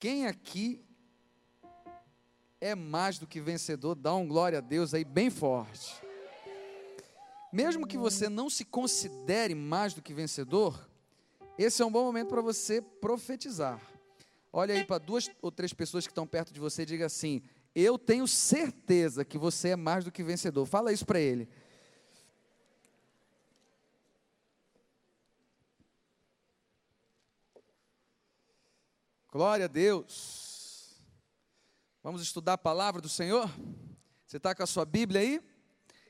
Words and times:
Quem 0.00 0.26
aqui 0.26 0.82
é 2.58 2.74
mais 2.74 3.18
do 3.18 3.26
que 3.26 3.38
vencedor? 3.38 3.94
Dá 3.94 4.14
um 4.14 4.26
glória 4.26 4.56
a 4.56 4.62
Deus 4.62 4.94
aí 4.94 5.04
bem 5.04 5.28
forte. 5.28 5.94
Mesmo 7.52 7.86
que 7.86 7.98
você 7.98 8.26
não 8.26 8.48
se 8.48 8.64
considere 8.64 9.54
mais 9.54 9.92
do 9.92 10.00
que 10.00 10.14
vencedor, 10.14 10.88
esse 11.58 11.82
é 11.82 11.84
um 11.84 11.92
bom 11.92 12.02
momento 12.02 12.28
para 12.28 12.40
você 12.40 12.80
profetizar. 12.80 13.78
Olha 14.50 14.74
aí 14.74 14.84
para 14.84 14.96
duas 14.96 15.30
ou 15.42 15.52
três 15.52 15.74
pessoas 15.74 16.06
que 16.06 16.12
estão 16.12 16.26
perto 16.26 16.50
de 16.50 16.60
você 16.60 16.82
e 16.82 16.86
diga 16.86 17.04
assim: 17.04 17.42
Eu 17.74 17.98
tenho 17.98 18.26
certeza 18.26 19.22
que 19.22 19.36
você 19.36 19.70
é 19.70 19.76
mais 19.76 20.02
do 20.02 20.10
que 20.10 20.22
vencedor. 20.22 20.64
Fala 20.64 20.94
isso 20.94 21.04
para 21.04 21.20
ele. 21.20 21.46
Glória 29.32 29.66
a 29.66 29.68
Deus. 29.68 31.00
Vamos 32.02 32.20
estudar 32.20 32.54
a 32.54 32.58
palavra 32.58 33.00
do 33.00 33.08
Senhor? 33.08 33.48
Você 34.26 34.38
está 34.38 34.52
com 34.56 34.64
a 34.64 34.66
sua 34.66 34.84
Bíblia 34.84 35.20
aí? 35.20 35.40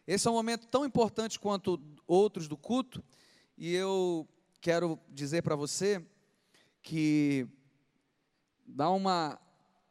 Esse 0.06 0.26
é 0.26 0.30
um 0.30 0.34
momento 0.34 0.66
tão 0.68 0.86
importante 0.86 1.38
quanto 1.38 1.78
outros 2.06 2.48
do 2.48 2.56
culto, 2.56 3.04
e 3.58 3.74
eu 3.74 4.26
quero 4.58 4.98
dizer 5.10 5.42
para 5.42 5.54
você 5.54 6.02
que 6.80 7.46
dá 8.66 8.88
uma, 8.88 9.38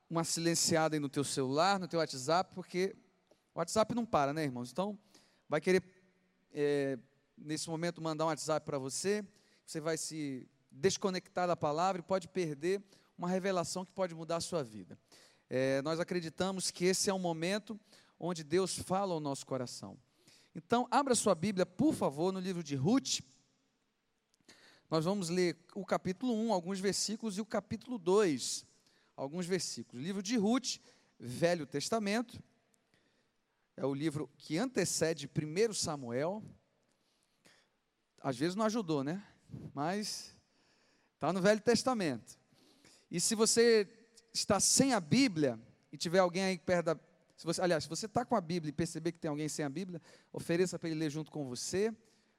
uma 0.10 0.24
silenciada 0.24 0.96
aí 0.96 1.00
no 1.00 1.08
teu 1.08 1.24
celular, 1.24 1.80
no 1.80 1.88
teu 1.88 2.00
WhatsApp, 2.00 2.52
porque 2.56 2.96
o 3.54 3.60
WhatsApp 3.60 3.94
não 3.94 4.08
para, 4.08 4.34
né, 4.34 4.44
irmãos? 4.44 4.72
Então, 4.72 4.98
vai 5.48 5.62
querer, 5.62 5.84
é, 6.52 6.98
nesse 7.38 7.70
momento, 7.70 8.02
mandar 8.02 8.26
um 8.26 8.30
WhatsApp 8.30 8.66
para 8.66 8.80
você, 8.80 9.24
você 9.68 9.80
vai 9.80 10.00
se 10.00 10.50
desconectar 10.72 11.48
da 11.48 11.56
palavra 11.56 12.02
e 12.02 12.04
pode 12.04 12.28
perder 12.28 12.84
uma 13.20 13.28
revelação 13.28 13.84
que 13.84 13.92
pode 13.92 14.16
mudar 14.16 14.38
a 14.38 14.42
sua 14.42 14.64
vida. 14.64 14.98
É, 15.50 15.82
nós 15.82 16.00
acreditamos 16.00 16.72
que 16.72 16.86
esse 16.86 17.10
é 17.10 17.14
um 17.14 17.20
momento 17.20 17.78
onde 18.18 18.46
Deus 18.46 18.80
fala 18.80 19.14
ao 19.14 19.20
nosso 19.20 19.46
coração. 19.46 20.00
Então, 20.56 20.88
abra 20.90 21.14
sua 21.14 21.36
Bíblia, 21.36 21.66
por 21.66 21.94
favor, 21.94 22.32
no 22.32 22.40
livro 22.40 22.64
de 22.64 22.76
Ruth. 22.78 23.20
Nós 24.90 25.04
vamos 25.04 25.28
ler 25.28 25.58
o 25.76 25.86
capítulo 25.86 26.34
1, 26.34 26.54
alguns 26.54 26.80
versículos, 26.80 27.38
e 27.38 27.42
o 27.42 27.46
capítulo 27.46 27.98
2, 27.98 28.66
alguns 29.18 29.46
versículos. 29.46 30.02
livro 30.02 30.24
de 30.24 30.38
Ruth, 30.38 30.78
Velho 31.20 31.68
Testamento, 31.68 32.42
é 33.76 33.86
o 33.86 33.94
livro 33.94 34.30
que 34.38 34.58
antecede 34.58 35.30
1 35.30 35.74
Samuel. 35.74 36.42
Às 38.22 38.38
vezes 38.38 38.56
não 38.56 38.66
ajudou, 38.66 39.04
né? 39.04 39.22
Mas 39.74 40.34
está 41.16 41.34
no 41.34 41.42
Velho 41.42 41.60
Testamento. 41.60 42.39
E 43.12 43.20
se 43.20 43.36
você 43.36 43.88
está 44.34 44.60
sem 44.60 44.94
a 44.94 45.00
Bíblia 45.00 45.60
e 45.92 45.98
tiver 45.98 46.20
alguém 46.20 46.44
aí 46.44 46.58
perto 46.58 46.86
da. 46.86 47.00
Se 47.36 47.46
você, 47.46 47.62
aliás, 47.62 47.84
se 47.84 47.90
você 47.90 48.06
está 48.06 48.26
com 48.26 48.36
a 48.36 48.42
Bíblia 48.42 48.70
e 48.70 48.74
perceber 48.74 49.12
que 49.12 49.20
tem 49.20 49.30
alguém 49.30 49.48
sem 49.48 49.64
a 49.64 49.70
Bíblia, 49.70 50.02
ofereça 50.32 50.78
para 50.78 50.90
ele 50.90 51.00
ler 51.00 51.10
junto 51.10 51.32
com 51.32 51.46
você. 51.46 51.94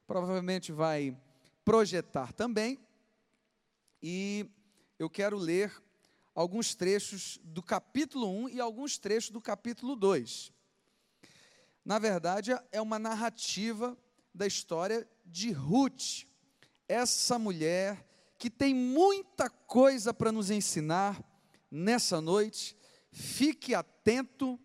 Provavelmente 0.06 0.72
vai 0.72 1.16
projetar 1.64 2.32
também. 2.32 2.78
E 4.02 4.46
eu 4.98 5.08
quero 5.08 5.36
ler 5.36 5.72
alguns 6.34 6.74
trechos 6.74 7.40
do 7.42 7.62
capítulo 7.62 8.28
1 8.44 8.48
e 8.50 8.60
alguns 8.60 8.98
trechos 8.98 9.30
do 9.30 9.40
capítulo 9.40 9.96
2. 9.96 10.52
Na 11.84 11.98
verdade, 11.98 12.52
é 12.70 12.80
uma 12.80 12.98
narrativa 12.98 13.96
da 14.34 14.46
história 14.46 15.08
de 15.24 15.50
Ruth, 15.50 16.24
essa 16.86 17.38
mulher 17.38 18.06
que 18.40 18.48
tem 18.48 18.74
muita 18.74 19.50
coisa 19.50 20.14
para 20.14 20.32
nos 20.32 20.50
ensinar 20.50 21.22
nessa 21.70 22.22
noite. 22.22 22.74
Fique 23.12 23.74
atento, 23.74 24.58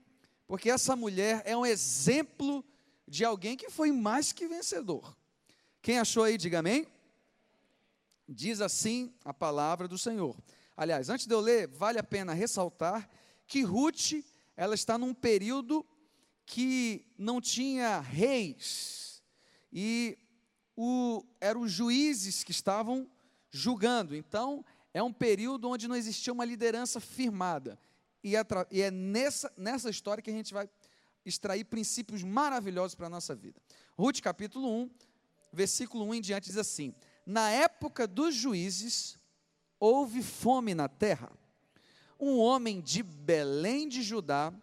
porque 0.48 0.70
essa 0.70 0.96
mulher 0.96 1.42
é 1.46 1.58
um 1.58 1.66
exemplo 1.66 2.64
de 3.06 3.26
alguém 3.26 3.58
que 3.58 3.70
foi 3.70 3.92
mais 3.92 4.32
que 4.32 4.48
vencedor. 4.48 5.14
Quem 5.82 6.00
achou 6.00 6.24
aí, 6.24 6.38
diga 6.38 6.60
amém. 6.60 6.88
Diz 8.30 8.62
assim 8.62 9.14
a 9.26 9.34
palavra 9.34 9.90
do 9.90 9.98
Senhor. 9.98 10.38
Aliás, 10.78 11.10
antes 11.10 11.28
de 11.28 11.34
eu 11.34 11.42
ler, 11.42 11.68
vale 11.68 12.00
a 12.00 12.04
pena 12.04 12.34
ressaltar 12.34 13.10
que 13.46 13.62
Ruth, 13.62 14.24
ela 14.56 14.74
está 14.74 14.98
num 14.98 15.14
período 15.14 15.86
que 16.46 17.06
não 17.18 17.42
tinha 17.42 18.00
reis 18.00 19.22
e 19.70 20.18
o, 20.78 21.26
eram 21.42 21.62
os 21.64 21.74
juízes 21.74 22.42
que 22.42 22.52
estavam 22.52 23.10
julgando. 23.56 24.16
Então, 24.16 24.64
é 24.94 25.02
um 25.02 25.12
período 25.12 25.70
onde 25.70 25.88
não 25.88 25.96
existia 25.96 26.34
uma 26.34 26.46
liderança 26.46 27.00
firmada. 27.00 27.80
E 28.24 28.36
é, 28.36 28.42
e 28.72 28.82
é 28.82 28.92
nessa, 28.92 29.52
nessa 29.58 29.90
história 29.90 30.22
que 30.22 30.30
a 30.30 30.34
gente 30.34 30.54
vai 30.54 30.70
extrair 31.26 31.64
princípios 31.66 32.24
maravilhosos 32.24 32.96
para 32.96 33.08
a 33.08 33.10
nossa 33.10 33.34
vida. 33.34 33.60
Ruth 33.98 34.20
capítulo 34.20 34.68
1, 34.68 34.90
versículo 35.52 36.06
1 36.06 36.16
em 36.16 36.22
diante 36.22 36.48
diz 36.48 36.58
assim: 36.58 36.94
Na 37.26 37.50
época 37.50 38.08
dos 38.08 38.36
juízes, 38.36 39.18
houve 39.80 40.22
fome 40.22 40.74
na 40.74 40.88
terra. 40.88 41.32
Um 42.20 42.38
homem 42.38 42.82
de 42.82 43.04
Belém 43.04 43.88
de 43.88 44.02
Judá, 44.02 44.54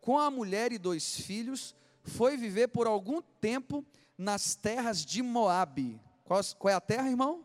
com 0.00 0.18
a 0.18 0.30
mulher 0.30 0.72
e 0.72 0.78
dois 0.78 1.20
filhos, 1.20 1.74
foi 2.04 2.36
viver 2.36 2.68
por 2.68 2.86
algum 2.86 3.20
tempo 3.40 3.84
nas 4.16 4.54
terras 4.54 5.04
de 5.04 5.22
Moabe. 5.22 6.00
Qual, 6.24 6.40
qual 6.58 6.72
é 6.72 6.74
a 6.74 6.80
terra, 6.80 7.08
irmão? 7.08 7.44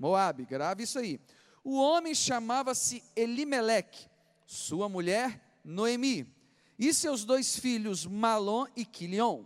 Moabe, 0.00 0.46
grave 0.46 0.84
isso 0.84 0.98
aí. 0.98 1.20
O 1.62 1.76
homem 1.76 2.14
chamava-se 2.14 3.04
Elimeleque, 3.14 4.08
sua 4.46 4.88
mulher 4.88 5.60
Noemi, 5.62 6.26
e 6.78 6.94
seus 6.94 7.22
dois 7.22 7.58
filhos 7.58 8.06
Malom 8.06 8.66
e 8.74 8.86
Quilion. 8.86 9.44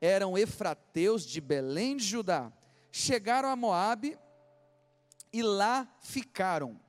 Eram 0.00 0.38
efrateus 0.38 1.26
de 1.26 1.42
Belém 1.42 1.98
de 1.98 2.04
Judá. 2.04 2.50
Chegaram 2.90 3.50
a 3.50 3.54
Moabe 3.54 4.18
e 5.30 5.42
lá 5.42 5.86
ficaram. 6.00 6.80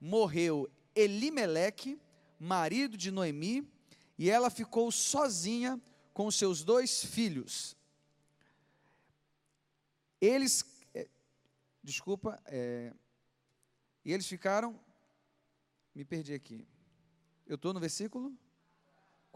Morreu 0.00 0.70
Elimeleque, 0.94 2.00
marido 2.38 2.96
de 2.96 3.10
Noemi, 3.10 3.68
e 4.16 4.30
ela 4.30 4.48
ficou 4.48 4.92
sozinha 4.92 5.80
com 6.12 6.30
seus 6.30 6.62
dois 6.62 7.04
filhos. 7.04 7.76
Eles 10.20 10.62
desculpa, 11.84 12.40
é, 12.46 12.94
e 14.02 14.12
eles 14.12 14.26
ficaram, 14.26 14.80
me 15.94 16.02
perdi 16.02 16.32
aqui, 16.32 16.66
eu 17.46 17.56
estou 17.56 17.74
no 17.74 17.78
versículo, 17.78 18.32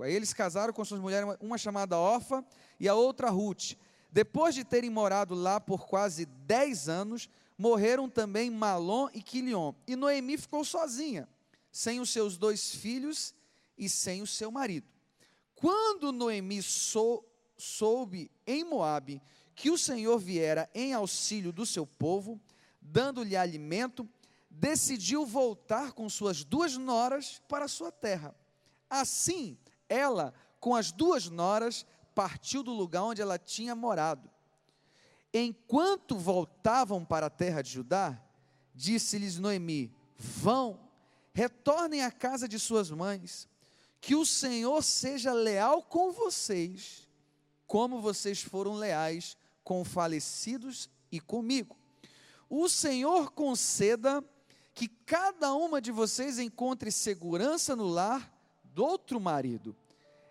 eles 0.00 0.32
casaram 0.32 0.72
com 0.72 0.82
suas 0.82 1.00
mulheres, 1.00 1.28
uma 1.40 1.58
chamada 1.58 1.98
Orfa 1.98 2.42
e 2.80 2.88
a 2.88 2.94
outra 2.94 3.28
Ruth, 3.28 3.74
depois 4.10 4.54
de 4.54 4.64
terem 4.64 4.88
morado 4.88 5.34
lá 5.34 5.60
por 5.60 5.86
quase 5.86 6.24
dez 6.24 6.88
anos, 6.88 7.28
morreram 7.58 8.08
também 8.08 8.50
Malom 8.50 9.10
e 9.12 9.22
Quilion, 9.22 9.74
e 9.86 9.94
Noemi 9.94 10.38
ficou 10.38 10.64
sozinha, 10.64 11.28
sem 11.70 12.00
os 12.00 12.08
seus 12.08 12.38
dois 12.38 12.74
filhos 12.74 13.34
e 13.76 13.90
sem 13.90 14.22
o 14.22 14.26
seu 14.26 14.50
marido. 14.50 14.88
Quando 15.54 16.12
Noemi 16.12 16.62
sou, 16.62 17.28
soube 17.58 18.30
em 18.46 18.64
Moabe 18.64 19.20
que 19.58 19.70
o 19.72 19.76
Senhor 19.76 20.16
viera 20.20 20.70
em 20.72 20.94
auxílio 20.94 21.52
do 21.52 21.66
seu 21.66 21.84
povo, 21.84 22.40
dando-lhe 22.80 23.36
alimento, 23.36 24.08
decidiu 24.48 25.26
voltar 25.26 25.90
com 25.92 26.08
suas 26.08 26.44
duas 26.44 26.76
noras 26.76 27.42
para 27.48 27.64
a 27.64 27.68
sua 27.68 27.90
terra. 27.90 28.32
Assim, 28.88 29.58
ela, 29.88 30.32
com 30.60 30.76
as 30.76 30.92
duas 30.92 31.28
noras, 31.28 31.84
partiu 32.14 32.62
do 32.62 32.72
lugar 32.72 33.02
onde 33.02 33.20
ela 33.20 33.36
tinha 33.36 33.74
morado. 33.74 34.30
Enquanto 35.34 36.16
voltavam 36.16 37.04
para 37.04 37.26
a 37.26 37.30
terra 37.30 37.60
de 37.60 37.70
Judá, 37.72 38.16
disse-lhes 38.72 39.40
Noemi: 39.40 39.92
Vão, 40.16 40.78
retornem 41.32 42.04
à 42.04 42.12
casa 42.12 42.46
de 42.46 42.60
suas 42.60 42.92
mães, 42.92 43.48
que 44.00 44.14
o 44.14 44.24
Senhor 44.24 44.84
seja 44.84 45.32
leal 45.32 45.82
com 45.82 46.12
vocês, 46.12 47.08
como 47.66 48.00
vocês 48.00 48.40
foram 48.40 48.74
leais 48.74 49.36
com 49.68 49.84
falecidos 49.84 50.88
e 51.12 51.20
comigo. 51.20 51.76
O 52.48 52.70
Senhor 52.70 53.32
conceda 53.32 54.24
que 54.72 54.88
cada 54.88 55.52
uma 55.52 55.78
de 55.78 55.92
vocês 55.92 56.38
encontre 56.38 56.90
segurança 56.90 57.76
no 57.76 57.86
lar 57.86 58.32
do 58.64 58.82
outro 58.82 59.20
marido. 59.20 59.76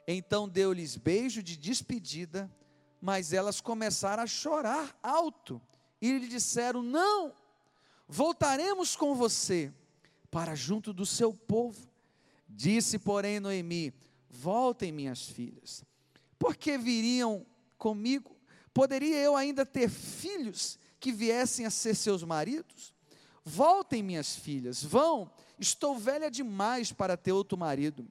Então 0.07 0.49
deu-lhes 0.49 0.97
beijo 0.97 1.43
de 1.43 1.55
despedida, 1.55 2.49
mas 2.99 3.31
elas 3.31 3.61
começaram 3.61 4.23
a 4.23 4.25
chorar 4.25 4.97
alto 5.03 5.61
e 6.01 6.17
lhe 6.17 6.27
disseram: 6.27 6.81
Não, 6.81 7.31
voltaremos 8.07 8.95
com 8.95 9.13
você 9.13 9.71
para 10.31 10.55
junto 10.55 10.91
do 10.91 11.05
seu 11.05 11.31
povo. 11.31 11.87
Disse, 12.49 12.97
porém, 12.97 13.39
Noemi: 13.39 13.93
Voltem, 14.31 14.91
minhas 14.91 15.29
filhas, 15.29 15.85
porque 16.39 16.75
viriam 16.75 17.45
comigo 17.77 18.36
Poderia 18.77 19.17
eu 19.17 19.35
ainda 19.35 19.65
ter 19.65 19.89
filhos 19.89 20.77
que 20.99 21.11
viessem 21.11 21.65
a 21.65 21.69
ser 21.71 21.95
seus 21.95 22.23
maridos? 22.23 22.93
Voltem, 23.43 24.03
minhas 24.03 24.35
filhas, 24.35 24.83
vão, 24.83 25.31
estou 25.57 25.97
velha 25.97 26.29
demais 26.29 26.91
para 26.91 27.17
ter 27.17 27.31
outro 27.31 27.57
marido. 27.57 28.07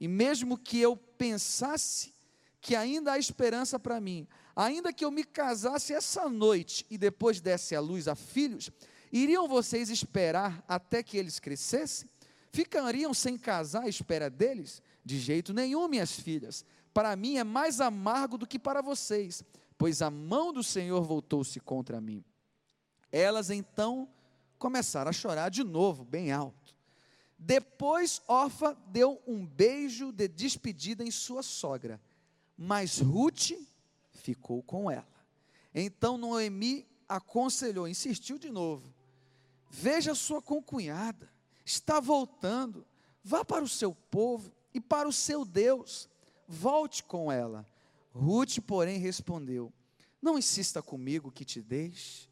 E 0.00 0.08
mesmo 0.08 0.56
que 0.56 0.80
eu 0.80 0.96
pensasse 0.96 2.14
que 2.62 2.74
ainda 2.74 3.12
há 3.12 3.18
esperança 3.18 3.78
para 3.78 4.00
mim, 4.00 4.26
ainda 4.56 4.90
que 4.90 5.04
eu 5.04 5.10
me 5.10 5.22
casasse 5.22 5.92
essa 5.92 6.30
noite 6.30 6.86
e 6.88 6.96
depois 6.96 7.38
desse 7.38 7.76
à 7.76 7.80
luz 7.80 8.08
a 8.08 8.14
filhos, 8.14 8.70
iriam 9.12 9.46
vocês 9.46 9.90
esperar 9.90 10.64
até 10.66 11.02
que 11.02 11.18
eles 11.18 11.38
crescessem? 11.38 12.08
Ficariam 12.50 13.12
sem 13.12 13.36
casar 13.36 13.82
à 13.82 13.88
espera 13.90 14.30
deles? 14.30 14.80
De 15.04 15.18
jeito 15.18 15.52
nenhum, 15.52 15.86
minhas 15.86 16.12
filhas. 16.12 16.64
Para 16.94 17.14
mim 17.16 17.36
é 17.36 17.44
mais 17.44 17.82
amargo 17.82 18.38
do 18.38 18.46
que 18.46 18.58
para 18.58 18.80
vocês, 18.80 19.44
pois 19.78 20.02
a 20.02 20.10
mão 20.10 20.52
do 20.52 20.62
Senhor 20.62 21.02
voltou-se 21.02 21.60
contra 21.60 22.00
mim. 22.00 22.24
Elas 23.12 23.50
então 23.50 24.08
começaram 24.58 25.10
a 25.10 25.12
chorar 25.12 25.50
de 25.50 25.62
novo, 25.62 26.04
bem 26.04 26.32
alto. 26.32 26.74
Depois 27.38 28.22
Orfa 28.26 28.76
deu 28.88 29.20
um 29.26 29.46
beijo 29.46 30.10
de 30.10 30.26
despedida 30.26 31.04
em 31.04 31.10
sua 31.10 31.42
sogra, 31.42 32.00
mas 32.56 32.98
Ruth 32.98 33.52
ficou 34.12 34.62
com 34.62 34.90
ela. 34.90 35.06
Então 35.74 36.16
Noemi 36.16 36.86
aconselhou, 37.06 37.86
insistiu 37.86 38.38
de 38.38 38.50
novo: 38.50 38.92
Veja 39.70 40.14
sua 40.14 40.40
concunhada, 40.40 41.30
está 41.64 42.00
voltando, 42.00 42.86
vá 43.22 43.44
para 43.44 43.62
o 43.62 43.68
seu 43.68 43.94
povo 43.94 44.50
e 44.72 44.80
para 44.80 45.06
o 45.06 45.12
seu 45.12 45.44
Deus, 45.44 46.08
volte 46.48 47.02
com 47.02 47.30
ela. 47.30 47.66
Ruth, 48.16 48.60
porém, 48.66 48.98
respondeu: 48.98 49.72
Não 50.22 50.38
insista 50.38 50.82
comigo 50.82 51.30
que 51.30 51.44
te 51.44 51.60
deixe 51.60 52.28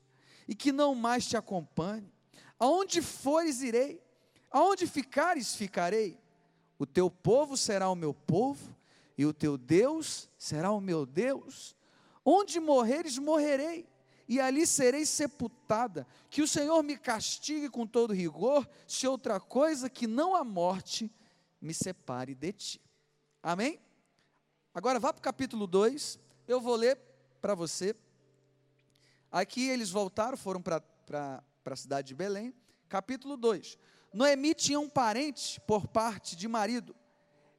e 0.49 0.55
que 0.55 0.73
não 0.73 0.95
mais 0.95 1.27
te 1.27 1.37
acompanhe. 1.37 2.11
Aonde 2.59 3.03
fores, 3.03 3.61
irei, 3.61 4.03
aonde 4.51 4.87
ficares, 4.87 5.55
ficarei. 5.55 6.19
O 6.79 6.87
teu 6.87 7.11
povo 7.11 7.57
será 7.57 7.91
o 7.91 7.95
meu 7.95 8.15
povo, 8.15 8.75
e 9.17 9.27
o 9.27 9.33
teu 9.33 9.59
Deus 9.59 10.29
será 10.39 10.73
o 10.73 10.81
meu 10.81 11.05
Deus. 11.05 11.77
Onde 12.25 12.59
morreres, 12.59 13.19
morrerei, 13.19 13.87
e 14.27 14.41
ali 14.41 14.67
serei 14.67 15.05
sepultada. 15.05 16.07
Que 16.31 16.41
o 16.41 16.49
Senhor 16.49 16.83
me 16.83 16.97
castigue 16.97 17.69
com 17.69 17.87
todo 17.87 18.15
rigor, 18.15 18.69
se 18.87 19.07
outra 19.07 19.39
coisa 19.39 19.91
que 19.91 20.07
não 20.07 20.35
a 20.35 20.43
morte 20.43 21.13
me 21.61 21.75
separe 21.75 22.35
de 22.35 22.53
ti. 22.53 22.81
Amém? 23.43 23.84
Agora 24.75 24.99
vá 24.99 25.13
para 25.13 25.21
o 25.21 25.23
capítulo 25.23 25.69
2, 25.69 26.19
eu 26.49 26.61
vou 26.61 26.75
ler 26.75 26.99
para 27.41 27.55
você. 27.55 27.95
Aqui 29.31 29.69
eles 29.69 29.89
voltaram, 29.89 30.37
foram 30.37 30.61
para 30.61 30.83
a 31.65 31.77
cidade 31.77 32.09
de 32.09 32.15
Belém. 32.17 32.53
Capítulo 32.89 33.37
2. 33.37 33.79
Noemi 34.13 34.53
tinha 34.53 34.81
um 34.81 34.89
parente 34.89 35.61
por 35.61 35.87
parte 35.87 36.35
de 36.35 36.49
marido. 36.49 36.93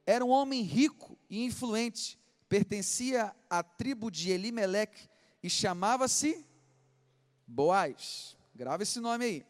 Era 0.05 0.25
um 0.25 0.29
homem 0.29 0.61
rico 0.61 1.17
e 1.29 1.45
influente. 1.45 2.19
Pertencia 2.49 3.33
à 3.49 3.63
tribo 3.63 4.11
de 4.11 4.31
Elimeleque 4.31 5.07
e 5.41 5.49
chamava-se 5.49 6.45
Boaz. 7.47 8.35
Grava 8.53 8.83
esse 8.83 8.99
nome 8.99 9.23
aí. 9.23 9.45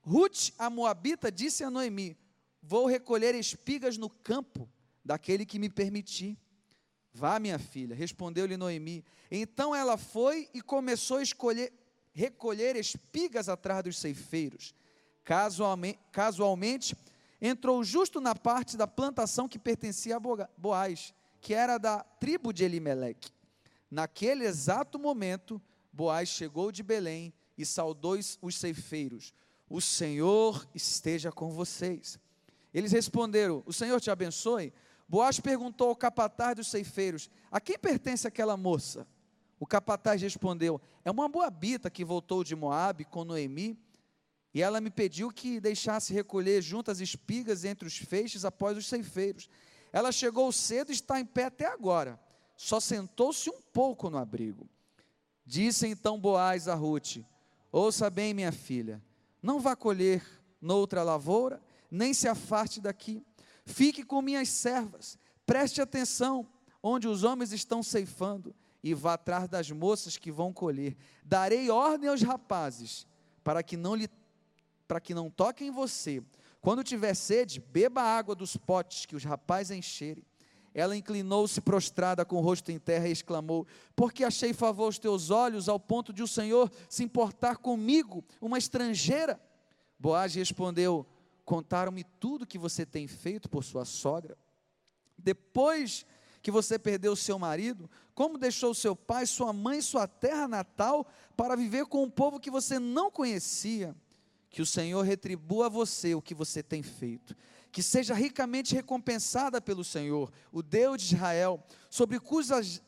Ruth, 0.00 0.52
a 0.56 0.70
moabita, 0.70 1.30
disse 1.30 1.64
a 1.64 1.70
Noemi: 1.70 2.16
Vou 2.62 2.86
recolher 2.86 3.34
espigas 3.34 3.96
no 3.96 4.08
campo 4.08 4.70
daquele 5.04 5.44
que 5.44 5.58
me 5.58 5.68
permitir. 5.68 6.38
Vá, 7.12 7.38
minha 7.38 7.58
filha, 7.58 7.94
respondeu-lhe 7.94 8.56
Noemi. 8.56 9.04
Então 9.30 9.74
ela 9.74 9.96
foi 9.96 10.48
e 10.54 10.62
começou 10.62 11.18
a 11.18 11.22
escolher, 11.22 11.72
recolher 12.12 12.76
espigas 12.76 13.48
atrás 13.48 13.84
dos 13.84 13.98
ceifeiros. 13.98 14.74
Casualmente, 15.24 15.98
casualmente, 16.12 16.96
entrou 17.40 17.82
justo 17.82 18.20
na 18.20 18.34
parte 18.34 18.76
da 18.76 18.86
plantação 18.86 19.48
que 19.48 19.58
pertencia 19.58 20.16
a 20.16 20.48
Boaz, 20.56 21.14
que 21.40 21.54
era 21.54 21.78
da 21.78 22.00
tribo 22.00 22.52
de 22.52 22.64
Elimeleque. 22.64 23.30
Naquele 23.90 24.44
exato 24.44 24.98
momento, 24.98 25.60
Boaz 25.92 26.28
chegou 26.28 26.70
de 26.70 26.82
Belém 26.82 27.32
e 27.58 27.66
saudou 27.66 28.18
os 28.40 28.56
ceifeiros. 28.56 29.34
O 29.68 29.80
Senhor 29.80 30.66
esteja 30.74 31.32
com 31.32 31.50
vocês. 31.50 32.18
Eles 32.72 32.92
responderam: 32.92 33.62
O 33.66 33.72
Senhor 33.72 34.00
te 34.00 34.10
abençoe. 34.10 34.72
Boaz 35.10 35.40
perguntou 35.40 35.88
ao 35.88 35.96
capataz 35.96 36.54
dos 36.54 36.68
ceifeiros: 36.68 37.28
A 37.50 37.60
quem 37.60 37.76
pertence 37.76 38.28
aquela 38.28 38.56
moça? 38.56 39.04
O 39.58 39.66
capataz 39.66 40.22
respondeu: 40.22 40.80
É 41.04 41.10
uma 41.10 41.28
boabita 41.28 41.90
que 41.90 42.04
voltou 42.04 42.44
de 42.44 42.54
Moabe 42.54 43.04
com 43.04 43.24
Noemi, 43.24 43.76
e 44.54 44.62
ela 44.62 44.80
me 44.80 44.88
pediu 44.88 45.32
que 45.32 45.58
deixasse 45.58 46.14
recolher 46.14 46.62
junto 46.62 46.92
as 46.92 47.00
espigas 47.00 47.64
entre 47.64 47.88
os 47.88 47.96
feixes 47.96 48.44
após 48.44 48.78
os 48.78 48.86
ceifeiros. 48.86 49.50
Ela 49.92 50.12
chegou 50.12 50.52
cedo 50.52 50.90
e 50.90 50.94
está 50.94 51.18
em 51.18 51.26
pé 51.26 51.46
até 51.46 51.66
agora. 51.66 52.16
Só 52.56 52.78
sentou-se 52.78 53.50
um 53.50 53.60
pouco 53.72 54.10
no 54.10 54.16
abrigo. 54.16 54.68
Disse 55.44 55.88
então 55.88 56.20
Boaz 56.20 56.68
a 56.68 56.76
Ruth: 56.76 57.16
Ouça 57.72 58.08
bem, 58.08 58.32
minha 58.32 58.52
filha, 58.52 59.02
não 59.42 59.58
vá 59.58 59.74
colher 59.74 60.22
noutra 60.60 61.02
lavoura, 61.02 61.60
nem 61.90 62.14
se 62.14 62.28
afaste 62.28 62.80
daqui 62.80 63.24
Fique 63.70 64.04
com 64.04 64.20
minhas 64.20 64.48
servas, 64.48 65.18
preste 65.46 65.80
atenção 65.80 66.46
onde 66.82 67.06
os 67.06 67.24
homens 67.24 67.52
estão 67.52 67.82
ceifando 67.82 68.54
e 68.82 68.94
vá 68.94 69.14
atrás 69.14 69.48
das 69.48 69.70
moças 69.70 70.16
que 70.16 70.32
vão 70.32 70.52
colher. 70.52 70.96
Darei 71.24 71.70
ordem 71.70 72.08
aos 72.08 72.22
rapazes 72.22 73.06
para 73.44 73.62
que 73.62 73.76
não 73.76 73.94
lhe 73.94 74.08
para 74.88 75.00
que 75.00 75.14
não 75.14 75.30
toquem 75.30 75.68
em 75.68 75.70
você. 75.70 76.20
Quando 76.60 76.82
tiver 76.82 77.14
sede, 77.14 77.60
beba 77.60 78.02
a 78.02 78.18
água 78.18 78.34
dos 78.34 78.56
potes 78.56 79.06
que 79.06 79.14
os 79.14 79.22
rapazes 79.22 79.70
encherem. 79.70 80.24
Ela 80.74 80.96
inclinou-se 80.96 81.60
prostrada 81.60 82.24
com 82.24 82.36
o 82.36 82.40
rosto 82.40 82.72
em 82.72 82.78
terra 82.78 83.08
e 83.08 83.12
exclamou: 83.12 83.66
Porque 83.94 84.24
achei 84.24 84.52
favor 84.52 84.86
aos 84.86 84.98
teus 84.98 85.30
olhos 85.30 85.68
ao 85.68 85.78
ponto 85.78 86.12
de 86.12 86.24
o 86.24 86.28
Senhor 86.28 86.70
se 86.88 87.04
importar 87.04 87.56
comigo, 87.58 88.24
uma 88.40 88.58
estrangeira? 88.58 89.40
Boaz 89.98 90.34
respondeu: 90.34 91.06
Contaram-me 91.50 92.04
tudo 92.04 92.46
que 92.46 92.56
você 92.56 92.86
tem 92.86 93.08
feito 93.08 93.50
por 93.50 93.64
sua 93.64 93.84
sogra. 93.84 94.38
Depois 95.18 96.06
que 96.40 96.48
você 96.48 96.78
perdeu 96.78 97.16
seu 97.16 97.40
marido, 97.40 97.90
como 98.14 98.38
deixou 98.38 98.72
seu 98.72 98.94
pai, 98.94 99.26
sua 99.26 99.52
mãe, 99.52 99.82
sua 99.82 100.06
terra 100.06 100.46
natal 100.46 101.04
para 101.36 101.56
viver 101.56 101.86
com 101.86 102.04
um 102.04 102.08
povo 102.08 102.38
que 102.38 102.52
você 102.52 102.78
não 102.78 103.10
conhecia. 103.10 103.96
Que 104.48 104.62
o 104.62 104.66
Senhor 104.66 105.02
retribua 105.02 105.66
a 105.66 105.68
você 105.68 106.14
o 106.14 106.22
que 106.22 106.36
você 106.36 106.62
tem 106.62 106.84
feito. 106.84 107.36
Que 107.72 107.82
seja 107.82 108.14
ricamente 108.14 108.72
recompensada 108.72 109.60
pelo 109.60 109.82
Senhor, 109.82 110.30
o 110.52 110.62
Deus 110.62 111.02
de 111.02 111.16
Israel, 111.16 111.60
sobre 111.90 112.20
cujas 112.20 112.80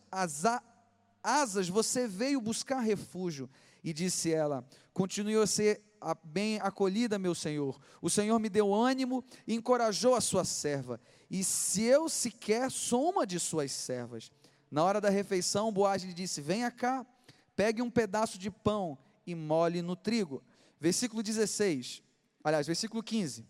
asas 1.21 1.69
você 1.69 2.07
veio 2.07 2.41
buscar 2.41 2.79
refúgio. 2.79 3.51
E 3.83 3.93
disse 3.93 4.33
ela: 4.33 4.65
Continue 4.93 5.45
ser 5.49 5.83
bem 6.25 6.59
acolhida, 6.61 7.19
meu 7.19 7.35
Senhor. 7.35 7.81
O 8.01 8.11
Senhor 8.11 8.39
me 8.39 8.49
deu 8.49 8.73
ânimo 8.75 9.25
e 9.47 9.55
encorajou 9.55 10.15
a 10.15 10.21
sua 10.21 10.45
serva. 10.45 11.01
E 11.31 11.43
se 11.43 11.83
eu 11.83 12.09
sequer 12.09 12.71
sou 12.71 13.11
uma 13.11 13.27
de 13.27 13.39
suas 13.39 13.73
servas. 13.73 14.31
Na 14.71 14.83
hora 14.83 15.01
da 15.01 15.11
refeição, 15.11 15.73
Boaz 15.73 16.03
lhe 16.03 16.15
disse: 16.15 16.41
Venha 16.41 16.71
cá, 16.71 17.07
pegue 17.55 17.83
um 17.83 17.91
pedaço 17.91 18.39
de 18.39 18.51
pão 18.51 18.99
e 19.27 19.35
molhe 19.35 19.83
no 19.83 19.95
trigo. 19.95 20.43
Versículo 20.81 21.23
16, 21.23 22.03
aliás, 22.43 22.67
versículo 22.67 23.03
15. 23.03 23.47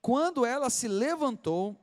Quando 0.00 0.46
ela 0.46 0.70
se 0.70 0.86
levantou 0.86 1.76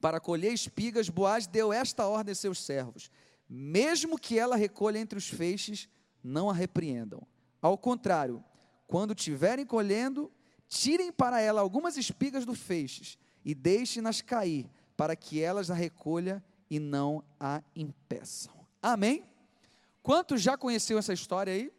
para 0.00 0.20
colher 0.20 0.52
espigas, 0.52 1.08
Boaz 1.08 1.46
deu 1.46 1.72
esta 1.72 2.06
ordem 2.06 2.32
a 2.32 2.34
seus 2.34 2.58
servos: 2.62 3.10
Mesmo 3.48 4.18
que 4.18 4.38
ela 4.38 4.56
recolha 4.56 4.98
entre 4.98 5.18
os 5.18 5.28
feixes, 5.28 5.88
não 6.22 6.50
a 6.50 6.52
repreendam. 6.52 7.26
Ao 7.62 7.76
contrário, 7.78 8.44
quando 8.90 9.14
tiverem 9.14 9.64
colhendo, 9.64 10.32
tirem 10.66 11.12
para 11.12 11.40
ela 11.40 11.60
algumas 11.60 11.96
espigas 11.96 12.44
do 12.44 12.56
feixes 12.56 13.16
e 13.44 13.54
deixem-nas 13.54 14.20
cair, 14.20 14.68
para 14.96 15.14
que 15.14 15.40
elas 15.40 15.70
a 15.70 15.74
recolha 15.74 16.44
e 16.68 16.80
não 16.80 17.22
a 17.38 17.62
impeçam. 17.76 18.52
Amém? 18.82 19.24
Quantos 20.02 20.42
já 20.42 20.58
conheceu 20.58 20.98
essa 20.98 21.12
história 21.12 21.52
aí? 21.52 21.72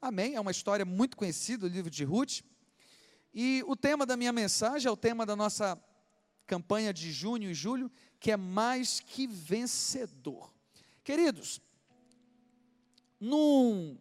Amém? 0.00 0.36
É 0.36 0.40
uma 0.40 0.52
história 0.52 0.84
muito 0.84 1.16
conhecida, 1.16 1.66
o 1.66 1.68
livro 1.68 1.90
de 1.90 2.04
Ruth. 2.04 2.42
E 3.34 3.64
o 3.66 3.74
tema 3.74 4.06
da 4.06 4.16
minha 4.16 4.32
mensagem 4.32 4.88
é 4.88 4.92
o 4.92 4.96
tema 4.96 5.26
da 5.26 5.34
nossa 5.34 5.76
campanha 6.46 6.94
de 6.94 7.10
junho 7.10 7.50
e 7.50 7.54
julho, 7.54 7.90
que 8.20 8.30
é 8.30 8.36
mais 8.36 9.00
que 9.00 9.26
vencedor. 9.26 10.54
Queridos, 11.02 11.60
num 13.18 13.98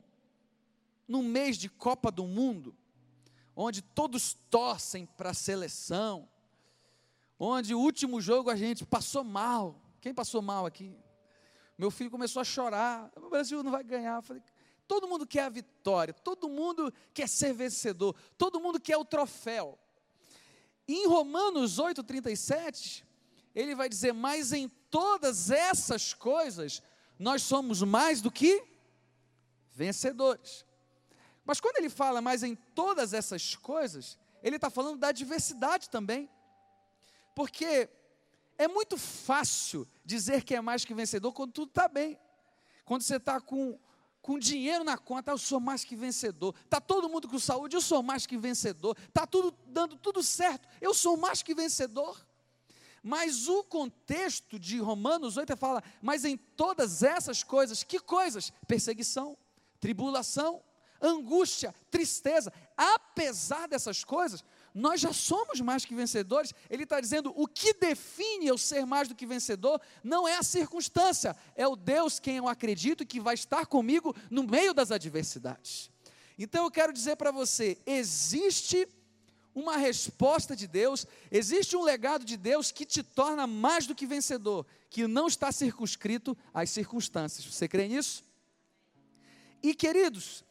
num 1.07 1.23
mês 1.23 1.57
de 1.57 1.69
Copa 1.69 2.11
do 2.11 2.25
Mundo, 2.25 2.75
onde 3.55 3.81
todos 3.81 4.33
torcem 4.49 5.05
para 5.05 5.31
a 5.31 5.33
seleção, 5.33 6.27
onde 7.39 7.73
o 7.73 7.79
último 7.79 8.19
jogo 8.19 8.49
a 8.49 8.55
gente 8.55 8.85
passou 8.85 9.23
mal. 9.23 9.81
Quem 10.01 10.13
passou 10.13 10.41
mal 10.41 10.65
aqui? 10.65 10.95
Meu 11.77 11.91
filho 11.91 12.11
começou 12.11 12.41
a 12.41 12.45
chorar. 12.45 13.11
O 13.17 13.29
Brasil 13.29 13.61
não 13.61 13.71
vai 13.71 13.83
ganhar. 13.83 14.17
Eu 14.17 14.21
falei, 14.21 14.41
todo 14.87 15.07
mundo 15.07 15.27
quer 15.27 15.43
a 15.43 15.49
vitória, 15.49 16.13
todo 16.13 16.47
mundo 16.49 16.93
quer 17.13 17.27
ser 17.27 17.53
vencedor, 17.53 18.15
todo 18.37 18.59
mundo 18.59 18.79
quer 18.79 18.97
o 18.97 19.05
troféu. 19.05 19.77
Em 20.87 21.07
Romanos 21.07 21.79
8,37, 21.79 23.03
ele 23.53 23.75
vai 23.75 23.89
dizer: 23.89 24.13
Mas 24.13 24.53
em 24.53 24.69
todas 24.89 25.49
essas 25.49 26.13
coisas, 26.13 26.81
nós 27.17 27.41
somos 27.41 27.81
mais 27.81 28.21
do 28.21 28.31
que 28.31 28.63
vencedores. 29.71 30.64
Mas 31.45 31.59
quando 31.59 31.77
ele 31.77 31.89
fala 31.89 32.21
mais 32.21 32.41
em 32.43 32.55
todas 32.55 33.13
essas 33.13 33.55
coisas, 33.55 34.17
ele 34.41 34.55
está 34.55 34.69
falando 34.69 34.97
da 34.97 35.11
diversidade 35.11 35.89
também. 35.89 36.29
Porque 37.35 37.89
é 38.57 38.67
muito 38.67 38.97
fácil 38.97 39.87
dizer 40.03 40.43
que 40.43 40.55
é 40.55 40.61
mais 40.61 40.83
que 40.83 40.93
vencedor 40.93 41.31
quando 41.33 41.51
tudo 41.51 41.69
está 41.69 41.87
bem. 41.87 42.17
Quando 42.83 43.01
você 43.01 43.17
está 43.17 43.39
com, 43.39 43.77
com 44.21 44.39
dinheiro 44.39 44.83
na 44.83 44.97
conta, 44.97 45.31
eu 45.31 45.37
sou 45.37 45.59
mais 45.59 45.83
que 45.83 45.95
vencedor. 45.95 46.55
Está 46.63 46.79
todo 46.79 47.09
mundo 47.09 47.27
com 47.27 47.37
saúde, 47.37 47.75
eu 47.75 47.81
sou 47.81 48.01
mais 48.01 48.25
que 48.25 48.37
vencedor. 48.37 48.97
Está 49.07 49.27
tudo 49.27 49.55
dando 49.67 49.97
tudo 49.97 50.23
certo, 50.23 50.67
eu 50.81 50.93
sou 50.93 51.17
mais 51.17 51.43
que 51.43 51.53
vencedor. 51.53 52.25
Mas 53.03 53.47
o 53.47 53.63
contexto 53.63 54.57
de 54.57 54.79
Romanos 54.79 55.37
8 55.37 55.55
fala, 55.57 55.83
mas 56.01 56.25
em 56.25 56.35
todas 56.35 57.03
essas 57.03 57.43
coisas, 57.43 57.83
que 57.83 57.99
coisas? 57.99 58.51
Perseguição, 58.67 59.37
tribulação, 59.79 60.63
angústia, 61.05 61.73
tristeza. 61.89 62.51
Apesar 62.75 63.67
dessas 63.67 64.03
coisas, 64.03 64.43
nós 64.73 64.99
já 64.99 65.13
somos 65.13 65.61
mais 65.61 65.85
que 65.85 65.95
vencedores. 65.95 66.53
Ele 66.69 66.83
está 66.83 66.99
dizendo: 66.99 67.33
o 67.35 67.47
que 67.47 67.73
define 67.73 68.47
eu 68.47 68.57
ser 68.57 68.85
mais 68.85 69.07
do 69.07 69.15
que 69.15 69.25
vencedor 69.25 69.79
não 70.03 70.27
é 70.27 70.35
a 70.35 70.43
circunstância, 70.43 71.35
é 71.55 71.67
o 71.67 71.75
Deus 71.75 72.19
quem 72.19 72.37
eu 72.37 72.47
acredito 72.47 73.05
que 73.05 73.19
vai 73.19 73.35
estar 73.35 73.65
comigo 73.65 74.15
no 74.29 74.43
meio 74.43 74.73
das 74.73 74.91
adversidades. 74.91 75.89
Então 76.37 76.65
eu 76.65 76.71
quero 76.71 76.91
dizer 76.91 77.15
para 77.15 77.31
você: 77.31 77.77
existe 77.85 78.87
uma 79.55 79.77
resposta 79.77 80.53
de 80.53 80.67
Deus, 80.67 81.07
existe 81.31 81.77
um 81.77 81.81
legado 81.81 82.25
de 82.25 82.35
Deus 82.35 82.71
que 82.71 82.85
te 82.85 83.01
torna 83.01 83.47
mais 83.47 83.87
do 83.87 83.95
que 83.95 84.05
vencedor, 84.05 84.65
que 84.89 85.07
não 85.07 85.27
está 85.27 85.49
circunscrito 85.49 86.37
às 86.53 86.69
circunstâncias. 86.69 87.45
Você 87.45 87.65
crê 87.65 87.87
nisso? 87.87 88.25
E 89.63 89.73
queridos, 89.73 90.43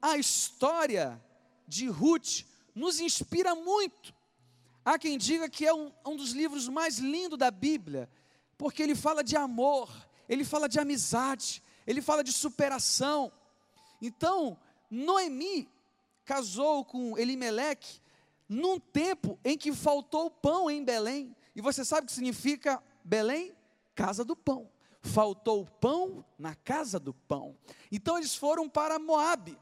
a 0.00 0.16
história 0.16 1.22
de 1.66 1.88
Ruth 1.88 2.44
nos 2.74 3.00
inspira 3.00 3.54
muito. 3.54 4.14
Há 4.84 4.98
quem 4.98 5.18
diga 5.18 5.48
que 5.48 5.66
é 5.66 5.74
um, 5.74 5.92
um 6.06 6.16
dos 6.16 6.32
livros 6.32 6.68
mais 6.68 6.98
lindos 6.98 7.38
da 7.38 7.50
Bíblia, 7.50 8.08
porque 8.56 8.82
ele 8.82 8.94
fala 8.94 9.22
de 9.22 9.36
amor, 9.36 9.90
ele 10.28 10.44
fala 10.44 10.68
de 10.68 10.80
amizade, 10.80 11.62
ele 11.86 12.00
fala 12.00 12.24
de 12.24 12.32
superação. 12.32 13.32
Então, 14.00 14.58
Noemi 14.90 15.68
casou 16.24 16.84
com 16.84 17.18
Elimeleque 17.18 18.00
num 18.48 18.78
tempo 18.78 19.38
em 19.44 19.58
que 19.58 19.72
faltou 19.72 20.30
pão 20.30 20.70
em 20.70 20.82
Belém. 20.82 21.36
E 21.54 21.60
você 21.60 21.84
sabe 21.84 22.04
o 22.04 22.06
que 22.06 22.12
significa 22.12 22.82
Belém? 23.04 23.54
Casa 23.94 24.24
do 24.24 24.34
pão. 24.34 24.70
Faltou 25.02 25.66
pão 25.80 26.24
na 26.38 26.54
casa 26.54 26.98
do 26.98 27.12
pão. 27.12 27.56
Então 27.92 28.16
eles 28.16 28.34
foram 28.34 28.68
para 28.68 28.98
Moabe. 28.98 29.58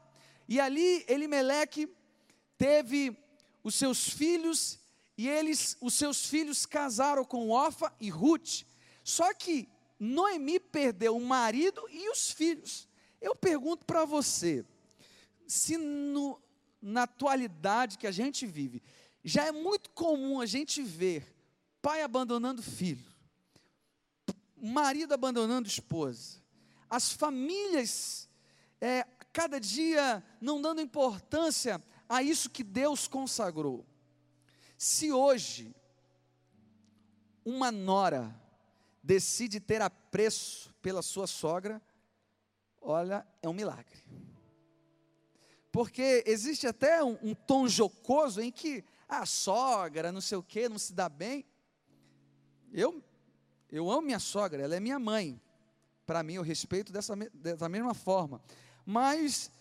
E 0.47 0.59
ali 0.59 1.05
Elimeleque 1.07 1.89
teve 2.57 3.17
os 3.63 3.75
seus 3.75 4.09
filhos 4.09 4.79
e 5.17 5.27
eles, 5.27 5.75
os 5.81 5.93
seus 5.93 6.25
filhos 6.25 6.65
casaram 6.65 7.25
com 7.25 7.49
Ofa 7.49 7.91
e 7.99 8.09
Ruth. 8.09 8.63
Só 9.03 9.33
que 9.33 9.67
Noemi 9.99 10.59
perdeu 10.59 11.17
o 11.17 11.25
marido 11.25 11.81
e 11.89 12.09
os 12.09 12.31
filhos. 12.31 12.87
Eu 13.19 13.35
pergunto 13.35 13.85
para 13.85 14.05
você, 14.05 14.63
se 15.47 15.75
no, 15.75 16.39
na 16.81 17.03
atualidade 17.03 17.97
que 17.97 18.05
a 18.05 18.11
gente 18.11 18.45
vive, 18.45 18.81
já 19.23 19.45
é 19.45 19.51
muito 19.51 19.89
comum 19.89 20.39
a 20.39 20.45
gente 20.45 20.83
ver 20.83 21.35
pai 21.81 22.03
abandonando 22.03 22.61
filho, 22.61 23.05
marido 24.55 25.13
abandonando 25.13 25.67
esposa, 25.67 26.41
as 26.89 27.11
famílias, 27.11 28.29
é, 28.79 29.05
cada 29.37 29.59
dia 29.59 30.23
não 30.41 30.59
dando 30.59 30.81
importância 30.81 31.79
a 32.09 32.23
isso 32.23 32.49
que 32.49 32.63
Deus 32.63 33.07
consagrou. 33.07 33.85
Se 34.75 35.11
hoje 35.11 35.75
uma 37.45 37.71
nora 37.71 38.35
decide 39.03 39.59
ter 39.59 39.79
apreço 39.79 40.73
pela 40.81 41.03
sua 41.03 41.27
sogra, 41.27 41.79
olha, 42.81 43.27
é 43.39 43.47
um 43.47 43.53
milagre. 43.53 44.03
Porque 45.71 46.23
existe 46.25 46.65
até 46.65 47.03
um, 47.03 47.15
um 47.21 47.35
tom 47.35 47.67
jocoso 47.67 48.41
em 48.41 48.51
que 48.51 48.83
a 49.07 49.23
sogra, 49.23 50.11
não 50.11 50.19
sei 50.19 50.39
o 50.39 50.43
que, 50.43 50.67
não 50.67 50.79
se 50.79 50.93
dá 50.93 51.07
bem. 51.07 51.45
Eu, 52.73 53.03
eu 53.71 53.91
amo 53.91 54.01
minha 54.01 54.19
sogra, 54.19 54.63
ela 54.63 54.75
é 54.75 54.79
minha 54.79 54.97
mãe. 54.97 55.39
Para 56.07 56.23
mim, 56.23 56.33
eu 56.35 56.41
respeito 56.41 56.91
dessa, 56.91 57.15
dessa 57.35 57.69
mesma 57.69 57.93
forma. 57.93 58.41
Mas 58.89 59.51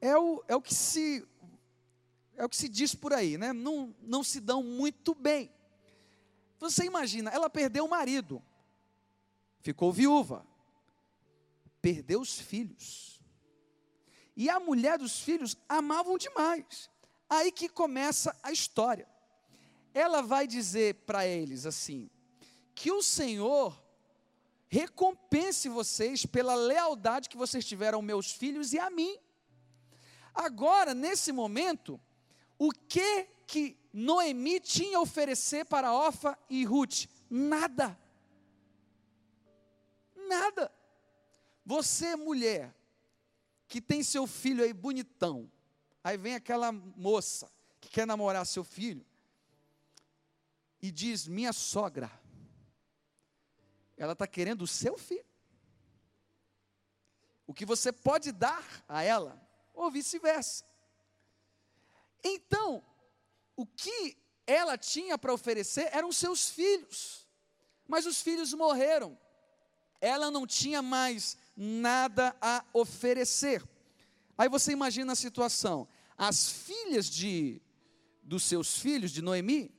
é 0.00 0.16
o, 0.16 0.44
é 0.46 0.54
o 0.54 0.62
que 0.62 0.72
se 0.72 1.26
é 2.36 2.44
o 2.44 2.48
que 2.48 2.56
se 2.56 2.68
diz 2.68 2.94
por 2.94 3.12
aí, 3.12 3.36
né? 3.36 3.52
Não, 3.52 3.92
não 4.00 4.22
se 4.22 4.38
dão 4.38 4.62
muito 4.62 5.16
bem. 5.16 5.52
Você 6.60 6.84
imagina, 6.84 7.28
ela 7.32 7.50
perdeu 7.50 7.84
o 7.84 7.90
marido, 7.90 8.40
ficou 9.58 9.92
viúva, 9.92 10.46
perdeu 11.82 12.20
os 12.20 12.38
filhos 12.38 13.20
e 14.36 14.48
a 14.48 14.60
mulher 14.60 14.96
dos 14.96 15.18
filhos 15.18 15.56
amavam 15.68 16.16
demais. 16.16 16.88
Aí 17.28 17.50
que 17.50 17.68
começa 17.68 18.38
a 18.44 18.52
história. 18.52 19.08
Ela 19.92 20.22
vai 20.22 20.46
dizer 20.46 20.94
para 21.04 21.26
eles 21.26 21.66
assim: 21.66 22.08
que 22.76 22.92
o 22.92 23.02
Senhor 23.02 23.76
recompense 24.68 25.68
vocês 25.68 26.26
pela 26.26 26.54
lealdade 26.54 27.28
que 27.28 27.36
vocês 27.36 27.64
tiveram 27.64 27.98
aos 27.98 28.04
meus 28.04 28.32
filhos 28.32 28.72
e 28.72 28.78
a 28.78 28.90
mim. 28.90 29.18
Agora, 30.34 30.94
nesse 30.94 31.32
momento, 31.32 32.00
o 32.58 32.70
que 32.70 33.28
que 33.46 33.78
Noemi 33.92 34.60
tinha 34.60 34.98
a 34.98 35.00
oferecer 35.00 35.64
para 35.64 35.92
Ofa 35.92 36.38
e 36.50 36.64
Ruth? 36.64 37.06
Nada. 37.30 37.98
Nada. 40.14 40.70
Você, 41.64 42.14
mulher, 42.14 42.74
que 43.66 43.80
tem 43.80 44.02
seu 44.02 44.26
filho 44.26 44.62
aí 44.62 44.72
bonitão, 44.72 45.50
aí 46.04 46.16
vem 46.16 46.34
aquela 46.34 46.70
moça 46.72 47.50
que 47.80 47.88
quer 47.88 48.06
namorar 48.06 48.46
seu 48.46 48.64
filho 48.64 49.04
e 50.80 50.90
diz: 50.90 51.26
Minha 51.26 51.52
sogra, 51.52 52.10
ela 53.98 54.12
está 54.12 54.26
querendo 54.26 54.62
o 54.62 54.66
seu 54.66 54.96
filho. 54.96 55.24
O 57.46 57.52
que 57.52 57.66
você 57.66 57.92
pode 57.92 58.32
dar 58.32 58.64
a 58.88 59.02
ela, 59.02 59.40
ou 59.74 59.90
vice-versa. 59.90 60.64
Então, 62.22 62.82
o 63.56 63.66
que 63.66 64.16
ela 64.46 64.78
tinha 64.78 65.18
para 65.18 65.32
oferecer 65.32 65.88
eram 65.92 66.12
seus 66.12 66.48
filhos, 66.48 67.26
mas 67.86 68.06
os 68.06 68.20
filhos 68.22 68.54
morreram. 68.54 69.18
Ela 70.00 70.30
não 70.30 70.46
tinha 70.46 70.80
mais 70.80 71.36
nada 71.56 72.36
a 72.40 72.64
oferecer. 72.72 73.62
Aí 74.36 74.48
você 74.48 74.72
imagina 74.72 75.12
a 75.12 75.16
situação: 75.16 75.88
as 76.16 76.48
filhas 76.50 77.10
de 77.10 77.60
dos 78.22 78.44
seus 78.44 78.78
filhos 78.78 79.10
de 79.10 79.22
Noemi 79.22 79.74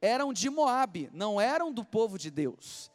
eram 0.00 0.32
de 0.32 0.48
Moabe, 0.50 1.10
não 1.12 1.40
eram 1.40 1.72
do 1.72 1.84
povo 1.84 2.18
de 2.18 2.30
Deus, 2.30 2.90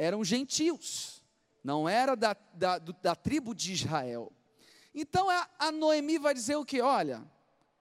eram 0.00 0.24
gentios, 0.24 1.22
não 1.62 1.86
era 1.86 2.16
da, 2.16 2.34
da, 2.54 2.78
da 2.78 3.14
tribo 3.14 3.54
de 3.54 3.74
Israel. 3.74 4.32
Então 4.94 5.28
a, 5.28 5.46
a 5.58 5.70
Noemi 5.70 6.18
vai 6.18 6.32
dizer 6.32 6.56
o 6.56 6.64
que? 6.64 6.80
Olha, 6.80 7.22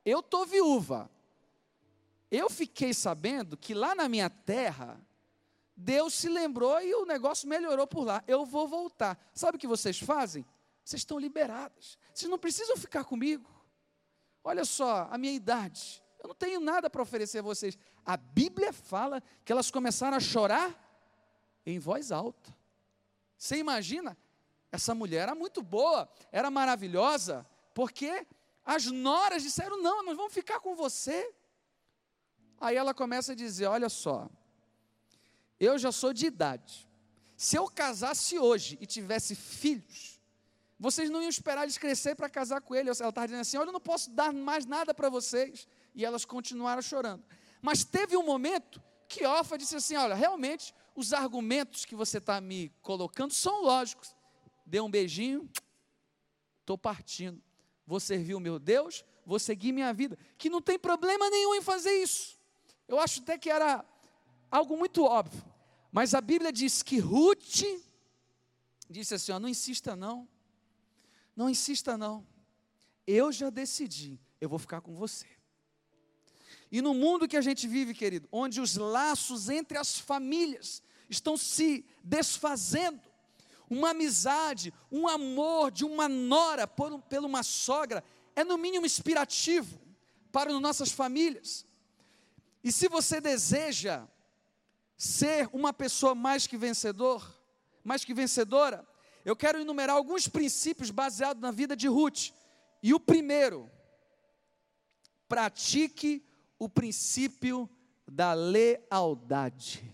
eu 0.05 0.19
estou 0.19 0.45
viúva, 0.45 1.09
eu 2.29 2.49
fiquei 2.49 2.93
sabendo 2.93 3.55
que 3.55 3.73
lá 3.73 3.95
na 3.95 4.09
minha 4.09 4.29
terra 4.29 5.01
Deus 5.73 6.13
se 6.13 6.27
lembrou 6.27 6.81
e 6.81 6.93
o 6.93 7.05
negócio 7.05 7.47
melhorou 7.47 7.87
por 7.87 8.03
lá. 8.03 8.21
Eu 8.27 8.45
vou 8.45 8.67
voltar. 8.67 9.17
Sabe 9.33 9.55
o 9.55 9.59
que 9.59 9.65
vocês 9.65 9.97
fazem? 9.97 10.45
Vocês 10.83 10.99
estão 10.99 11.17
liberadas. 11.17 11.97
Vocês 12.13 12.29
não 12.29 12.37
precisam 12.37 12.75
ficar 12.75 13.05
comigo. 13.05 13.49
Olha 14.43 14.65
só, 14.65 15.07
a 15.09 15.17
minha 15.17 15.33
idade. 15.33 16.03
Eu 16.21 16.27
não 16.27 16.35
tenho 16.35 16.59
nada 16.59 16.89
para 16.89 17.01
oferecer 17.01 17.39
a 17.39 17.43
vocês. 17.43 17.77
A 18.05 18.17
Bíblia 18.17 18.73
fala 18.73 19.23
que 19.45 19.53
elas 19.53 19.71
começaram 19.71 20.17
a 20.17 20.19
chorar 20.19 20.88
em 21.65 21.79
voz 21.79 22.11
alta. 22.11 22.55
Você 23.37 23.57
imagina? 23.57 24.17
Essa 24.71 24.93
mulher 24.93 25.23
era 25.23 25.35
muito 25.35 25.61
boa, 25.61 26.07
era 26.31 26.51
maravilhosa, 26.51 27.45
porque 27.73 28.25
as 28.65 28.85
noras 28.85 29.41
disseram: 29.41 29.81
não, 29.81 30.03
nós 30.03 30.15
vamos 30.15 30.33
ficar 30.33 30.59
com 30.59 30.75
você. 30.75 31.33
Aí 32.59 32.75
ela 32.75 32.93
começa 32.93 33.31
a 33.31 33.35
dizer: 33.35 33.65
olha 33.65 33.89
só, 33.89 34.29
eu 35.59 35.77
já 35.77 35.91
sou 35.91 36.13
de 36.13 36.27
idade. 36.27 36.87
Se 37.35 37.55
eu 37.55 37.67
casasse 37.67 38.37
hoje 38.37 38.77
e 38.81 38.85
tivesse 38.85 39.33
filhos, 39.33 40.19
vocês 40.79 41.09
não 41.09 41.21
iam 41.21 41.29
esperar 41.29 41.63
eles 41.63 41.77
crescer 41.77 42.15
para 42.15 42.29
casar 42.29 42.61
com 42.61 42.73
ele. 42.73 42.89
Ela 42.89 42.91
estava 42.91 43.27
dizendo 43.27 43.41
assim: 43.41 43.57
Olha, 43.57 43.69
eu 43.69 43.73
não 43.73 43.81
posso 43.81 44.09
dar 44.11 44.31
mais 44.31 44.65
nada 44.65 44.93
para 44.93 45.09
vocês. 45.09 45.67
E 45.93 46.05
elas 46.05 46.23
continuaram 46.23 46.81
chorando. 46.81 47.23
Mas 47.61 47.83
teve 47.83 48.15
um 48.15 48.23
momento 48.23 48.81
que 49.07 49.25
Ofa 49.25 49.57
disse 49.57 49.75
assim: 49.75 49.95
Olha, 49.95 50.15
realmente, 50.15 50.73
os 50.95 51.13
argumentos 51.13 51.85
que 51.85 51.95
você 51.95 52.17
está 52.17 52.39
me 52.41 52.69
colocando 52.81 53.33
são 53.33 53.63
lógicos. 53.63 54.15
Deu 54.65 54.85
um 54.85 54.91
beijinho, 54.91 55.49
estou 56.61 56.77
partindo. 56.77 57.41
Vou 57.85 57.99
servir 57.99 58.35
o 58.35 58.39
meu 58.39 58.59
Deus, 58.59 59.03
vou 59.25 59.39
seguir 59.39 59.71
minha 59.71 59.93
vida. 59.93 60.17
Que 60.37 60.49
não 60.49 60.61
tem 60.61 60.77
problema 60.77 61.29
nenhum 61.29 61.55
em 61.55 61.61
fazer 61.61 61.91
isso. 62.01 62.39
Eu 62.87 62.99
acho 62.99 63.21
até 63.21 63.37
que 63.37 63.49
era 63.49 63.83
algo 64.51 64.77
muito 64.77 65.03
óbvio. 65.03 65.43
Mas 65.91 66.13
a 66.13 66.21
Bíblia 66.21 66.51
diz 66.51 66.83
que 66.83 66.99
Ruth 66.99 67.63
disse 68.89 69.15
assim: 69.15 69.31
ó, 69.31 69.39
não 69.39 69.49
insista 69.49 69.95
não, 69.95 70.27
não 71.35 71.49
insista 71.49 71.97
não. 71.97 72.25
Eu 73.07 73.31
já 73.31 73.49
decidi, 73.49 74.19
eu 74.39 74.47
vou 74.47 74.59
ficar 74.59 74.81
com 74.81 74.93
você. 74.95 75.25
E 76.71 76.81
no 76.81 76.93
mundo 76.93 77.27
que 77.27 77.37
a 77.37 77.41
gente 77.41 77.67
vive, 77.67 77.93
querido, 77.93 78.27
onde 78.31 78.61
os 78.61 78.75
laços 78.75 79.49
entre 79.49 79.77
as 79.77 79.97
famílias 79.97 80.83
estão 81.09 81.35
se 81.35 81.85
desfazendo, 82.03 83.01
uma 83.69 83.91
amizade, 83.91 84.73
um 84.91 85.07
amor 85.07 85.71
de 85.71 85.85
uma 85.85 86.07
nora 86.07 86.67
por, 86.67 86.99
por 87.01 87.19
uma 87.19 87.43
sogra, 87.43 88.03
é 88.35 88.43
no 88.43 88.57
mínimo 88.57 88.85
inspirativo 88.85 89.79
para 90.31 90.51
as 90.53 90.61
nossas 90.61 90.91
famílias. 90.91 91.65
E 92.63 92.71
se 92.71 92.87
você 92.87 93.21
deseja 93.21 94.07
ser 94.97 95.49
uma 95.53 95.71
pessoa 95.71 96.13
mais 96.13 96.45
que 96.45 96.57
vencedor, 96.57 97.25
mais 97.83 98.03
que 98.03 98.13
vencedora, 98.13 98.87
eu 99.23 99.35
quero 99.35 99.59
enumerar 99.59 99.95
alguns 99.95 100.27
princípios 100.27 100.91
baseados 100.91 101.41
na 101.41 101.51
vida 101.51 101.75
de 101.75 101.87
Ruth. 101.87 102.31
E 102.81 102.93
o 102.93 102.99
primeiro, 102.99 103.69
pratique 105.27 106.23
o 106.59 106.67
princípio 106.67 107.67
da 108.05 108.33
lealdade. 108.33 109.89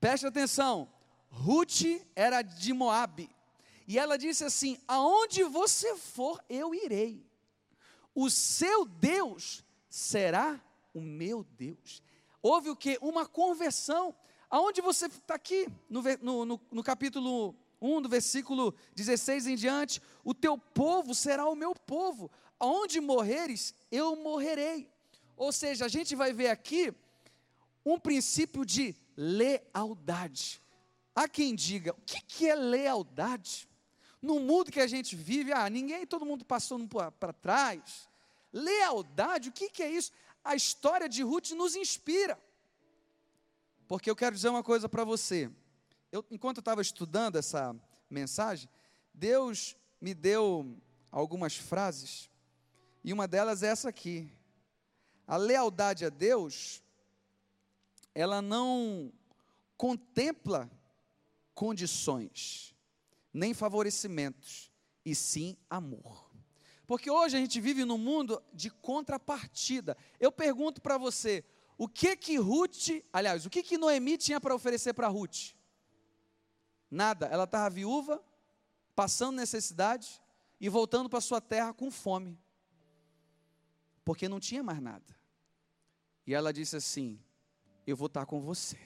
Preste 0.00 0.26
atenção, 0.26 0.90
Ruth 1.28 1.82
era 2.16 2.40
de 2.40 2.72
Moabe, 2.72 3.28
e 3.86 3.98
ela 3.98 4.16
disse 4.16 4.44
assim: 4.44 4.78
Aonde 4.88 5.44
você 5.44 5.94
for, 5.96 6.42
eu 6.48 6.74
irei. 6.74 7.24
O 8.14 8.30
seu 8.30 8.84
Deus 8.84 9.64
será 9.88 10.60
o 10.94 11.00
meu 11.00 11.44
Deus. 11.44 12.02
Houve 12.42 12.70
o 12.70 12.76
que? 12.76 12.98
Uma 13.00 13.26
conversão. 13.26 14.14
Aonde 14.48 14.80
você 14.80 15.06
está 15.06 15.34
aqui, 15.34 15.68
no, 15.88 16.02
no, 16.20 16.60
no, 16.72 16.82
capítulo 16.82 17.54
1, 17.80 18.02
do 18.02 18.08
versículo 18.08 18.74
16 18.96 19.46
em 19.46 19.54
diante, 19.56 20.02
o 20.24 20.34
teu 20.34 20.58
povo 20.58 21.14
será 21.14 21.48
o 21.48 21.54
meu 21.54 21.72
povo, 21.74 22.30
aonde 22.60 23.00
morreres, 23.00 23.74
eu 23.90 24.14
morrerei. 24.14 24.88
Ou 25.36 25.50
seja, 25.50 25.86
a 25.86 25.88
gente 25.88 26.14
vai 26.14 26.32
ver 26.34 26.48
aqui 26.48 26.92
um 27.84 27.98
princípio 27.98 28.64
de 28.64 28.94
lealdade. 29.16 30.62
Há 31.14 31.26
quem 31.26 31.54
diga, 31.54 31.92
o 31.92 32.02
que, 32.02 32.20
que 32.20 32.48
é 32.48 32.54
lealdade? 32.54 33.68
No 34.20 34.38
mundo 34.38 34.70
que 34.70 34.80
a 34.80 34.86
gente 34.86 35.16
vive, 35.16 35.52
ah, 35.52 35.68
ninguém, 35.70 36.06
todo 36.06 36.26
mundo 36.26 36.44
passou 36.44 36.78
para 37.18 37.32
trás. 37.32 38.08
Lealdade, 38.52 39.48
o 39.48 39.52
que, 39.52 39.70
que 39.70 39.82
é 39.82 39.90
isso? 39.90 40.12
A 40.44 40.54
história 40.54 41.08
de 41.08 41.22
Ruth 41.22 41.50
nos 41.50 41.74
inspira. 41.74 42.38
Porque 43.88 44.10
eu 44.10 44.16
quero 44.16 44.36
dizer 44.36 44.50
uma 44.50 44.62
coisa 44.62 44.88
para 44.88 45.04
você. 45.04 45.50
Eu, 46.12 46.24
enquanto 46.30 46.58
eu 46.58 46.60
estava 46.62 46.82
estudando 46.82 47.36
essa 47.36 47.74
mensagem, 48.08 48.68
Deus 49.14 49.76
me 50.00 50.14
deu 50.14 50.76
algumas 51.10 51.56
frases 51.56 52.29
e 53.02 53.12
uma 53.12 53.26
delas 53.26 53.62
é 53.62 53.68
essa 53.68 53.88
aqui. 53.88 54.30
A 55.26 55.36
lealdade 55.36 56.04
a 56.04 56.08
Deus, 56.08 56.82
ela 58.14 58.42
não 58.42 59.12
contempla 59.76 60.70
condições, 61.54 62.74
nem 63.32 63.54
favorecimentos, 63.54 64.70
e 65.04 65.14
sim 65.14 65.56
amor. 65.68 66.30
Porque 66.86 67.10
hoje 67.10 67.36
a 67.36 67.40
gente 67.40 67.60
vive 67.60 67.84
num 67.84 67.96
mundo 67.96 68.42
de 68.52 68.68
contrapartida. 68.68 69.96
Eu 70.18 70.32
pergunto 70.32 70.82
para 70.82 70.98
você, 70.98 71.44
o 71.78 71.88
que 71.88 72.16
que 72.16 72.36
Ruth, 72.36 72.88
aliás, 73.12 73.46
o 73.46 73.50
que 73.50 73.62
que 73.62 73.78
Noemi 73.78 74.18
tinha 74.18 74.40
para 74.40 74.54
oferecer 74.54 74.92
para 74.92 75.08
Ruth? 75.08 75.54
Nada. 76.90 77.26
Ela 77.26 77.44
estava 77.44 77.70
viúva, 77.70 78.22
passando 78.94 79.36
necessidade 79.36 80.20
e 80.60 80.68
voltando 80.68 81.08
para 81.08 81.20
sua 81.20 81.40
terra 81.40 81.72
com 81.72 81.90
fome 81.90 82.36
porque 84.04 84.28
não 84.28 84.40
tinha 84.40 84.62
mais 84.62 84.80
nada. 84.80 85.16
E 86.26 86.34
ela 86.34 86.52
disse 86.52 86.76
assim: 86.76 87.18
Eu 87.86 87.96
vou 87.96 88.06
estar 88.06 88.26
com 88.26 88.40
você. 88.40 88.78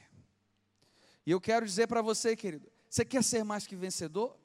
E 1.27 1.31
eu 1.31 1.41
quero 1.41 1.65
dizer 1.65 1.87
para 1.87 2.03
você, 2.03 2.37
querido, 2.37 2.71
você 2.89 3.05
quer 3.05 3.25
ser 3.25 3.45
mais 3.45 3.67
que 3.67 3.75
vencedor? 3.75 4.39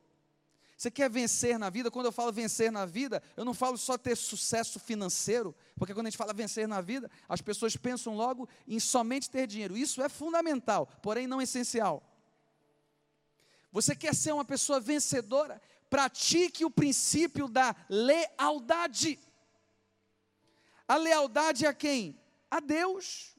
Você 0.79 0.89
quer 0.89 1.09
vencer 1.09 1.59
na 1.59 1.69
vida? 1.69 1.91
Quando 1.91 2.05
eu 2.05 2.11
falo 2.11 2.31
vencer 2.31 2.71
na 2.71 2.85
vida, 2.85 3.21
eu 3.35 3.43
não 3.43 3.53
falo 3.53 3.77
só 3.77 3.97
ter 3.97 4.15
sucesso 4.15 4.79
financeiro, 4.79 5.53
porque 5.75 5.93
quando 5.93 6.07
a 6.07 6.09
gente 6.09 6.17
fala 6.17 6.31
vencer 6.31 6.69
na 6.69 6.79
vida, 6.79 7.11
as 7.27 7.41
pessoas 7.41 7.75
pensam 7.75 8.15
logo 8.15 8.47
em 8.65 8.79
somente 8.79 9.29
ter 9.29 9.45
dinheiro. 9.45 9.75
Isso 9.75 10.01
é 10.01 10.07
fundamental, 10.07 10.87
porém 11.01 11.27
não 11.27 11.41
essencial. 11.41 12.01
Você 13.73 13.93
quer 13.93 14.15
ser 14.15 14.31
uma 14.31 14.45
pessoa 14.45 14.79
vencedora? 14.79 15.61
Pratique 15.89 16.63
o 16.63 16.71
princípio 16.71 17.49
da 17.49 17.75
lealdade. 17.89 19.19
A 20.89 20.95
lealdade 20.95 21.67
a 21.67 21.73
quem? 21.73 22.19
A 22.49 22.59
Deus. 22.59 23.35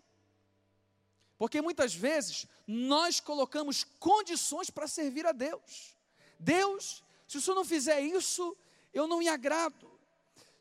Porque 1.36 1.60
muitas 1.60 1.92
vezes 1.92 2.46
nós 2.64 3.18
colocamos 3.18 3.82
condições 3.98 4.70
para 4.70 4.86
servir 4.86 5.26
a 5.26 5.32
Deus. 5.32 5.96
Deus, 6.38 7.02
se 7.26 7.38
o 7.38 7.40
Senhor 7.40 7.56
não 7.56 7.64
fizer 7.64 8.00
isso, 8.02 8.56
eu 8.94 9.08
não 9.08 9.18
me 9.18 9.26
agrado. 9.26 9.90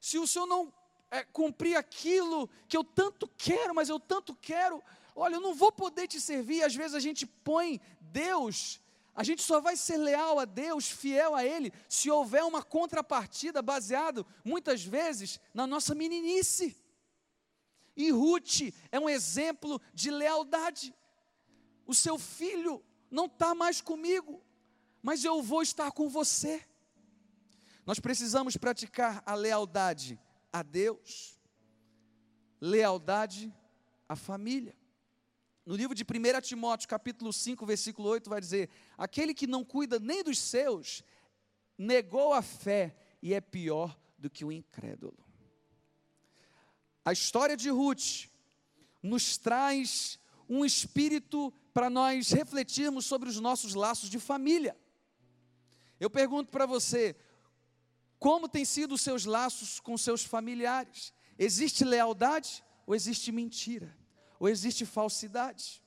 Se 0.01 0.17
o 0.17 0.25
Senhor 0.25 0.47
não 0.47 0.73
é, 1.11 1.23
cumprir 1.25 1.75
aquilo 1.75 2.49
que 2.67 2.75
eu 2.75 2.83
tanto 2.83 3.27
quero, 3.37 3.75
mas 3.75 3.87
eu 3.87 3.99
tanto 3.99 4.33
quero, 4.33 4.81
olha, 5.15 5.35
eu 5.35 5.41
não 5.41 5.53
vou 5.53 5.71
poder 5.71 6.07
te 6.07 6.19
servir. 6.19 6.63
Às 6.63 6.73
vezes 6.73 6.95
a 6.95 6.99
gente 6.99 7.27
põe 7.27 7.79
Deus 8.01 8.81
a 9.19 9.23
gente 9.23 9.43
só 9.43 9.59
vai 9.59 9.75
ser 9.75 9.97
leal 9.97 10.39
a 10.39 10.45
Deus, 10.45 10.89
fiel 10.89 11.35
a 11.35 11.43
Ele, 11.43 11.73
se 11.89 12.09
houver 12.09 12.41
uma 12.41 12.63
contrapartida 12.63 13.61
baseado, 13.61 14.25
muitas 14.45 14.81
vezes, 14.81 15.41
na 15.53 15.67
nossa 15.67 15.93
meninice. 15.93 16.73
E 17.97 18.11
Ruth 18.11 18.73
é 18.89 18.97
um 18.97 19.09
exemplo 19.09 19.81
de 19.93 20.09
lealdade. 20.09 20.95
O 21.85 21.93
seu 21.93 22.17
filho 22.17 22.81
não 23.11 23.25
está 23.25 23.53
mais 23.53 23.81
comigo, 23.81 24.41
mas 25.03 25.25
eu 25.25 25.41
vou 25.41 25.61
estar 25.61 25.91
com 25.91 26.07
você. 26.07 26.65
Nós 27.85 27.99
precisamos 27.99 28.55
praticar 28.55 29.21
a 29.25 29.35
lealdade 29.35 30.17
a 30.49 30.63
Deus, 30.63 31.37
lealdade 32.61 33.53
à 34.07 34.15
família. 34.15 34.78
No 35.69 35.75
livro 35.75 35.93
de 35.93 36.03
1 36.03 36.41
Timóteo, 36.41 36.89
capítulo 36.89 37.31
5, 37.31 37.63
versículo 37.63 38.09
8, 38.09 38.27
vai 38.27 38.41
dizer: 38.41 38.71
Aquele 38.97 39.35
que 39.35 39.45
não 39.45 39.63
cuida 39.63 39.99
nem 39.99 40.23
dos 40.23 40.39
seus, 40.39 41.03
negou 41.77 42.33
a 42.33 42.41
fé 42.41 42.95
e 43.21 43.35
é 43.35 43.39
pior 43.39 43.95
do 44.17 44.31
que 44.31 44.43
o 44.43 44.51
incrédulo. 44.51 45.23
A 47.05 47.13
história 47.13 47.55
de 47.55 47.69
Ruth 47.69 48.31
nos 49.03 49.37
traz 49.37 50.19
um 50.49 50.65
espírito 50.65 51.53
para 51.71 51.87
nós 51.87 52.31
refletirmos 52.31 53.05
sobre 53.05 53.29
os 53.29 53.39
nossos 53.39 53.75
laços 53.75 54.09
de 54.09 54.17
família. 54.17 54.75
Eu 55.99 56.09
pergunto 56.09 56.49
para 56.49 56.65
você, 56.65 57.15
como 58.17 58.49
têm 58.49 58.65
sido 58.65 58.95
os 58.95 59.01
seus 59.01 59.23
laços 59.23 59.79
com 59.79 59.95
seus 59.99 60.23
familiares? 60.23 61.13
Existe 61.37 61.85
lealdade 61.85 62.63
ou 62.87 62.95
existe 62.95 63.31
mentira? 63.31 63.98
Ou 64.39 64.47
existe 64.47 64.85
falsidade. 64.85 65.83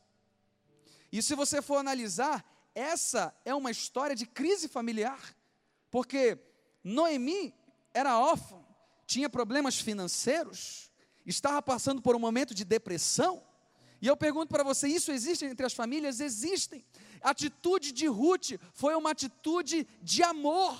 E 1.10 1.22
se 1.22 1.34
você 1.34 1.62
for 1.62 1.76
analisar, 1.78 2.44
essa 2.74 3.34
é 3.44 3.54
uma 3.54 3.70
história 3.70 4.14
de 4.14 4.26
crise 4.26 4.68
familiar, 4.68 5.34
porque 5.90 6.38
Noemi 6.84 7.54
era 7.92 8.18
órfã, 8.18 8.58
tinha 9.06 9.28
problemas 9.28 9.78
financeiros, 9.78 10.90
estava 11.26 11.60
passando 11.60 12.00
por 12.00 12.16
um 12.16 12.18
momento 12.18 12.54
de 12.54 12.64
depressão. 12.64 13.42
E 14.00 14.06
eu 14.06 14.16
pergunto 14.16 14.48
para 14.48 14.64
você: 14.64 14.88
isso 14.88 15.12
existe 15.12 15.44
entre 15.44 15.66
as 15.66 15.74
famílias? 15.74 16.20
Existem. 16.20 16.84
A 17.20 17.30
atitude 17.30 17.92
de 17.92 18.06
Ruth 18.06 18.52
foi 18.72 18.94
uma 18.94 19.10
atitude 19.10 19.86
de 20.02 20.22
amor. 20.22 20.76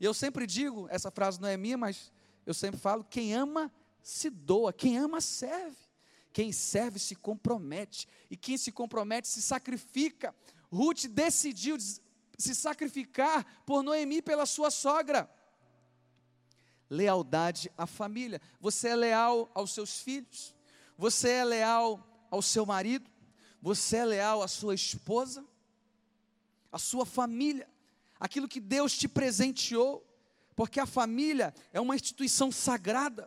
E 0.00 0.04
eu 0.04 0.14
sempre 0.14 0.46
digo, 0.46 0.86
essa 0.90 1.10
frase 1.10 1.40
não 1.40 1.48
é 1.48 1.56
minha, 1.56 1.76
mas 1.76 2.12
eu 2.46 2.54
sempre 2.54 2.80
falo: 2.80 3.04
quem 3.04 3.34
ama 3.34 3.72
se 4.02 4.30
doa, 4.30 4.72
quem 4.72 4.96
ama 4.96 5.20
serve. 5.20 5.85
Quem 6.36 6.52
serve 6.52 6.98
se 6.98 7.16
compromete, 7.16 8.06
e 8.30 8.36
quem 8.36 8.58
se 8.58 8.70
compromete 8.70 9.26
se 9.26 9.40
sacrifica. 9.40 10.36
Ruth 10.70 11.06
decidiu 11.06 11.78
se 12.36 12.54
sacrificar 12.54 13.62
por 13.64 13.82
Noemi 13.82 14.20
pela 14.20 14.44
sua 14.44 14.70
sogra. 14.70 15.30
Lealdade 16.90 17.72
à 17.74 17.86
família. 17.86 18.38
Você 18.60 18.88
é 18.88 18.94
leal 18.94 19.50
aos 19.54 19.72
seus 19.72 20.00
filhos. 20.00 20.54
Você 20.98 21.30
é 21.30 21.42
leal 21.42 22.06
ao 22.30 22.42
seu 22.42 22.66
marido? 22.66 23.10
Você 23.62 23.96
é 23.96 24.04
leal 24.04 24.42
à 24.42 24.46
sua 24.46 24.74
esposa? 24.74 25.42
À 26.70 26.78
sua 26.78 27.06
família? 27.06 27.66
Aquilo 28.20 28.46
que 28.46 28.60
Deus 28.60 28.94
te 28.94 29.08
presenteou? 29.08 30.06
Porque 30.54 30.80
a 30.80 30.84
família 30.84 31.54
é 31.72 31.80
uma 31.80 31.94
instituição 31.94 32.52
sagrada 32.52 33.26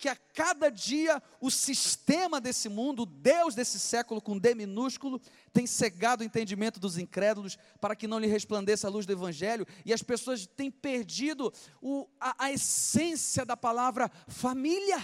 que 0.00 0.08
a 0.08 0.16
cada 0.16 0.70
dia 0.70 1.22
o 1.42 1.50
sistema 1.50 2.40
desse 2.40 2.70
mundo, 2.70 3.02
o 3.02 3.06
Deus 3.06 3.54
desse 3.54 3.78
século 3.78 4.18
com 4.18 4.38
D 4.38 4.54
minúsculo, 4.54 5.20
tem 5.52 5.66
cegado 5.66 6.22
o 6.22 6.24
entendimento 6.24 6.80
dos 6.80 6.96
incrédulos 6.96 7.58
para 7.82 7.94
que 7.94 8.08
não 8.08 8.18
lhe 8.18 8.26
resplandeça 8.26 8.86
a 8.86 8.90
luz 8.90 9.04
do 9.04 9.12
Evangelho, 9.12 9.66
e 9.84 9.92
as 9.92 10.02
pessoas 10.02 10.46
têm 10.46 10.70
perdido 10.70 11.52
o, 11.82 12.08
a, 12.18 12.46
a 12.46 12.50
essência 12.50 13.44
da 13.44 13.58
palavra 13.58 14.10
família. 14.26 14.98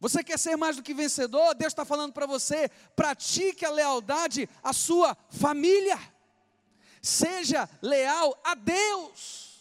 Você 0.00 0.24
quer 0.24 0.38
ser 0.38 0.56
mais 0.56 0.76
do 0.76 0.82
que 0.82 0.94
vencedor? 0.94 1.54
Deus 1.54 1.72
está 1.72 1.84
falando 1.84 2.14
para 2.14 2.26
você: 2.26 2.70
pratique 2.94 3.66
a 3.66 3.70
lealdade 3.70 4.48
à 4.62 4.72
sua 4.72 5.14
família, 5.28 5.98
seja 7.02 7.68
leal 7.82 8.40
a 8.42 8.54
Deus. 8.54 9.55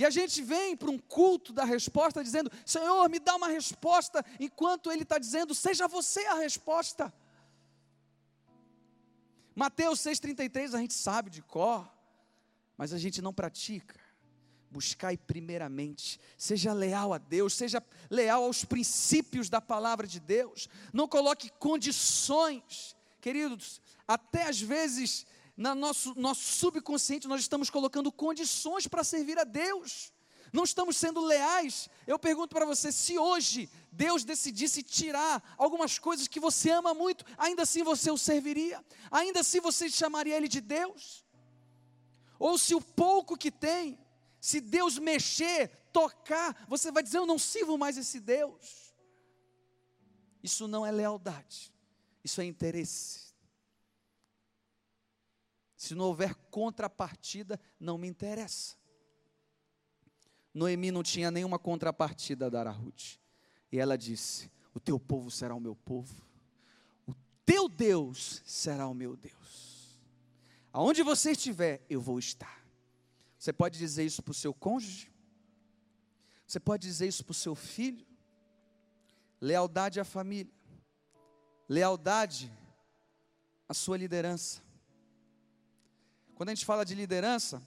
E 0.00 0.04
a 0.06 0.08
gente 0.08 0.40
vem 0.40 0.74
para 0.74 0.90
um 0.90 0.98
culto 0.98 1.52
da 1.52 1.62
resposta 1.62 2.24
dizendo: 2.24 2.50
Senhor, 2.64 3.06
me 3.10 3.18
dá 3.18 3.36
uma 3.36 3.48
resposta, 3.48 4.24
enquanto 4.40 4.90
Ele 4.90 5.02
está 5.02 5.18
dizendo: 5.18 5.54
seja 5.54 5.86
você 5.86 6.24
a 6.24 6.36
resposta. 6.36 7.12
Mateus 9.54 10.00
6,33 10.00 10.72
a 10.72 10.78
gente 10.78 10.94
sabe 10.94 11.28
de 11.28 11.42
cor, 11.42 11.86
mas 12.78 12.94
a 12.94 12.98
gente 12.98 13.20
não 13.20 13.30
pratica. 13.30 14.00
Buscai 14.70 15.18
primeiramente, 15.18 16.18
seja 16.34 16.72
leal 16.72 17.12
a 17.12 17.18
Deus, 17.18 17.52
seja 17.52 17.84
leal 18.08 18.44
aos 18.44 18.64
princípios 18.64 19.50
da 19.50 19.60
palavra 19.60 20.06
de 20.06 20.18
Deus, 20.18 20.66
não 20.94 21.06
coloque 21.06 21.50
condições, 21.58 22.96
queridos, 23.20 23.82
até 24.08 24.48
às 24.48 24.62
vezes 24.62 25.26
no 25.60 25.74
nosso, 25.74 26.18
nosso 26.18 26.40
subconsciente, 26.40 27.28
nós 27.28 27.42
estamos 27.42 27.68
colocando 27.68 28.10
condições 28.10 28.86
para 28.86 29.04
servir 29.04 29.38
a 29.38 29.44
Deus. 29.44 30.10
Não 30.54 30.64
estamos 30.64 30.96
sendo 30.96 31.20
leais. 31.20 31.88
Eu 32.06 32.18
pergunto 32.18 32.54
para 32.54 32.64
você: 32.64 32.90
se 32.90 33.18
hoje 33.18 33.68
Deus 33.92 34.24
decidisse 34.24 34.82
tirar 34.82 35.54
algumas 35.58 35.98
coisas 35.98 36.26
que 36.26 36.40
você 36.40 36.70
ama 36.70 36.94
muito, 36.94 37.26
ainda 37.36 37.64
assim 37.64 37.82
você 37.82 38.10
o 38.10 38.16
serviria? 38.16 38.82
Ainda 39.10 39.40
assim 39.40 39.60
você 39.60 39.90
chamaria 39.90 40.34
Ele 40.34 40.48
de 40.48 40.62
Deus? 40.62 41.26
Ou 42.38 42.56
se 42.56 42.74
o 42.74 42.80
pouco 42.80 43.36
que 43.36 43.50
tem, 43.50 43.98
se 44.40 44.62
Deus 44.62 44.98
mexer, 44.98 45.68
tocar, 45.92 46.64
você 46.68 46.90
vai 46.90 47.02
dizer: 47.02 47.18
Eu 47.18 47.26
não 47.26 47.38
sirvo 47.38 47.76
mais 47.76 47.98
esse 47.98 48.18
Deus? 48.18 48.94
Isso 50.42 50.66
não 50.66 50.86
é 50.86 50.90
lealdade, 50.90 51.70
isso 52.24 52.40
é 52.40 52.46
interesse. 52.46 53.29
Se 55.80 55.94
não 55.94 56.04
houver 56.04 56.34
contrapartida, 56.50 57.58
não 57.80 57.96
me 57.96 58.06
interessa. 58.06 58.76
Noemi 60.52 60.90
não 60.90 61.02
tinha 61.02 61.30
nenhuma 61.30 61.58
contrapartida 61.58 62.44
a 62.44 62.48
dar 62.50 62.66
a 62.66 62.70
Ruth. 62.70 63.16
E 63.72 63.78
ela 63.78 63.96
disse: 63.96 64.52
O 64.74 64.78
teu 64.78 65.00
povo 65.00 65.30
será 65.30 65.54
o 65.54 65.58
meu 65.58 65.74
povo, 65.74 66.22
o 67.06 67.14
teu 67.46 67.66
Deus 67.66 68.42
será 68.44 68.86
o 68.88 68.92
meu 68.92 69.16
Deus. 69.16 69.98
Aonde 70.70 71.02
você 71.02 71.30
estiver, 71.30 71.82
eu 71.88 71.98
vou 71.98 72.18
estar. 72.18 72.62
Você 73.38 73.50
pode 73.50 73.78
dizer 73.78 74.04
isso 74.04 74.22
para 74.22 74.32
o 74.32 74.34
seu 74.34 74.52
cônjuge? 74.52 75.10
Você 76.46 76.60
pode 76.60 76.86
dizer 76.86 77.08
isso 77.08 77.24
para 77.24 77.32
o 77.32 77.34
seu 77.34 77.54
filho? 77.54 78.06
Lealdade 79.40 79.98
à 79.98 80.04
família, 80.04 80.52
lealdade 81.66 82.52
à 83.66 83.72
sua 83.72 83.96
liderança. 83.96 84.68
Quando 86.40 86.48
a 86.48 86.54
gente 86.54 86.64
fala 86.64 86.86
de 86.86 86.94
liderança, 86.94 87.62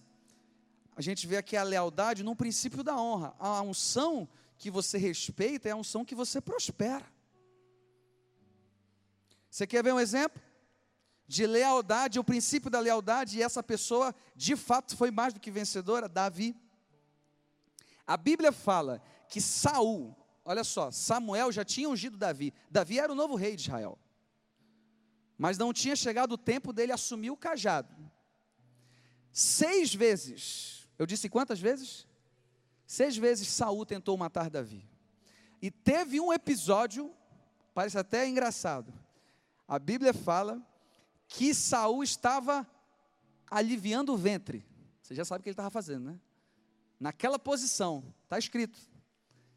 a 0.95 1.01
gente 1.03 1.27
vê 1.27 1.37
aqui 1.37 1.55
a 1.55 1.61
lealdade 1.61 2.23
no 2.23 2.35
princípio 2.35 2.81
da 2.81 2.99
honra. 2.99 3.35
A 3.37 3.61
unção 3.61 4.27
que 4.57 4.71
você 4.71 4.97
respeita 4.97 5.69
é 5.69 5.73
a 5.73 5.75
unção 5.75 6.03
que 6.03 6.15
você 6.15 6.41
prospera. 6.41 7.05
Você 9.47 9.67
quer 9.67 9.83
ver 9.83 9.93
um 9.93 9.99
exemplo? 9.99 10.41
De 11.27 11.45
lealdade, 11.45 12.17
o 12.17 12.23
princípio 12.23 12.67
da 12.67 12.79
lealdade, 12.79 13.37
e 13.37 13.43
essa 13.43 13.61
pessoa 13.61 14.11
de 14.35 14.55
fato 14.55 14.97
foi 14.97 15.11
mais 15.11 15.35
do 15.35 15.39
que 15.39 15.51
vencedora, 15.51 16.09
Davi. 16.09 16.55
A 18.07 18.17
Bíblia 18.17 18.51
fala 18.51 19.03
que 19.29 19.39
Saul, 19.39 20.15
olha 20.43 20.63
só, 20.63 20.89
Samuel 20.89 21.51
já 21.51 21.63
tinha 21.63 21.87
ungido 21.87 22.17
Davi. 22.17 22.51
Davi 22.71 22.97
era 22.97 23.11
o 23.11 23.15
novo 23.15 23.35
rei 23.35 23.55
de 23.55 23.61
Israel. 23.61 23.99
Mas 25.37 25.59
não 25.59 25.71
tinha 25.71 25.95
chegado 25.95 26.31
o 26.31 26.39
tempo 26.39 26.73
dele 26.73 26.91
assumir 26.91 27.29
o 27.29 27.37
cajado. 27.37 28.02
Seis 29.33 29.93
vezes, 29.93 30.87
eu 30.97 31.07
disse 31.07 31.27
quantas 31.27 31.59
vezes? 31.59 32.07
Seis 32.85 33.17
vezes 33.17 33.47
Saul 33.47 33.83
tentou 33.83 34.15
matar 34.15 34.47
Davi. 34.47 34.87
E 35.59 35.71
teve 35.71 36.19
um 36.19 36.31
episódio, 36.31 37.11
parece 37.73 37.97
até 37.97 38.27
engraçado. 38.27 38.93
A 39.67 39.79
Bíblia 39.79 40.13
fala 40.13 40.61
que 41.27 41.51
Saul 41.51 42.03
estava 42.03 42.67
aliviando 43.49 44.13
o 44.13 44.17
ventre. 44.17 44.63
Você 45.01 45.15
já 45.15 45.25
sabe 45.25 45.39
o 45.39 45.43
que 45.43 45.49
ele 45.49 45.53
estava 45.53 45.71
fazendo, 45.71 46.11
né? 46.11 46.19
Naquela 46.99 47.39
posição, 47.39 48.03
está 48.23 48.37
escrito. 48.37 48.79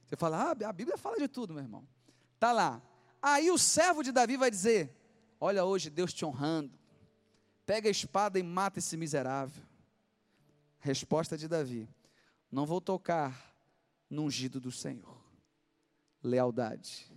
Você 0.07 0.17
fala, 0.17 0.53
ah, 0.53 0.69
a 0.69 0.73
Bíblia 0.73 0.97
fala 0.97 1.19
de 1.19 1.29
tudo, 1.29 1.53
meu 1.53 1.63
irmão. 1.63 1.87
Está 2.35 2.51
lá. 2.51 2.83
Aí 3.21 3.51
o 3.51 3.59
servo 3.59 4.03
de 4.03 4.11
Davi 4.11 4.37
vai 4.37 4.51
dizer: 4.51 4.95
Olha 5.41 5.65
hoje 5.65 5.91
Deus 5.91 6.15
te 6.15 6.25
honrando. 6.25 6.73
Pega 7.67 7.89
a 7.89 7.91
espada 7.91 8.39
e 8.39 8.43
mata 8.43 8.79
esse 8.79 8.97
miserável. 8.97 9.63
Resposta 10.79 11.37
de 11.37 11.49
Davi: 11.49 11.89
Não 12.51 12.65
vou 12.65 12.81
tocar 12.81 13.55
no 14.09 14.23
ungido 14.23 14.61
do 14.61 14.73
Senhor. 14.73 15.21
Lealdade. 16.23 17.13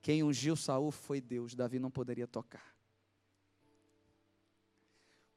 Quem 0.00 0.22
ungiu 0.22 0.56
Saul 0.56 0.90
foi 0.90 1.20
Deus, 1.20 1.54
Davi 1.54 1.78
não 1.78 1.90
poderia 1.90 2.26
tocar. 2.26 2.74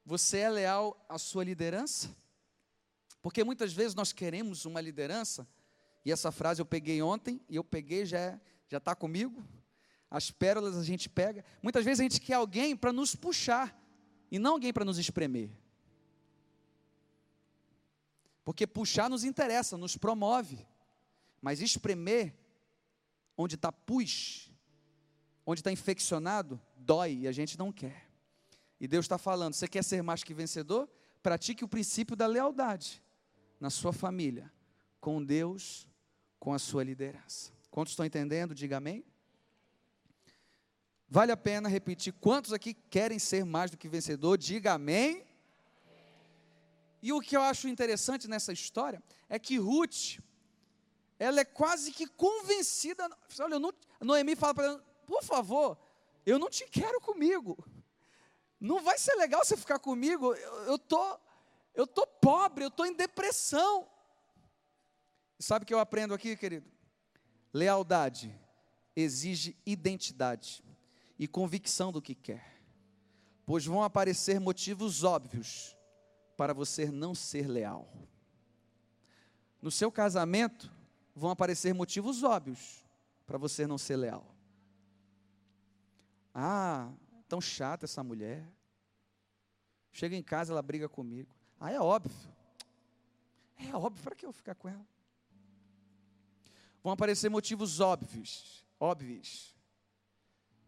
Você 0.05 0.37
é 0.37 0.49
leal 0.49 1.03
à 1.09 1.17
sua 1.17 1.43
liderança? 1.43 2.15
Porque 3.21 3.43
muitas 3.43 3.73
vezes 3.73 3.93
nós 3.93 4.13
queremos 4.13 4.65
uma 4.65 4.79
liderança, 4.79 5.47
e 6.05 6.11
essa 6.11 6.31
frase 6.31 6.61
eu 6.61 6.65
peguei 6.65 7.01
ontem, 7.01 7.41
e 7.49 7.55
eu 7.55 7.63
peguei, 7.63 8.05
já 8.05 8.39
já 8.71 8.77
está 8.77 8.95
comigo. 8.95 9.43
As 10.09 10.31
pérolas 10.31 10.77
a 10.77 10.83
gente 10.83 11.09
pega. 11.09 11.43
Muitas 11.61 11.83
vezes 11.83 11.99
a 11.99 12.03
gente 12.03 12.21
quer 12.21 12.35
alguém 12.35 12.75
para 12.75 12.93
nos 12.93 13.15
puxar, 13.15 13.77
e 14.31 14.39
não 14.39 14.53
alguém 14.53 14.71
para 14.71 14.85
nos 14.85 14.97
espremer. 14.97 15.51
Porque 18.43 18.65
puxar 18.65 19.09
nos 19.09 19.23
interessa, 19.23 19.77
nos 19.77 19.97
promove. 19.97 20.65
Mas 21.41 21.61
espremer, 21.61 22.33
onde 23.37 23.55
está 23.55 23.71
pus, 23.71 24.49
onde 25.45 25.59
está 25.59 25.71
infeccionado, 25.71 26.59
dói 26.77 27.19
e 27.21 27.27
a 27.27 27.31
gente 27.31 27.59
não 27.59 27.71
quer. 27.71 28.09
E 28.79 28.87
Deus 28.87 29.05
está 29.05 29.17
falando: 29.17 29.53
você 29.53 29.67
quer 29.67 29.83
ser 29.83 30.01
mais 30.01 30.23
que 30.23 30.33
vencedor? 30.33 30.89
Pratique 31.21 31.63
o 31.63 31.67
princípio 31.67 32.15
da 32.15 32.25
lealdade 32.25 33.03
na 33.59 33.69
sua 33.69 33.93
família, 33.93 34.51
com 34.99 35.23
Deus, 35.23 35.87
com 36.39 36.53
a 36.53 36.57
sua 36.57 36.83
liderança. 36.83 37.51
Quantos 37.69 37.93
estão 37.93 38.05
entendendo? 38.05 38.55
Diga 38.55 38.77
amém. 38.77 39.05
Vale 41.13 41.33
a 41.33 41.35
pena 41.35 41.67
repetir. 41.67 42.13
Quantos 42.13 42.53
aqui 42.53 42.73
querem 42.73 43.19
ser 43.19 43.43
mais 43.43 43.69
do 43.69 43.75
que 43.75 43.89
vencedor? 43.89 44.37
Diga 44.37 44.71
amém. 44.71 45.27
E 47.01 47.11
o 47.11 47.19
que 47.19 47.35
eu 47.35 47.41
acho 47.41 47.67
interessante 47.67 48.29
nessa 48.29 48.53
história 48.53 49.03
é 49.27 49.37
que 49.37 49.57
Ruth, 49.57 50.19
ela 51.19 51.41
é 51.41 51.43
quase 51.43 51.91
que 51.91 52.07
convencida. 52.07 53.09
Olha, 53.41 53.59
não, 53.59 53.73
Noemi 53.99 54.37
fala 54.37 54.53
para 54.53 54.65
ela: 54.67 54.85
por 55.05 55.21
favor, 55.21 55.77
eu 56.25 56.39
não 56.39 56.49
te 56.49 56.65
quero 56.69 57.01
comigo. 57.01 57.61
Não 58.57 58.81
vai 58.81 58.97
ser 58.97 59.15
legal 59.15 59.43
você 59.43 59.57
ficar 59.57 59.79
comigo. 59.79 60.33
Eu, 60.33 60.79
tô, 60.79 61.19
eu 61.75 61.85
tô 61.85 62.07
pobre, 62.07 62.63
eu 62.63 62.71
tô 62.71 62.85
em 62.85 62.93
depressão. 62.93 63.85
Sabe 65.37 65.63
o 65.63 65.65
que 65.65 65.73
eu 65.73 65.79
aprendo 65.79 66.13
aqui, 66.13 66.37
querido? 66.37 66.71
Lealdade 67.53 68.33
exige 68.95 69.57
identidade 69.65 70.63
e 71.21 71.27
convicção 71.27 71.91
do 71.91 72.01
que 72.01 72.15
quer, 72.15 72.59
pois 73.45 73.63
vão 73.63 73.83
aparecer 73.83 74.39
motivos 74.39 75.03
óbvios 75.03 75.77
para 76.35 76.51
você 76.51 76.89
não 76.89 77.13
ser 77.13 77.47
leal. 77.47 77.93
No 79.61 79.69
seu 79.69 79.91
casamento, 79.91 80.73
vão 81.15 81.29
aparecer 81.29 81.75
motivos 81.75 82.23
óbvios 82.23 82.83
para 83.27 83.37
você 83.37 83.67
não 83.67 83.77
ser 83.77 83.97
leal. 83.97 84.35
Ah, 86.33 86.91
tão 87.27 87.39
chata 87.39 87.85
essa 87.85 88.03
mulher. 88.03 88.43
Chega 89.91 90.15
em 90.15 90.23
casa, 90.23 90.51
ela 90.51 90.61
briga 90.63 90.89
comigo. 90.89 91.29
Ah, 91.59 91.71
é 91.71 91.79
óbvio. 91.79 92.17
É 93.57 93.75
óbvio, 93.75 94.03
para 94.03 94.15
que 94.15 94.25
eu 94.25 94.33
ficar 94.33 94.55
com 94.55 94.67
ela? 94.67 94.87
Vão 96.83 96.91
aparecer 96.91 97.29
motivos 97.29 97.79
óbvios, 97.79 98.65
óbvios, 98.79 99.53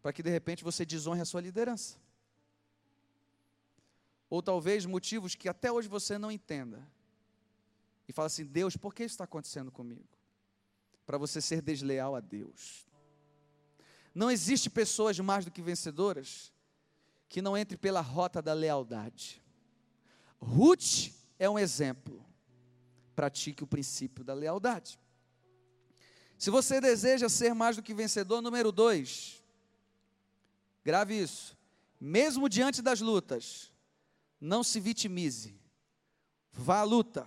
para 0.04 0.12
que 0.12 0.22
de 0.22 0.28
repente 0.28 0.62
você 0.62 0.84
desonre 0.84 1.22
a 1.22 1.24
sua 1.24 1.40
liderança. 1.40 1.96
Ou 4.28 4.42
talvez 4.42 4.84
motivos 4.84 5.34
que 5.34 5.48
até 5.48 5.72
hoje 5.72 5.88
você 5.88 6.18
não 6.18 6.30
entenda. 6.30 6.86
E 8.06 8.12
fala 8.12 8.26
assim: 8.26 8.44
Deus, 8.44 8.76
por 8.76 8.94
que 8.94 9.02
isso 9.02 9.14
está 9.14 9.24
acontecendo 9.24 9.72
comigo? 9.72 10.06
Para 11.06 11.16
você 11.16 11.40
ser 11.40 11.62
desleal 11.62 12.14
a 12.14 12.20
Deus. 12.20 12.86
Não 14.14 14.30
existe 14.30 14.68
pessoas 14.68 15.18
mais 15.20 15.46
do 15.46 15.50
que 15.50 15.62
vencedoras 15.62 16.52
que 17.26 17.40
não 17.40 17.56
entre 17.56 17.78
pela 17.78 18.02
rota 18.02 18.42
da 18.42 18.52
lealdade. 18.52 19.42
Ruth 20.38 21.14
é 21.38 21.48
um 21.48 21.58
exemplo. 21.58 22.22
Pratique 23.16 23.64
o 23.64 23.66
princípio 23.66 24.22
da 24.22 24.34
lealdade. 24.34 25.00
Se 26.36 26.50
você 26.50 26.78
deseja 26.78 27.26
ser 27.30 27.54
mais 27.54 27.76
do 27.76 27.82
que 27.82 27.94
vencedor, 27.94 28.42
número 28.42 28.70
dois, 28.70 29.42
grave 30.84 31.20
isso. 31.20 31.56
Mesmo 32.00 32.48
diante 32.48 32.82
das 32.82 33.00
lutas, 33.00 33.72
não 34.40 34.62
se 34.62 34.78
vitimize. 34.78 35.58
Vá 36.52 36.80
à 36.80 36.84
luta. 36.84 37.26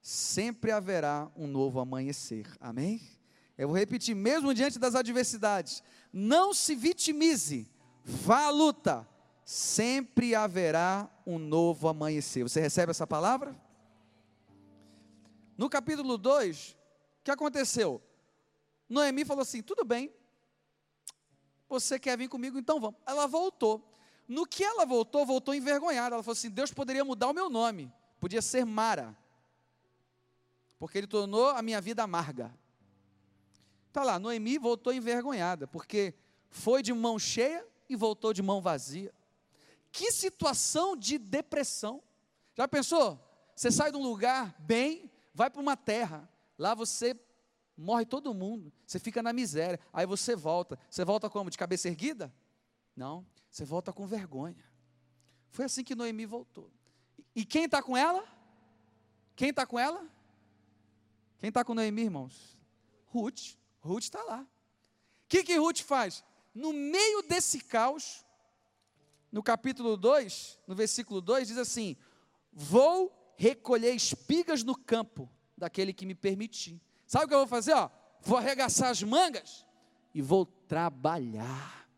Sempre 0.00 0.70
haverá 0.70 1.30
um 1.36 1.46
novo 1.46 1.80
amanhecer. 1.80 2.46
Amém? 2.60 3.02
Eu 3.58 3.68
vou 3.68 3.76
repetir, 3.76 4.14
mesmo 4.14 4.54
diante 4.54 4.78
das 4.78 4.94
adversidades, 4.94 5.82
não 6.12 6.54
se 6.54 6.74
vitimize. 6.74 7.68
Vá 8.04 8.44
à 8.44 8.50
luta. 8.50 9.08
Sempre 9.44 10.34
haverá 10.34 11.10
um 11.26 11.38
novo 11.38 11.88
amanhecer. 11.88 12.42
Você 12.42 12.60
recebe 12.60 12.90
essa 12.90 13.06
palavra? 13.06 13.56
No 15.56 15.68
capítulo 15.70 16.18
2, 16.18 16.72
o 17.20 17.24
que 17.24 17.30
aconteceu? 17.30 18.02
Noemi 18.88 19.24
falou 19.24 19.42
assim: 19.42 19.62
tudo 19.62 19.84
bem, 19.84 20.12
você 21.68 21.98
quer 21.98 22.16
vir 22.16 22.28
comigo, 22.28 22.58
então 22.58 22.80
vamos. 22.80 23.00
Ela 23.06 23.26
voltou. 23.26 23.92
No 24.28 24.46
que 24.46 24.64
ela 24.64 24.84
voltou, 24.84 25.24
voltou 25.24 25.54
envergonhada. 25.54 26.16
Ela 26.16 26.22
falou 26.22 26.32
assim: 26.32 26.50
Deus 26.50 26.72
poderia 26.72 27.04
mudar 27.04 27.28
o 27.28 27.34
meu 27.34 27.48
nome, 27.48 27.92
podia 28.20 28.42
ser 28.42 28.64
Mara, 28.64 29.16
porque 30.78 30.98
Ele 30.98 31.06
tornou 31.06 31.50
a 31.50 31.62
minha 31.62 31.80
vida 31.80 32.02
amarga. 32.02 32.54
Está 33.88 34.02
lá, 34.02 34.18
Noemi 34.18 34.58
voltou 34.58 34.92
envergonhada, 34.92 35.66
porque 35.66 36.14
foi 36.50 36.82
de 36.82 36.92
mão 36.92 37.18
cheia 37.18 37.66
e 37.88 37.96
voltou 37.96 38.32
de 38.32 38.42
mão 38.42 38.60
vazia. 38.60 39.14
Que 39.90 40.12
situação 40.12 40.96
de 40.96 41.16
depressão. 41.16 42.02
Já 42.54 42.68
pensou? 42.68 43.18
Você 43.54 43.70
sai 43.70 43.90
de 43.90 43.96
um 43.96 44.02
lugar 44.02 44.54
bem, 44.58 45.10
vai 45.32 45.48
para 45.48 45.62
uma 45.62 45.76
terra, 45.76 46.28
lá 46.58 46.74
você 46.74 47.14
morre 47.76 48.06
todo 48.06 48.32
mundo, 48.32 48.72
você 48.86 48.98
fica 48.98 49.22
na 49.22 49.32
miséria, 49.32 49.78
aí 49.92 50.06
você 50.06 50.34
volta. 50.34 50.78
Você 50.88 51.04
volta 51.04 51.28
como? 51.28 51.50
De 51.50 51.58
cabeça 51.58 51.88
erguida? 51.88 52.32
Não, 52.94 53.26
você 53.50 53.64
volta 53.64 53.92
com 53.92 54.06
vergonha. 54.06 54.64
Foi 55.50 55.64
assim 55.64 55.84
que 55.84 55.94
Noemi 55.94 56.26
voltou. 56.26 56.70
E 57.34 57.44
quem 57.44 57.64
está 57.64 57.82
com 57.82 57.96
ela? 57.96 58.24
Quem 59.34 59.50
está 59.50 59.66
com 59.66 59.78
ela? 59.78 60.08
Quem 61.38 61.48
está 61.48 61.62
com 61.64 61.74
Noemi, 61.74 62.02
irmãos? 62.02 62.58
Ruth. 63.06 63.56
Ruth 63.80 64.04
está 64.04 64.22
lá. 64.22 64.40
O 64.40 65.28
que, 65.28 65.44
que 65.44 65.56
Ruth 65.56 65.80
faz? 65.80 66.24
No 66.54 66.72
meio 66.72 67.22
desse 67.22 67.60
caos, 67.60 68.24
no 69.30 69.42
capítulo 69.42 69.96
2, 69.96 70.58
no 70.66 70.74
versículo 70.74 71.20
2, 71.20 71.48
diz 71.48 71.58
assim: 71.58 71.96
Vou 72.52 73.34
recolher 73.36 73.94
espigas 73.94 74.62
no 74.64 74.74
campo 74.74 75.28
daquele 75.56 75.92
que 75.92 76.06
me 76.06 76.14
permitir. 76.14 76.80
Sabe 77.06 77.26
o 77.26 77.28
que 77.28 77.34
eu 77.34 77.38
vou 77.38 77.46
fazer? 77.46 77.72
Ó? 77.72 77.88
Vou 78.20 78.38
arregaçar 78.38 78.90
as 78.90 79.02
mangas 79.02 79.64
e 80.12 80.20
vou 80.20 80.44
trabalhar. 80.44 81.88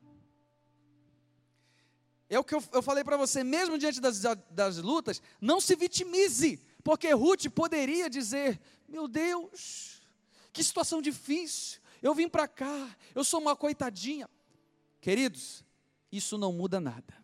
É 2.28 2.38
o 2.38 2.44
que 2.44 2.54
eu, 2.54 2.62
eu 2.72 2.82
falei 2.82 3.02
para 3.02 3.16
você, 3.16 3.42
mesmo 3.42 3.78
diante 3.78 4.00
das, 4.00 4.20
das 4.50 4.76
lutas, 4.76 5.22
não 5.40 5.60
se 5.60 5.74
vitimize, 5.74 6.60
porque 6.84 7.10
Ruth 7.12 7.46
poderia 7.48 8.10
dizer: 8.10 8.60
Meu 8.86 9.08
Deus, 9.08 10.02
que 10.52 10.62
situação 10.62 11.00
difícil, 11.00 11.80
eu 12.02 12.14
vim 12.14 12.28
para 12.28 12.46
cá, 12.46 12.94
eu 13.14 13.24
sou 13.24 13.40
uma 13.40 13.56
coitadinha. 13.56 14.28
Queridos, 15.00 15.64
isso 16.12 16.36
não 16.36 16.52
muda 16.52 16.78
nada. 16.80 17.16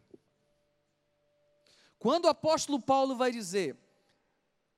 Quando 1.99 2.25
o 2.25 2.29
apóstolo 2.29 2.81
Paulo 2.81 3.17
vai 3.17 3.31
dizer, 3.31 3.77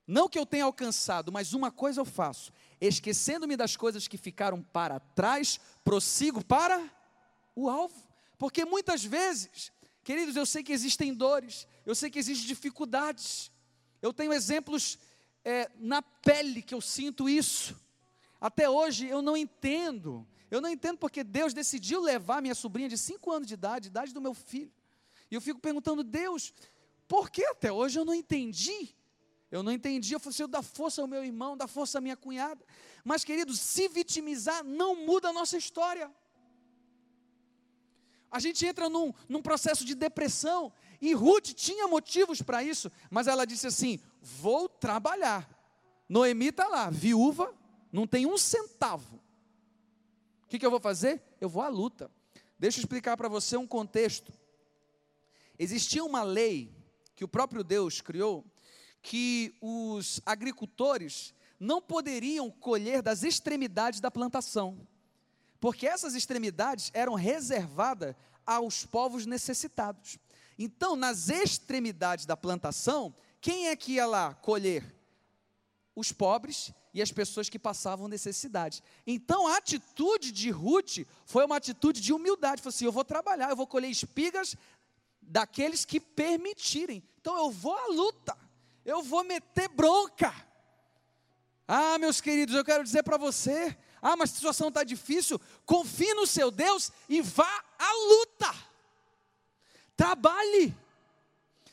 não 0.07 0.29
que 0.29 0.39
eu 0.39 0.47
tenha 0.47 0.65
alcançado, 0.65 1.33
mas 1.33 1.53
uma 1.53 1.71
coisa 1.71 2.01
eu 2.01 2.05
faço, 2.05 2.53
esquecendo-me 2.81 3.57
das 3.57 3.77
coisas 3.77 4.07
que 4.07 4.17
ficaram 4.17 4.63
para 4.63 5.01
trás, 5.01 5.59
prossigo 5.83 6.45
para 6.45 6.89
o 7.55 7.69
alvo. 7.69 8.07
Porque 8.39 8.65
muitas 8.65 9.05
vezes, 9.05 9.73
queridos, 10.05 10.37
eu 10.37 10.47
sei 10.47 10.63
que 10.63 10.73
existem 10.73 11.13
dores, 11.13 11.67
eu 11.85 11.95
sei 11.95 12.09
que 12.09 12.19
existem 12.19 12.47
dificuldades, 12.47 13.51
eu 14.01 14.13
tenho 14.13 14.33
exemplos 14.33 14.99
é, 15.45 15.71
na 15.79 16.03
pele 16.03 16.63
que 16.63 16.75
eu 16.75 16.81
sinto 16.81 17.29
isso. 17.29 17.75
Até 18.41 18.69
hoje 18.69 19.09
eu 19.09 19.23
não 19.23 19.37
entendo, 19.37 20.27
eu 20.51 20.61
não 20.61 20.69
entendo 20.69 20.99
porque 20.99 21.25
Deus 21.25 21.53
decidiu 21.53 22.01
levar 22.01 22.41
minha 22.41 22.55
sobrinha 22.55 22.89
de 22.89 22.99
5 22.99 23.33
anos 23.33 23.49
de 23.49 23.55
idade, 23.55 23.89
idade 23.89 24.15
do 24.15 24.21
meu 24.21 24.35
filho. 24.35 24.73
E 25.31 25.35
eu 25.35 25.41
fico 25.41 25.59
perguntando, 25.59 26.05
Deus, 26.05 26.53
por 27.09 27.31
que 27.31 27.45
até 27.45 27.73
hoje 27.73 27.99
eu 27.99 28.05
não 28.05 28.15
entendi? 28.15 28.95
Eu 29.51 29.63
não 29.63 29.73
entendi, 29.73 30.13
eu 30.13 30.21
falei 30.21 30.37
eu 30.41 30.49
dá 30.49 30.63
força 30.63 31.01
ao 31.01 31.09
meu 31.09 31.25
irmão, 31.25 31.57
dá 31.57 31.67
força 31.67 31.99
à 31.99 32.01
minha 32.01 32.17
cunhada. 32.17 32.65
Mas, 33.05 33.25
queridos, 33.25 33.61
se 33.61 33.89
vitimizar 33.89 34.65
não 34.65 34.97
muda 35.07 35.29
a 35.29 35.33
nossa 35.33 35.57
história. 35.57 36.11
A 38.31 38.41
gente 38.41 38.67
entra 38.67 38.89
num, 38.89 39.15
num 39.29 39.41
processo 39.41 39.85
de 39.85 39.95
depressão, 39.95 40.73
e 41.01 41.15
Ruth 41.15 41.53
tinha 41.55 41.87
motivos 41.87 42.43
para 42.43 42.63
isso, 42.63 42.91
mas 43.11 43.27
ela 43.27 43.47
disse 43.47 43.67
assim: 43.67 44.01
vou 44.21 44.69
trabalhar. 44.69 45.49
Noemi 46.09 46.49
está 46.49 46.67
lá, 46.67 46.91
viúva, 46.91 47.55
não 47.93 48.07
tem 48.07 48.27
um 48.27 48.37
centavo. 48.37 49.21
O 50.45 50.49
que, 50.49 50.59
que 50.59 50.67
eu 50.67 50.71
vou 50.71 50.81
fazer? 50.81 51.23
Eu 51.41 51.49
vou 51.49 51.63
à 51.63 51.69
luta. 51.69 52.11
Deixa 52.59 52.79
eu 52.79 52.83
explicar 52.83 53.17
para 53.17 53.29
você 53.29 53.57
um 53.57 53.67
contexto. 53.67 54.33
Existia 55.59 56.05
uma 56.05 56.23
lei 56.23 56.73
que 57.15 57.25
o 57.25 57.29
próprio 57.29 57.65
Deus 57.65 58.01
criou 58.01 58.45
que 59.07 59.55
os 59.61 60.21
agricultores 60.27 61.33
não 61.61 61.81
poderiam 61.81 62.51
colher 62.51 63.01
das 63.01 63.23
extremidades 63.23 64.01
da 64.01 64.11
plantação, 64.11 64.77
porque 65.61 65.87
essas 65.87 66.17
extremidades 66.17 66.91
eram 66.93 67.15
reservadas 67.15 68.17
aos 68.45 68.85
povos 68.85 69.25
necessitados. 69.25 70.19
Então, 70.59 70.97
nas 70.97 71.29
extremidades 71.29 72.27
da 72.27 72.37
plantação, 72.37 73.15
quem 73.41 73.69
é 73.69 73.77
que 73.77 73.93
ia 73.93 74.07
lá 74.07 74.35
colher? 74.35 74.93
Os 75.95 76.11
pobres 76.11 76.73
e 76.93 77.01
as 77.01 77.13
pessoas 77.13 77.49
que 77.49 77.61
passavam 77.61 78.09
necessidade. 78.09 78.83
Então, 79.07 79.47
a 79.47 79.57
atitude 79.59 80.33
de 80.33 80.51
Ruth 80.51 81.07
foi 81.25 81.45
uma 81.45 81.59
atitude 81.59 82.01
de 82.01 82.13
humildade. 82.13 82.61
Falou 82.61 82.75
assim: 82.75 82.87
eu 82.87 82.93
vou 82.93 83.05
trabalhar, 83.05 83.51
eu 83.51 83.57
vou 83.57 83.69
colher 83.69 83.89
espigas 83.89 84.57
daqueles 85.23 85.85
que 85.85 86.01
permitirem. 86.01 87.05
Então, 87.21 87.37
eu 87.37 87.53
vou 87.53 87.77
à 87.77 87.87
luta 87.87 88.46
eu 88.87 89.03
vou 89.03 89.25
meter 89.25 89.69
bronca. 89.69 90.33
Ah, 91.67 91.99
meus 91.99 92.21
queridos, 92.21 92.55
eu 92.55 92.65
quero 92.65 92.85
dizer 92.85 93.03
para 93.03 93.17
você: 93.17 93.77
ah, 94.01 94.17
mas 94.17 94.31
a 94.31 94.35
situação 94.35 94.69
está 94.69 94.85
difícil. 94.85 95.41
Confie 95.67 96.15
no 96.15 96.27
seu 96.27 96.51
Deus 96.51 96.93
e 97.09 97.21
vá 97.21 97.65
à 97.77 97.93
luta. 98.09 98.55
Trabalhe, 99.97 100.75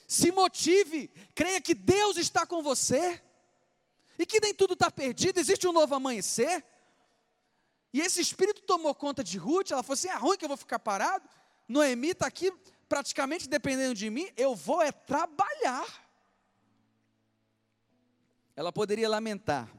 se 0.08 0.32
motive, 0.32 1.10
creia 1.36 1.62
que 1.62 1.76
Deus 1.76 2.18
está 2.18 2.46
com 2.46 2.64
você 2.64 3.22
e 4.18 4.26
que 4.26 4.40
nem 4.40 4.54
tudo 4.54 4.74
está 4.74 4.90
perdido, 4.90 5.40
existe 5.40 5.68
um 5.68 5.74
novo 5.74 5.94
amanhecer. 5.94 6.66
E 7.94 8.02
esse 8.02 8.20
espírito 8.20 8.64
tomou 8.64 8.96
conta 8.96 9.24
de 9.24 9.38
Ruth, 9.38 9.70
ela 9.70 9.84
falou 9.84 9.94
assim: 9.94 10.08
é 10.08 10.16
ruim 10.16 10.36
que 10.36 10.46
eu 10.46 10.50
vou 10.50 10.58
ficar 10.58 10.80
parado. 10.80 11.30
Noemi 11.70 12.10
está 12.10 12.26
aqui 12.26 12.52
praticamente 12.90 13.48
dependendo 13.48 13.94
de 13.94 14.10
mim, 14.10 14.28
eu 14.36 14.56
vou 14.56 14.82
é 14.82 14.92
trabalhar. 14.92 16.03
Ela 18.56 18.72
poderia 18.72 19.10
lamentar, 19.10 19.72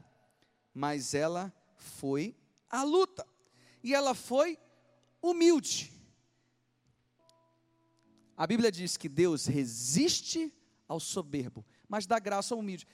mas 0.73 1.13
ela 1.13 1.53
foi 1.75 2.35
à 2.69 2.83
luta. 2.83 3.25
E 3.83 3.93
ela 3.93 4.13
foi 4.13 4.57
humilde. 5.21 5.91
A 8.35 8.45
Bíblia 8.45 8.71
diz 8.71 8.97
que 8.97 9.07
Deus 9.07 9.45
resiste 9.45 10.53
ao 10.87 10.99
soberbo, 10.99 11.65
mas 11.87 12.05
dá 12.05 12.19
graça 12.19 12.53
ao 12.53 12.59
humilde. 12.59 12.85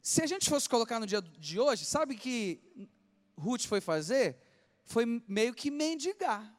Se 0.00 0.22
a 0.22 0.26
gente 0.26 0.48
fosse 0.48 0.68
colocar 0.68 0.98
no 0.98 1.06
dia 1.06 1.20
de 1.20 1.60
hoje, 1.60 1.84
sabe 1.84 2.16
que 2.16 2.88
Ruth 3.36 3.66
foi 3.66 3.80
fazer? 3.80 4.38
Foi 4.84 5.04
meio 5.28 5.52
que 5.52 5.70
mendigar. 5.70 6.56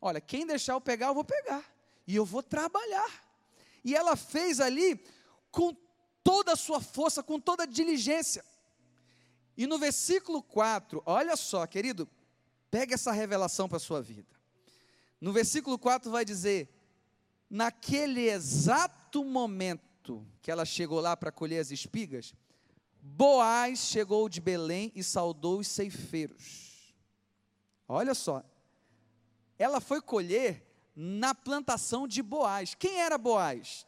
Olha, 0.00 0.20
quem 0.20 0.46
deixar 0.46 0.72
eu 0.72 0.80
pegar, 0.80 1.08
eu 1.08 1.14
vou 1.14 1.24
pegar. 1.24 1.64
E 2.06 2.16
eu 2.16 2.24
vou 2.24 2.42
trabalhar. 2.42 3.10
E 3.84 3.94
ela 3.94 4.16
fez 4.16 4.60
ali 4.60 5.04
com 5.50 5.76
toda 6.26 6.54
a 6.54 6.56
sua 6.56 6.80
força, 6.80 7.22
com 7.22 7.38
toda 7.38 7.62
a 7.62 7.66
diligência. 7.66 8.44
E 9.56 9.64
no 9.64 9.78
versículo 9.78 10.42
4, 10.42 11.00
olha 11.06 11.36
só, 11.36 11.64
querido, 11.68 12.08
pega 12.68 12.94
essa 12.94 13.12
revelação 13.12 13.68
para 13.68 13.76
a 13.76 13.80
sua 13.80 14.02
vida. 14.02 14.34
No 15.20 15.32
versículo 15.32 15.78
4 15.78 16.10
vai 16.10 16.24
dizer: 16.24 16.68
naquele 17.48 18.28
exato 18.28 19.24
momento 19.24 20.26
que 20.42 20.50
ela 20.50 20.64
chegou 20.64 20.98
lá 20.98 21.16
para 21.16 21.30
colher 21.30 21.60
as 21.60 21.70
espigas, 21.70 22.34
Boaz 23.00 23.78
chegou 23.78 24.28
de 24.28 24.40
Belém 24.40 24.90
e 24.96 25.04
saudou 25.04 25.60
os 25.60 25.68
ceifeiros. 25.68 26.92
Olha 27.86 28.14
só, 28.14 28.44
ela 29.56 29.80
foi 29.80 30.02
colher 30.02 30.66
na 30.94 31.36
plantação 31.36 32.08
de 32.08 32.20
Boaz. 32.20 32.74
Quem 32.74 33.00
era 33.00 33.16
Boaz? 33.16 33.86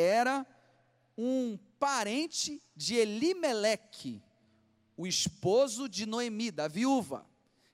Era 0.00 0.46
um 1.16 1.58
parente 1.80 2.62
de 2.76 2.94
Elimeleque, 2.94 4.22
o 4.96 5.08
esposo 5.08 5.88
de 5.88 6.06
Noemi, 6.06 6.52
da 6.52 6.68
viúva. 6.68 7.26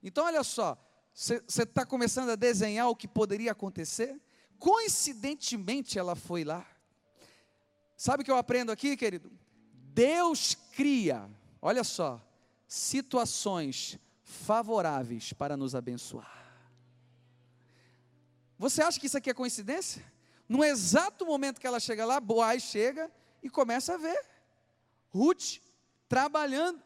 Então, 0.03 0.25
olha 0.25 0.43
só, 0.43 0.79
você 1.13 1.43
está 1.45 1.85
começando 1.85 2.31
a 2.31 2.35
desenhar 2.35 2.89
o 2.89 2.97
que 2.97 3.07
poderia 3.07 3.53
acontecer? 3.53 4.19
Coincidentemente, 4.59 5.99
ela 5.99 6.15
foi 6.15 6.45
lá. 6.45 6.67
Sabe 7.95 8.23
o 8.23 8.25
que 8.25 8.31
eu 8.31 8.39
aprendo 8.39 8.73
aqui, 8.73 8.97
querido? 8.97 9.31
Deus 9.93 10.57
cria, 10.73 11.29
olha 11.61 11.85
só, 11.85 12.27
situações 12.67 13.99
favoráveis 14.23 15.35
para 15.35 15.59
nos 15.59 15.75
abençoar. 15.75 16.43
Você 18.59 18.81
acha 18.81 18.99
que 18.99 19.09
isso 19.09 19.19
aqui 19.19 19.29
é 19.29 19.35
coincidência? 19.35 20.13
No 20.49 20.65
exato 20.65 21.25
momento 21.25 21.61
que 21.61 21.67
ela 21.67 21.81
chega 21.81 22.05
lá, 22.05 22.21
Boaz 22.21 22.63
chega 22.63 23.11
e 23.43 23.49
começa 23.49 23.95
a 23.95 23.99
ver 23.99 24.19
Ruth 25.11 25.59
trabalhando. 26.09 26.83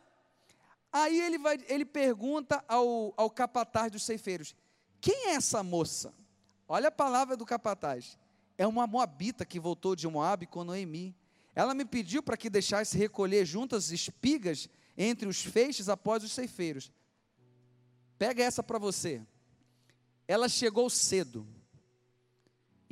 Aí 0.93 1.21
ele, 1.21 1.39
vai, 1.39 1.59
ele 1.69 1.85
pergunta 1.85 2.65
ao, 2.67 3.13
ao 3.17 3.31
capataz 3.31 3.91
dos 3.91 4.05
ceifeiros: 4.05 4.55
Quem 5.01 5.29
é 5.29 5.35
essa 5.35 5.63
moça? 5.63 6.15
Olha 6.67 6.89
a 6.89 6.93
palavra 6.93 7.37
do 7.37 7.47
capataz. 7.47 8.19
É 8.57 8.67
uma 8.67 8.87
moabita 8.87 9.45
que 9.47 9.61
voltou 9.61 9.95
de 9.95 10.07
Moab 10.09 10.47
com 10.47 10.65
Noemi. 10.65 11.15
Ela 11.55 11.75
me 11.75 11.85
pediu 11.85 12.23
para 12.23 12.37
que 12.37 12.51
deixasse 12.51 12.97
recolher 12.97 13.45
juntas 13.45 13.91
espigas 13.91 14.69
entre 14.97 15.29
os 15.29 15.43
feixes 15.43 15.89
após 15.89 16.23
os 16.25 16.33
ceifeiros. 16.33 16.93
Pega 18.19 18.43
essa 18.43 18.63
para 18.63 18.79
você. 18.79 19.23
Ela 20.27 20.49
chegou 20.49 20.91
cedo, 20.91 21.47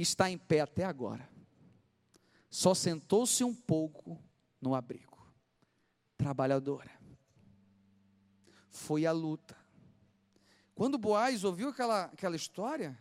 está 0.02 0.30
em 0.30 0.38
pé 0.38 0.60
até 0.60 0.84
agora. 0.84 1.28
Só 2.50 2.74
sentou-se 2.74 3.42
um 3.44 3.54
pouco 3.54 4.18
no 4.60 4.74
abrigo. 4.74 5.16
Trabalhadora. 6.16 6.90
Foi 8.68 9.06
a 9.06 9.12
luta. 9.12 9.56
Quando 10.74 10.98
Boaz 10.98 11.44
ouviu 11.44 11.70
aquela, 11.70 12.04
aquela 12.04 12.36
história, 12.36 12.98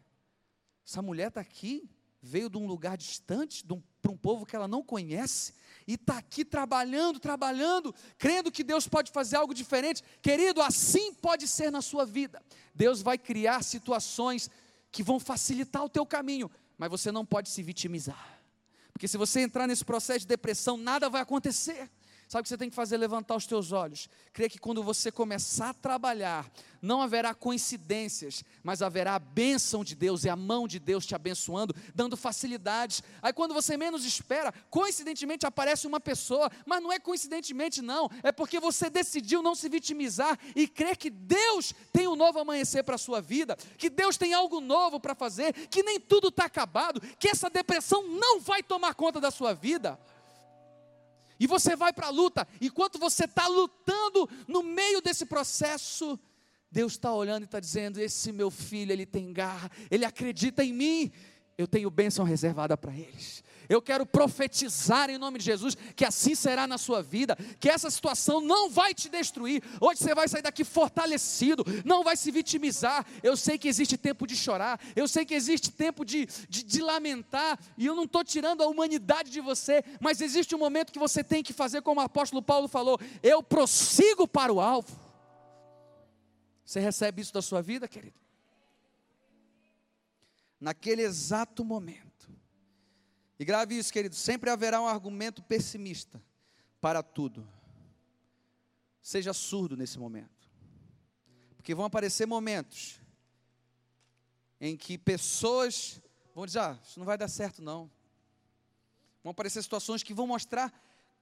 essa 0.85 1.01
mulher 1.01 1.27
está 1.27 1.41
aqui, 1.41 1.89
veio 2.21 2.49
de 2.49 2.57
um 2.57 2.65
lugar 2.65 2.97
distante, 2.97 3.63
para 4.01 4.11
um 4.11 4.17
povo 4.17 4.45
que 4.45 4.55
ela 4.55 4.67
não 4.67 4.81
conhece, 4.81 5.53
e 5.87 5.93
está 5.93 6.17
aqui 6.17 6.43
trabalhando, 6.43 7.19
trabalhando, 7.19 7.93
crendo 8.17 8.51
que 8.51 8.63
Deus 8.63 8.87
pode 8.87 9.11
fazer 9.11 9.35
algo 9.35 9.53
diferente. 9.53 10.01
Querido, 10.21 10.61
assim 10.61 11.13
pode 11.13 11.47
ser 11.47 11.71
na 11.71 11.81
sua 11.81 12.05
vida. 12.05 12.41
Deus 12.73 13.01
vai 13.01 13.17
criar 13.17 13.63
situações 13.63 14.49
que 14.91 15.03
vão 15.03 15.19
facilitar 15.19 15.83
o 15.83 15.89
teu 15.89 16.05
caminho, 16.05 16.49
mas 16.77 16.89
você 16.89 17.11
não 17.11 17.25
pode 17.25 17.49
se 17.49 17.61
vitimizar. 17.63 18.39
Porque 18.93 19.07
se 19.07 19.17
você 19.17 19.41
entrar 19.41 19.67
nesse 19.67 19.83
processo 19.83 20.21
de 20.21 20.27
depressão, 20.27 20.77
nada 20.77 21.09
vai 21.09 21.21
acontecer. 21.21 21.89
Sabe 22.35 22.41
o 22.41 22.43
que 22.43 22.49
você 22.49 22.57
tem 22.57 22.69
que 22.69 22.75
fazer? 22.75 22.97
Levantar 22.97 23.33
os 23.37 23.47
teus 23.47 23.71
olhos. 23.71 24.09
Crer 24.33 24.49
que 24.49 24.59
quando 24.59 24.83
você 24.83 25.09
começar 25.09 25.69
a 25.69 25.73
trabalhar, 25.73 26.45
não 26.81 27.01
haverá 27.01 27.33
coincidências, 27.33 28.43
mas 28.61 28.81
haverá 28.81 29.15
a 29.15 29.19
bênção 29.19 29.85
de 29.85 29.95
Deus 29.95 30.25
e 30.25 30.29
a 30.29 30.35
mão 30.35 30.67
de 30.67 30.77
Deus 30.77 31.05
te 31.05 31.15
abençoando, 31.15 31.73
dando 31.95 32.17
facilidades. 32.17 33.01
Aí 33.21 33.31
quando 33.31 33.53
você 33.53 33.77
menos 33.77 34.03
espera, 34.03 34.53
coincidentemente 34.69 35.45
aparece 35.45 35.87
uma 35.87 36.01
pessoa, 36.01 36.51
mas 36.65 36.83
não 36.83 36.91
é 36.91 36.99
coincidentemente, 36.99 37.81
não, 37.81 38.11
é 38.21 38.33
porque 38.33 38.59
você 38.59 38.89
decidiu 38.89 39.41
não 39.41 39.55
se 39.55 39.69
vitimizar 39.69 40.37
e 40.53 40.67
crer 40.67 40.97
que 40.97 41.09
Deus 41.09 41.73
tem 41.93 42.05
um 42.05 42.17
novo 42.17 42.37
amanhecer 42.39 42.83
para 42.83 42.95
a 42.95 42.97
sua 42.97 43.21
vida, 43.21 43.55
que 43.77 43.89
Deus 43.89 44.17
tem 44.17 44.33
algo 44.33 44.59
novo 44.59 44.99
para 44.99 45.15
fazer, 45.15 45.53
que 45.69 45.83
nem 45.83 46.01
tudo 46.01 46.27
está 46.27 46.43
acabado, 46.43 46.99
que 47.17 47.29
essa 47.29 47.49
depressão 47.49 48.05
não 48.05 48.41
vai 48.41 48.61
tomar 48.61 48.93
conta 48.93 49.21
da 49.21 49.31
sua 49.31 49.53
vida. 49.53 49.97
E 51.39 51.47
você 51.47 51.75
vai 51.75 51.91
para 51.91 52.07
a 52.07 52.11
luta, 52.11 52.47
enquanto 52.61 52.97
você 52.97 53.25
está 53.25 53.47
lutando 53.47 54.29
no 54.47 54.63
meio 54.63 55.01
desse 55.01 55.25
processo, 55.25 56.19
Deus 56.71 56.93
está 56.93 57.13
olhando 57.13 57.43
e 57.43 57.45
está 57.45 57.59
dizendo: 57.59 57.99
Esse 57.99 58.31
meu 58.31 58.49
filho, 58.51 58.91
ele 58.91 59.05
tem 59.05 59.31
garra, 59.31 59.69
ele 59.89 60.05
acredita 60.05 60.63
em 60.63 60.73
mim, 60.73 61.11
eu 61.57 61.67
tenho 61.67 61.89
bênção 61.89 62.25
reservada 62.25 62.75
para 62.75 62.93
eles. 62.93 63.43
Eu 63.67 63.81
quero 63.81 64.05
profetizar 64.05 65.09
em 65.09 65.17
nome 65.17 65.39
de 65.39 65.45
Jesus 65.45 65.75
que 65.95 66.05
assim 66.05 66.35
será 66.35 66.67
na 66.67 66.77
sua 66.77 67.01
vida, 67.01 67.35
que 67.59 67.69
essa 67.69 67.89
situação 67.89 68.41
não 68.41 68.69
vai 68.69 68.93
te 68.93 69.09
destruir. 69.09 69.63
Hoje 69.79 70.01
você 70.01 70.13
vai 70.13 70.27
sair 70.27 70.41
daqui 70.41 70.63
fortalecido, 70.63 71.63
não 71.83 72.03
vai 72.03 72.15
se 72.15 72.29
vitimizar. 72.29 73.05
Eu 73.23 73.35
sei 73.35 73.57
que 73.57 73.67
existe 73.67 73.97
tempo 73.97 74.27
de 74.27 74.35
chorar, 74.35 74.79
eu 74.95 75.07
sei 75.07 75.25
que 75.25 75.33
existe 75.33 75.71
tempo 75.71 76.05
de, 76.05 76.27
de, 76.47 76.63
de 76.63 76.81
lamentar, 76.81 77.57
e 77.77 77.85
eu 77.85 77.95
não 77.95 78.03
estou 78.03 78.23
tirando 78.23 78.61
a 78.61 78.67
humanidade 78.67 79.31
de 79.31 79.41
você, 79.41 79.83
mas 79.99 80.21
existe 80.21 80.53
um 80.53 80.59
momento 80.59 80.91
que 80.91 80.99
você 80.99 81.23
tem 81.23 81.41
que 81.41 81.53
fazer 81.53 81.81
como 81.81 82.01
o 82.01 82.03
apóstolo 82.03 82.41
Paulo 82.41 82.67
falou: 82.67 82.99
eu 83.23 83.41
prossigo 83.41 84.27
para 84.27 84.53
o 84.53 84.59
alvo. 84.59 85.05
Você 86.63 86.79
recebe 86.79 87.21
isso 87.21 87.33
da 87.33 87.41
sua 87.41 87.61
vida, 87.61 87.87
querido? 87.87 88.24
Naquele 90.59 91.01
exato 91.01 91.63
momento 91.63 92.15
e 93.37 93.43
grave 93.43 93.77
isso, 93.77 93.91
querido, 93.91 94.15
sempre 94.15 94.49
haverá 94.49 94.81
um 94.81 94.87
argumento 94.87 95.43
pessimista 95.43 96.23
para 96.79 97.03
tudo. 97.03 97.47
Seja 99.01 99.33
surdo 99.33 99.75
nesse 99.75 99.99
momento. 99.99 100.49
Porque 101.55 101.75
vão 101.75 101.85
aparecer 101.85 102.25
momentos 102.25 103.01
em 104.59 104.77
que 104.77 104.97
pessoas 104.97 106.01
vão 106.33 106.45
dizer: 106.45 106.59
ah, 106.59 106.79
isso 106.81 106.97
não 106.97 107.05
vai 107.05 107.17
dar 107.17 107.27
certo, 107.27 107.61
não. 107.61 107.91
Vão 109.21 109.31
aparecer 109.31 109.61
situações 109.61 110.01
que 110.01 110.13
vão 110.13 110.27
mostrar 110.27 110.71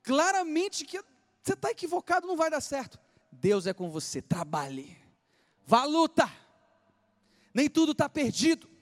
claramente 0.04 0.86
que 0.86 1.04
você 1.42 1.54
está 1.54 1.72
equivocado, 1.72 2.28
não 2.28 2.38
vai 2.38 2.50
dar 2.50 2.62
certo. 2.62 3.00
Deus 3.32 3.66
é 3.66 3.74
com 3.74 3.90
você, 3.90 4.22
trabalhe, 4.22 4.96
vá 5.66 5.82
à 5.82 5.86
luta. 5.86 6.32
Nem 7.54 7.70
tudo 7.70 7.92
está 7.94 8.08
perdido. 8.08 8.73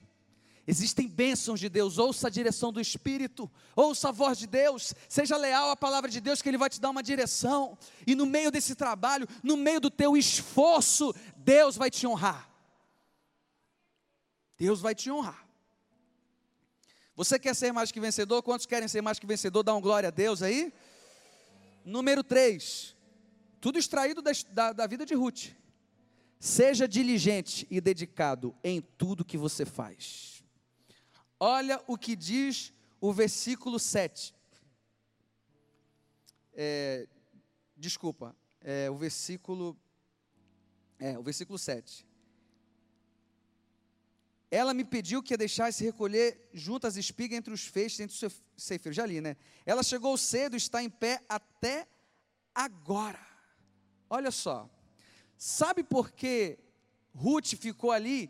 Existem 0.71 1.05
bênçãos 1.05 1.59
de 1.59 1.67
Deus, 1.67 1.97
ouça 1.97 2.27
a 2.27 2.29
direção 2.29 2.71
do 2.71 2.79
Espírito, 2.79 3.51
ouça 3.75 4.07
a 4.07 4.11
voz 4.13 4.37
de 4.37 4.47
Deus, 4.47 4.93
seja 5.09 5.35
leal 5.35 5.69
à 5.69 5.75
palavra 5.75 6.09
de 6.09 6.21
Deus, 6.21 6.41
que 6.41 6.47
Ele 6.47 6.57
vai 6.57 6.69
te 6.69 6.79
dar 6.79 6.91
uma 6.91 7.03
direção, 7.03 7.77
e 8.07 8.15
no 8.15 8.25
meio 8.25 8.49
desse 8.49 8.73
trabalho, 8.73 9.27
no 9.43 9.57
meio 9.57 9.81
do 9.81 9.91
teu 9.91 10.15
esforço, 10.15 11.13
Deus 11.35 11.75
vai 11.75 11.91
te 11.91 12.07
honrar. 12.07 12.49
Deus 14.57 14.79
vai 14.79 14.95
te 14.95 15.11
honrar. 15.11 15.45
Você 17.17 17.37
quer 17.37 17.53
ser 17.53 17.73
mais 17.73 17.91
que 17.91 17.99
vencedor? 17.99 18.41
Quantos 18.41 18.65
querem 18.65 18.87
ser 18.87 19.01
mais 19.01 19.19
que 19.19 19.27
vencedor? 19.27 19.63
Dá 19.63 19.75
um 19.75 19.81
glória 19.81 20.07
a 20.07 20.11
Deus 20.11 20.41
aí. 20.41 20.73
Número 21.83 22.23
3, 22.23 22.95
tudo 23.59 23.77
extraído 23.77 24.21
da, 24.21 24.31
da, 24.53 24.71
da 24.71 24.87
vida 24.87 25.05
de 25.05 25.15
Ruth. 25.15 25.49
Seja 26.39 26.87
diligente 26.87 27.67
e 27.69 27.81
dedicado 27.81 28.55
em 28.63 28.79
tudo 28.79 29.25
que 29.25 29.37
você 29.37 29.65
faz. 29.65 30.40
Olha 31.43 31.83
o 31.87 31.97
que 31.97 32.15
diz 32.15 32.71
o 32.99 33.11
versículo 33.11 33.79
7. 33.79 34.31
É, 36.53 37.07
desculpa, 37.75 38.35
é, 38.61 38.91
o 38.91 38.95
versículo. 38.95 39.75
É, 40.99 41.17
o 41.17 41.23
versículo 41.23 41.57
7. 41.57 42.05
Ela 44.51 44.71
me 44.71 44.85
pediu 44.85 45.23
que 45.23 45.35
deixasse 45.35 45.83
recolher 45.83 46.47
juntas 46.53 46.95
espigas 46.95 47.39
entre 47.39 47.51
os 47.51 47.65
feixes, 47.65 48.01
entre 48.01 48.15
os 48.27 48.41
ceifeiros. 48.55 48.95
Já 48.95 49.07
li, 49.07 49.19
né? 49.19 49.35
Ela 49.65 49.81
chegou 49.81 50.15
cedo, 50.19 50.55
está 50.55 50.83
em 50.83 50.91
pé 50.91 51.23
até 51.27 51.87
agora. 52.53 53.25
Olha 54.07 54.29
só. 54.29 54.69
Sabe 55.35 55.83
por 55.83 56.11
que 56.11 56.59
Ruth 57.15 57.55
ficou 57.55 57.89
ali 57.89 58.29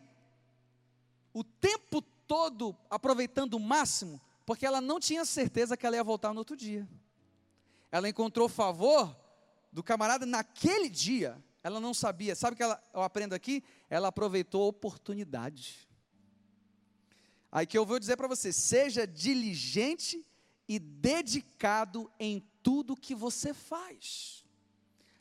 o 1.34 1.44
tempo 1.44 2.02
todo 2.32 2.74
aproveitando 2.90 3.56
o 3.56 3.60
máximo, 3.60 4.22
porque 4.46 4.66
ela 4.66 4.80
não 4.80 5.02
tinha 5.02 5.26
certeza 5.26 5.76
que 5.76 5.86
ela 5.86 5.98
ia 5.98 6.04
voltar 6.04 6.32
no 6.32 6.40
outro 6.40 6.56
dia. 6.56 6.88
Ela 7.92 8.08
encontrou 8.08 8.48
favor 8.48 9.14
do 9.70 9.84
camarada 9.84 10.26
naquele 10.26 10.88
dia. 10.88 11.38
Ela 11.62 11.82
não 11.82 11.94
sabia. 11.94 12.34
Sabe 12.34 12.54
o 12.54 12.56
que 12.56 12.64
ela, 12.64 12.82
eu 12.94 13.02
aprendo 13.02 13.36
aqui? 13.36 13.62
Ela 13.90 14.08
aproveitou 14.08 14.64
a 14.64 14.68
oportunidade. 14.68 15.90
Aí 17.52 17.68
que 17.68 17.78
eu 17.78 17.86
vou 17.86 18.00
dizer 18.00 18.16
para 18.16 18.30
você: 18.30 18.54
seja 18.54 19.06
diligente 19.06 20.26
e 20.70 20.80
dedicado 20.80 22.10
em 22.18 22.48
tudo 22.64 22.96
que 22.96 23.14
você 23.14 23.54
faz. 23.54 24.46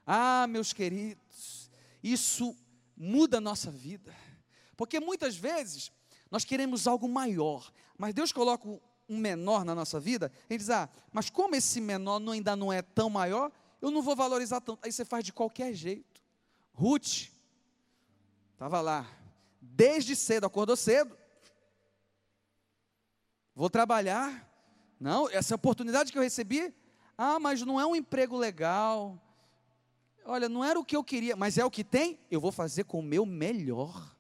Ah, 0.07 0.47
meus 0.49 0.73
queridos, 0.73 1.73
isso 2.05 2.57
muda 2.97 3.39
a 3.39 3.41
nossa 3.41 3.69
vida. 3.69 4.15
Porque 4.77 5.01
muitas 5.01 5.35
vezes 5.35 5.91
nós 6.31 6.45
queremos 6.45 6.87
algo 6.87 7.09
maior, 7.09 7.72
mas 7.99 8.14
Deus 8.14 8.33
coloca 8.33 8.68
um 9.09 9.18
menor 9.18 9.64
na 9.64 9.74
nossa 9.74 9.99
vida, 9.99 10.31
e 10.49 10.57
diz: 10.57 10.70
Ah, 10.70 10.89
mas 11.12 11.28
como 11.28 11.57
esse 11.57 11.81
menor 11.81 12.20
não, 12.20 12.33
ainda 12.33 12.55
não 12.55 12.72
é 12.72 12.81
tão 12.81 13.11
maior, 13.11 13.51
eu 13.83 13.91
não 13.91 14.03
vou 14.03 14.14
valorizar 14.14 14.61
tanto. 14.61 14.78
Aí 14.85 14.93
você 14.93 15.05
faz 15.05 15.24
de 15.24 15.33
qualquer 15.33 15.74
jeito. 15.74 16.22
Ruth, 16.72 17.28
estava 18.53 18.81
lá, 18.81 19.07
desde 19.61 20.14
cedo, 20.14 20.47
acordou 20.47 20.76
cedo. 20.76 21.18
Vou 23.55 23.68
trabalhar. 23.68 24.49
Não, 24.99 25.28
essa 25.31 25.55
oportunidade 25.55 26.12
que 26.12 26.18
eu 26.18 26.22
recebi, 26.22 26.74
ah, 27.16 27.41
mas 27.41 27.62
não 27.62 27.81
é 27.81 27.87
um 27.87 27.97
emprego 27.97 28.37
legal. 28.37 29.18
Olha, 30.24 30.49
não 30.49 30.64
era 30.64 30.78
o 30.78 30.85
que 30.85 30.95
eu 30.95 31.03
queria, 31.03 31.35
mas 31.35 31.59
é 31.59 31.64
o 31.64 31.70
que 31.70 31.83
tem, 31.83 32.20
eu 32.31 32.41
vou 32.41 32.53
fazer 32.53 32.85
com 32.85 33.01
o 33.01 33.03
meu 33.03 33.26
melhor. 33.26 34.14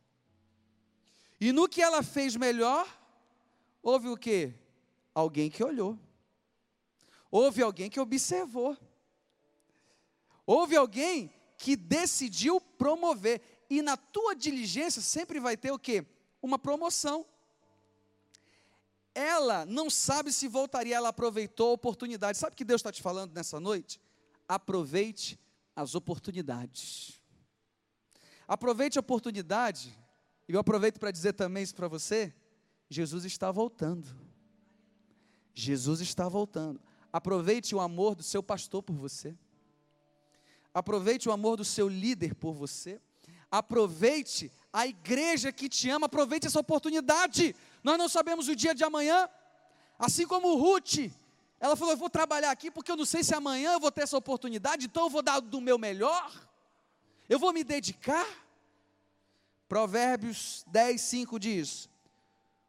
E 1.40 1.52
no 1.52 1.66
que 1.66 1.80
ela 1.80 2.02
fez 2.02 2.36
melhor, 2.36 2.86
houve 3.82 4.08
o 4.08 4.16
que? 4.16 4.52
Alguém 5.14 5.50
que 5.50 5.64
olhou. 5.64 5.98
Houve 7.30 7.62
alguém 7.62 7.88
que 7.88 7.98
observou. 7.98 8.76
Houve 10.44 10.76
alguém 10.76 11.32
que 11.56 11.76
decidiu 11.76 12.60
promover. 12.60 13.40
E 13.70 13.80
na 13.80 13.96
tua 13.96 14.34
diligência 14.34 15.00
sempre 15.00 15.40
vai 15.40 15.56
ter 15.56 15.70
o 15.70 15.78
que? 15.78 16.04
Uma 16.42 16.58
promoção. 16.58 17.24
Ela 19.14 19.64
não 19.64 19.88
sabe 19.88 20.32
se 20.32 20.46
voltaria, 20.46 20.96
ela 20.96 21.08
aproveitou 21.08 21.70
a 21.70 21.74
oportunidade. 21.74 22.36
Sabe 22.36 22.52
o 22.52 22.56
que 22.56 22.64
Deus 22.64 22.80
está 22.80 22.92
te 22.92 23.02
falando 23.02 23.32
nessa 23.32 23.58
noite? 23.58 24.00
Aproveite 24.46 25.38
as 25.74 25.94
oportunidades. 25.94 27.20
Aproveite 28.46 28.98
a 28.98 29.00
oportunidade 29.00 29.96
e 30.50 30.52
eu 30.52 30.58
aproveito 30.58 30.98
para 30.98 31.12
dizer 31.12 31.34
também 31.34 31.62
isso 31.62 31.76
para 31.76 31.86
você: 31.86 32.34
Jesus 32.88 33.24
está 33.24 33.52
voltando. 33.52 34.08
Jesus 35.54 36.00
está 36.00 36.28
voltando. 36.28 36.80
Aproveite 37.12 37.72
o 37.72 37.78
amor 37.78 38.16
do 38.16 38.24
seu 38.24 38.42
pastor 38.42 38.82
por 38.82 38.96
você. 38.96 39.32
Aproveite 40.74 41.28
o 41.28 41.32
amor 41.32 41.56
do 41.56 41.64
seu 41.64 41.86
líder 41.86 42.34
por 42.34 42.52
você. 42.52 43.00
Aproveite 43.48 44.50
a 44.72 44.88
igreja 44.88 45.52
que 45.52 45.68
te 45.68 45.88
ama. 45.88 46.06
Aproveite 46.06 46.48
essa 46.48 46.58
oportunidade. 46.58 47.54
Nós 47.80 47.96
não 47.96 48.08
sabemos 48.08 48.48
o 48.48 48.56
dia 48.56 48.74
de 48.74 48.82
amanhã. 48.82 49.28
Assim 50.00 50.26
como 50.26 50.56
Ruth, 50.56 51.12
ela 51.60 51.76
falou: 51.76 51.92
Eu 51.94 51.98
vou 51.98 52.10
trabalhar 52.10 52.50
aqui 52.50 52.72
porque 52.72 52.90
eu 52.90 52.96
não 52.96 53.06
sei 53.06 53.22
se 53.22 53.32
amanhã 53.36 53.74
eu 53.74 53.80
vou 53.80 53.92
ter 53.92 54.02
essa 54.02 54.18
oportunidade, 54.18 54.86
então 54.86 55.04
eu 55.04 55.10
vou 55.10 55.22
dar 55.22 55.38
do 55.38 55.60
meu 55.60 55.78
melhor. 55.78 56.28
Eu 57.28 57.38
vou 57.38 57.52
me 57.52 57.62
dedicar. 57.62 58.26
Provérbios 59.70 60.64
10, 60.66 61.00
5 61.00 61.38
diz: 61.38 61.88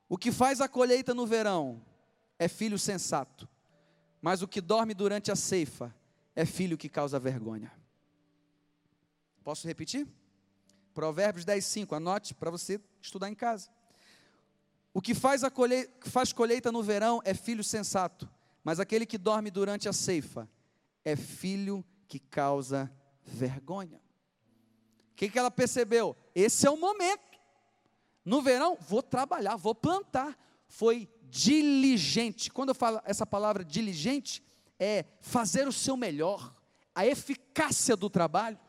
O 0.08 0.20
que 0.20 0.32
faz 0.32 0.62
a 0.62 0.70
colheita 0.70 1.16
no 1.16 1.26
verão 1.26 1.84
é 2.38 2.48
filho 2.48 2.78
sensato, 2.78 3.50
mas 4.22 4.44
o 4.44 4.48
que 4.48 4.62
dorme 4.62 4.94
durante 4.94 5.32
a 5.32 5.36
ceifa 5.36 5.92
é 6.36 6.46
filho 6.46 6.78
que 6.78 6.88
causa 6.88 7.18
vergonha. 7.20 7.74
Posso 9.44 9.66
repetir? 9.66 10.08
Provérbios 10.94 11.44
10, 11.44 11.66
5, 11.66 11.96
anote 11.96 12.36
para 12.36 12.52
você 12.52 12.80
estudar 13.02 13.30
em 13.30 13.36
casa. 13.36 13.72
O 14.94 15.02
que 15.02 15.16
faz, 15.16 15.44
a 15.44 15.50
colheita, 15.50 16.08
faz 16.08 16.32
colheita 16.32 16.72
no 16.72 16.84
verão 16.84 17.20
é 17.26 17.34
filho 17.34 17.64
sensato, 17.64 18.30
mas 18.64 18.80
aquele 18.80 19.08
que 19.08 19.18
dorme 19.18 19.50
durante 19.50 19.90
a 19.90 19.94
ceifa 19.94 20.48
é 21.04 21.16
filho 21.16 21.84
que 22.08 22.20
causa 22.20 22.94
vergonha 23.26 24.00
que, 25.22 25.30
que 25.30 25.38
ela 25.38 25.52
percebeu? 25.52 26.18
Esse 26.34 26.68
é 26.68 26.70
o 26.70 26.78
momento. 26.78 27.40
No 28.24 28.42
verão, 28.42 28.78
vou 28.80 29.02
trabalhar, 29.02 29.56
vou 29.56 29.76
plantar. 29.76 30.38
Foi 30.68 31.10
diligente. 31.24 32.52
Quando 32.52 32.70
eu 32.70 32.76
falo 32.76 33.02
essa 33.06 33.26
palavra 33.26 33.64
diligente, 33.64 34.44
é 34.80 35.06
fazer 35.22 35.68
o 35.68 35.72
seu 35.72 35.96
melhor, 35.96 36.56
a 36.94 37.06
eficácia 37.06 37.96
do 37.96 38.10
trabalho. 38.10 38.60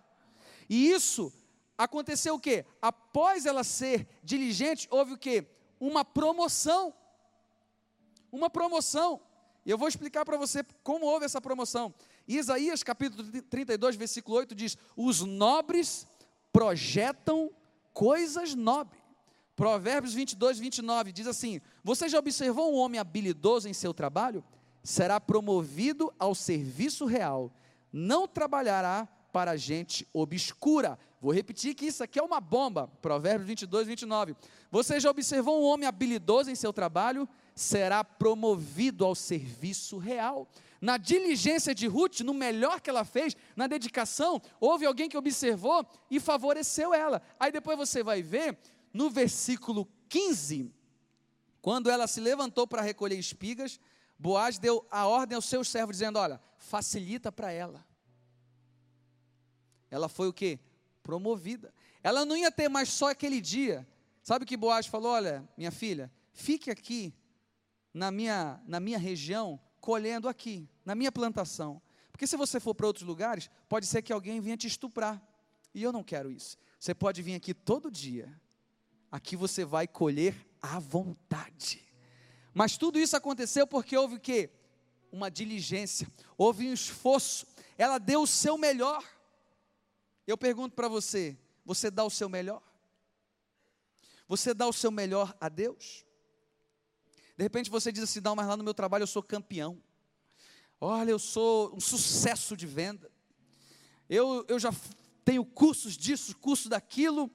E 0.68 0.90
isso 0.90 1.32
aconteceu 1.76 2.34
o 2.34 2.40
quê? 2.40 2.64
Após 2.80 3.46
ela 3.46 3.64
ser 3.64 4.06
diligente, 4.22 4.86
houve 4.90 5.14
o 5.14 5.18
quê? 5.18 5.46
Uma 5.80 6.04
promoção. 6.04 6.94
Uma 8.30 8.48
promoção. 8.48 9.20
Eu 9.64 9.78
vou 9.78 9.88
explicar 9.88 10.24
para 10.24 10.36
você 10.36 10.64
como 10.82 11.06
houve 11.06 11.24
essa 11.24 11.40
promoção. 11.40 11.94
Isaías 12.26 12.82
capítulo 12.82 13.24
32, 13.42 13.96
versículo 13.96 14.36
8 14.38 14.54
diz: 14.54 14.76
Os 14.96 15.20
nobres 15.20 16.06
projetam 16.53 17.50
coisas 17.92 18.55
nobres. 18.55 19.00
Provérbios 19.57 20.14
22, 20.14 20.59
29 20.59 21.12
diz 21.12 21.26
assim: 21.26 21.61
Você 21.84 22.09
já 22.09 22.18
observou 22.18 22.72
um 22.72 22.78
homem 22.78 23.00
habilidoso 23.00 23.68
em 23.68 23.72
seu 23.72 23.94
trabalho? 23.94 24.44
Será 24.82 25.20
promovido 25.20 26.12
ao 26.18 26.34
serviço 26.34 27.07
real, 27.07 27.53
não 27.92 28.26
trabalhará 28.26 29.07
para 29.32 29.57
gente 29.57 30.07
obscura. 30.12 30.98
Vou 31.20 31.32
repetir 31.32 31.74
que 31.74 31.86
isso 31.86 32.03
aqui 32.03 32.18
é 32.18 32.22
uma 32.22 32.40
bomba. 32.40 32.90
Provérbios 33.00 33.46
22, 33.46 33.86
29. 33.86 34.36
Você 34.70 34.98
já 34.98 35.09
observou 35.09 35.62
um 35.62 35.66
homem 35.66 35.86
habilidoso 35.86 36.50
em 36.50 36.55
seu 36.55 36.72
trabalho? 36.72 37.28
Será 37.55 38.03
promovido 38.03 39.05
ao 39.05 39.14
serviço 39.14 39.98
real 39.98 40.48
na 40.82 40.96
diligência 40.96 41.72
de 41.72 41.86
Ruth, 41.86 42.20
no 42.22 42.34
melhor 42.34 42.80
que 42.80 42.90
ela 42.90 43.04
fez, 43.04 43.36
na 43.54 43.68
dedicação, 43.68 44.42
houve 44.58 44.84
alguém 44.84 45.08
que 45.08 45.16
observou 45.16 45.86
e 46.10 46.18
favoreceu 46.18 46.92
ela. 46.92 47.22
Aí 47.38 47.52
depois 47.52 47.78
você 47.78 48.02
vai 48.02 48.20
ver, 48.20 48.58
no 48.92 49.08
versículo 49.08 49.88
15, 50.08 50.74
quando 51.60 51.88
ela 51.88 52.08
se 52.08 52.20
levantou 52.20 52.66
para 52.66 52.82
recolher 52.82 53.16
espigas, 53.16 53.78
Boaz 54.18 54.58
deu 54.58 54.84
a 54.90 55.06
ordem 55.06 55.36
aos 55.36 55.44
seus 55.44 55.68
servos, 55.68 55.98
dizendo: 55.98 56.18
Olha, 56.18 56.40
facilita 56.58 57.30
para 57.30 57.52
ela. 57.52 57.86
Ela 59.88 60.08
foi 60.08 60.26
o 60.26 60.32
que? 60.32 60.58
Promovida. 61.00 61.72
Ela 62.02 62.24
não 62.24 62.36
ia 62.36 62.50
ter 62.50 62.68
mais 62.68 62.88
só 62.88 63.10
aquele 63.10 63.40
dia. 63.40 63.86
Sabe 64.20 64.44
o 64.44 64.46
que 64.46 64.56
Boaz 64.56 64.86
falou? 64.86 65.12
Olha, 65.12 65.48
minha 65.56 65.70
filha, 65.70 66.10
fique 66.32 66.72
aqui 66.72 67.14
na 67.94 68.10
minha, 68.10 68.60
na 68.66 68.80
minha 68.80 68.98
região, 68.98 69.60
colhendo 69.80 70.28
aqui 70.28 70.68
na 70.84 70.94
minha 70.94 71.12
plantação. 71.12 71.80
Porque 72.10 72.26
se 72.26 72.36
você 72.36 72.60
for 72.60 72.74
para 72.74 72.86
outros 72.86 73.06
lugares, 73.06 73.50
pode 73.68 73.86
ser 73.86 74.02
que 74.02 74.12
alguém 74.12 74.40
venha 74.40 74.56
te 74.56 74.66
estuprar. 74.66 75.20
E 75.74 75.82
eu 75.82 75.92
não 75.92 76.04
quero 76.04 76.30
isso. 76.30 76.56
Você 76.78 76.94
pode 76.94 77.22
vir 77.22 77.34
aqui 77.34 77.54
todo 77.54 77.90
dia. 77.90 78.32
Aqui 79.10 79.36
você 79.36 79.64
vai 79.64 79.86
colher 79.86 80.34
à 80.60 80.78
vontade. 80.78 81.82
Mas 82.54 82.76
tudo 82.76 82.98
isso 82.98 83.16
aconteceu 83.16 83.66
porque 83.66 83.96
houve 83.96 84.16
o 84.16 84.20
quê? 84.20 84.50
Uma 85.10 85.30
diligência, 85.30 86.08
houve 86.36 86.68
um 86.68 86.72
esforço. 86.72 87.46
Ela 87.76 87.98
deu 87.98 88.22
o 88.22 88.26
seu 88.26 88.56
melhor. 88.56 89.04
Eu 90.26 90.36
pergunto 90.36 90.74
para 90.74 90.88
você: 90.88 91.36
você 91.64 91.90
dá 91.90 92.04
o 92.04 92.10
seu 92.10 92.28
melhor? 92.28 92.62
Você 94.28 94.54
dá 94.54 94.66
o 94.66 94.72
seu 94.72 94.90
melhor 94.90 95.36
a 95.40 95.48
Deus? 95.48 96.04
De 97.36 97.42
repente 97.42 97.70
você 97.70 97.90
diz 97.90 98.04
assim: 98.04 98.20
não, 98.20 98.34
mas 98.34 98.46
lá 98.46 98.56
no 98.56 98.64
meu 98.64 98.74
trabalho 98.74 99.02
eu 99.02 99.06
sou 99.06 99.22
campeão. 99.22 99.82
Olha, 100.84 101.12
eu 101.12 101.18
sou 101.20 101.72
um 101.76 101.78
sucesso 101.78 102.56
de 102.56 102.66
venda. 102.66 103.08
Eu, 104.10 104.44
eu 104.48 104.58
já 104.58 104.74
tenho 105.24 105.44
cursos 105.44 105.96
disso, 105.96 106.36
curso 106.36 106.68
daquilo. 106.68 107.30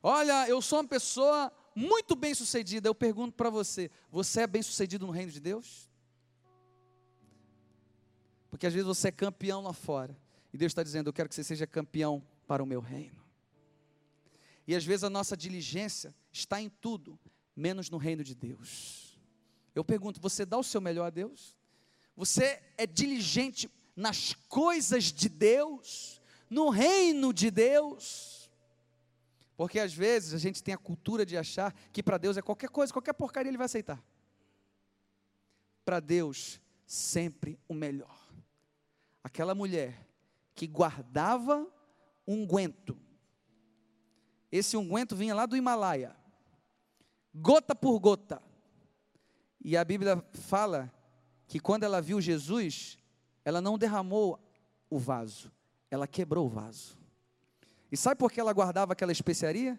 Olha, 0.00 0.48
eu 0.48 0.62
sou 0.62 0.78
uma 0.78 0.86
pessoa 0.86 1.52
muito 1.74 2.14
bem 2.14 2.32
sucedida. 2.32 2.88
Eu 2.88 2.94
pergunto 2.94 3.34
para 3.34 3.50
você: 3.50 3.90
você 4.08 4.42
é 4.42 4.46
bem 4.46 4.62
sucedido 4.62 5.04
no 5.04 5.10
reino 5.10 5.32
de 5.32 5.40
Deus? 5.40 5.90
Porque 8.48 8.68
às 8.68 8.72
vezes 8.72 8.86
você 8.86 9.08
é 9.08 9.10
campeão 9.10 9.62
lá 9.62 9.72
fora. 9.72 10.16
E 10.52 10.56
Deus 10.56 10.70
está 10.70 10.84
dizendo: 10.84 11.08
Eu 11.08 11.12
quero 11.12 11.28
que 11.28 11.34
você 11.34 11.42
seja 11.42 11.66
campeão 11.66 12.24
para 12.46 12.62
o 12.62 12.66
meu 12.66 12.80
reino. 12.80 13.20
E 14.64 14.76
às 14.76 14.84
vezes 14.84 15.02
a 15.02 15.10
nossa 15.10 15.36
diligência 15.36 16.14
está 16.30 16.62
em 16.62 16.68
tudo, 16.68 17.18
menos 17.56 17.90
no 17.90 17.98
reino 17.98 18.22
de 18.22 18.36
Deus. 18.36 19.20
Eu 19.74 19.84
pergunto: 19.84 20.20
você 20.20 20.46
dá 20.46 20.56
o 20.56 20.62
seu 20.62 20.80
melhor 20.80 21.06
a 21.06 21.10
Deus? 21.10 21.60
Você 22.16 22.62
é 22.76 22.86
diligente 22.86 23.70
nas 23.96 24.34
coisas 24.48 25.04
de 25.04 25.28
Deus, 25.28 26.20
no 26.48 26.68
reino 26.68 27.32
de 27.32 27.50
Deus. 27.50 28.50
Porque 29.56 29.78
às 29.78 29.94
vezes 29.94 30.34
a 30.34 30.38
gente 30.38 30.62
tem 30.62 30.74
a 30.74 30.78
cultura 30.78 31.24
de 31.24 31.36
achar 31.36 31.74
que 31.92 32.02
para 32.02 32.18
Deus 32.18 32.36
é 32.36 32.42
qualquer 32.42 32.68
coisa, 32.68 32.92
qualquer 32.92 33.12
porcaria 33.12 33.50
ele 33.50 33.58
vai 33.58 33.66
aceitar. 33.66 34.02
Para 35.84 36.00
Deus, 36.00 36.60
sempre 36.86 37.58
o 37.68 37.74
melhor. 37.74 38.18
Aquela 39.22 39.54
mulher 39.54 40.06
que 40.54 40.66
guardava 40.66 41.66
unguento. 42.26 42.98
Esse 44.50 44.76
unguento 44.76 45.16
vinha 45.16 45.34
lá 45.34 45.46
do 45.46 45.56
Himalaia, 45.56 46.14
gota 47.34 47.74
por 47.74 47.98
gota. 47.98 48.42
E 49.64 49.76
a 49.76 49.84
Bíblia 49.84 50.22
fala 50.32 50.92
que 51.52 51.60
quando 51.60 51.82
ela 51.82 52.00
viu 52.00 52.18
Jesus, 52.18 52.96
ela 53.44 53.60
não 53.60 53.76
derramou 53.76 54.40
o 54.88 54.98
vaso, 54.98 55.52
ela 55.90 56.06
quebrou 56.06 56.46
o 56.46 56.48
vaso. 56.48 56.96
E 57.90 57.96
sabe 57.96 58.18
por 58.18 58.32
que 58.32 58.40
ela 58.40 58.54
guardava 58.54 58.94
aquela 58.94 59.12
especiaria? 59.12 59.78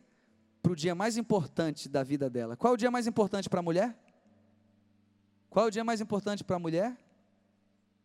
Para 0.62 0.72
o 0.72 0.76
dia 0.76 0.94
mais 0.94 1.18
importante 1.18 1.90
da 1.90 2.04
vida 2.04 2.30
dela. 2.30 2.56
Qual 2.56 2.74
é 2.74 2.76
o 2.76 2.78
dia 2.78 2.92
mais 2.92 3.08
importante 3.08 3.50
para 3.50 3.60
a 3.60 3.64
mulher? 3.64 3.98
Qual 5.50 5.66
é 5.66 5.68
o 5.68 5.72
dia 5.72 5.84
mais 5.84 6.00
importante 6.00 6.44
para 6.44 6.58
a 6.58 6.60
mulher? 6.60 6.96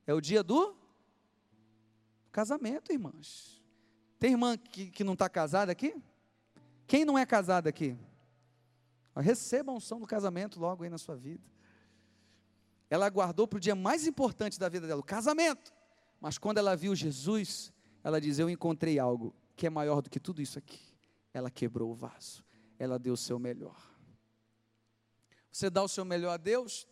É 0.07 0.15
o 0.15 0.21
dia 0.23 0.43
do 0.43 0.75
casamento, 2.33 2.91
irmãs. 2.91 3.63
Tem 4.19 4.31
irmã 4.31 4.57
que, 4.57 4.91
que 4.91 5.05
não 5.05 5.13
está 5.13 5.29
casada 5.29 5.71
aqui? 5.71 5.95
Quem 6.87 7.05
não 7.05 7.19
é 7.19 7.27
casada 7.27 7.69
aqui? 7.69 7.99
Receba 9.15 9.73
a 9.73 9.75
unção 9.75 10.01
do 10.01 10.07
casamento 10.07 10.59
logo 10.59 10.85
aí 10.85 10.89
na 10.89 10.97
sua 10.97 11.17
vida. 11.17 11.58
Ela 12.91 13.09
guardou 13.09 13.47
para 13.47 13.59
o 13.59 13.61
dia 13.61 13.75
mais 13.75 14.07
importante 14.07 14.59
da 14.59 14.69
vida 14.69 14.87
dela, 14.87 15.01
o 15.01 15.05
casamento. 15.05 15.73
Mas 16.21 16.39
quando 16.39 16.59
ela 16.59 16.77
viu 16.77 16.95
Jesus, 16.95 17.73
ela 18.03 18.21
diz: 18.21 18.39
Eu 18.39 18.49
encontrei 18.49 18.99
algo 18.99 19.35
que 19.57 19.67
é 19.67 19.71
maior 19.71 20.01
do 20.01 20.11
que 20.11 20.19
tudo 20.19 20.41
isso 20.41 20.59
aqui. 20.59 20.81
Ela 21.33 21.51
quebrou 21.51 21.91
o 21.91 21.95
vaso, 21.95 22.45
ela 22.79 22.99
deu 22.99 23.15
o 23.15 23.17
seu 23.17 23.39
melhor. 23.39 23.77
Você 25.53 25.69
dá 25.69 25.83
o 25.83 25.89
seu 25.89 26.05
melhor 26.05 26.33
a 26.33 26.37
Deus, 26.37 26.87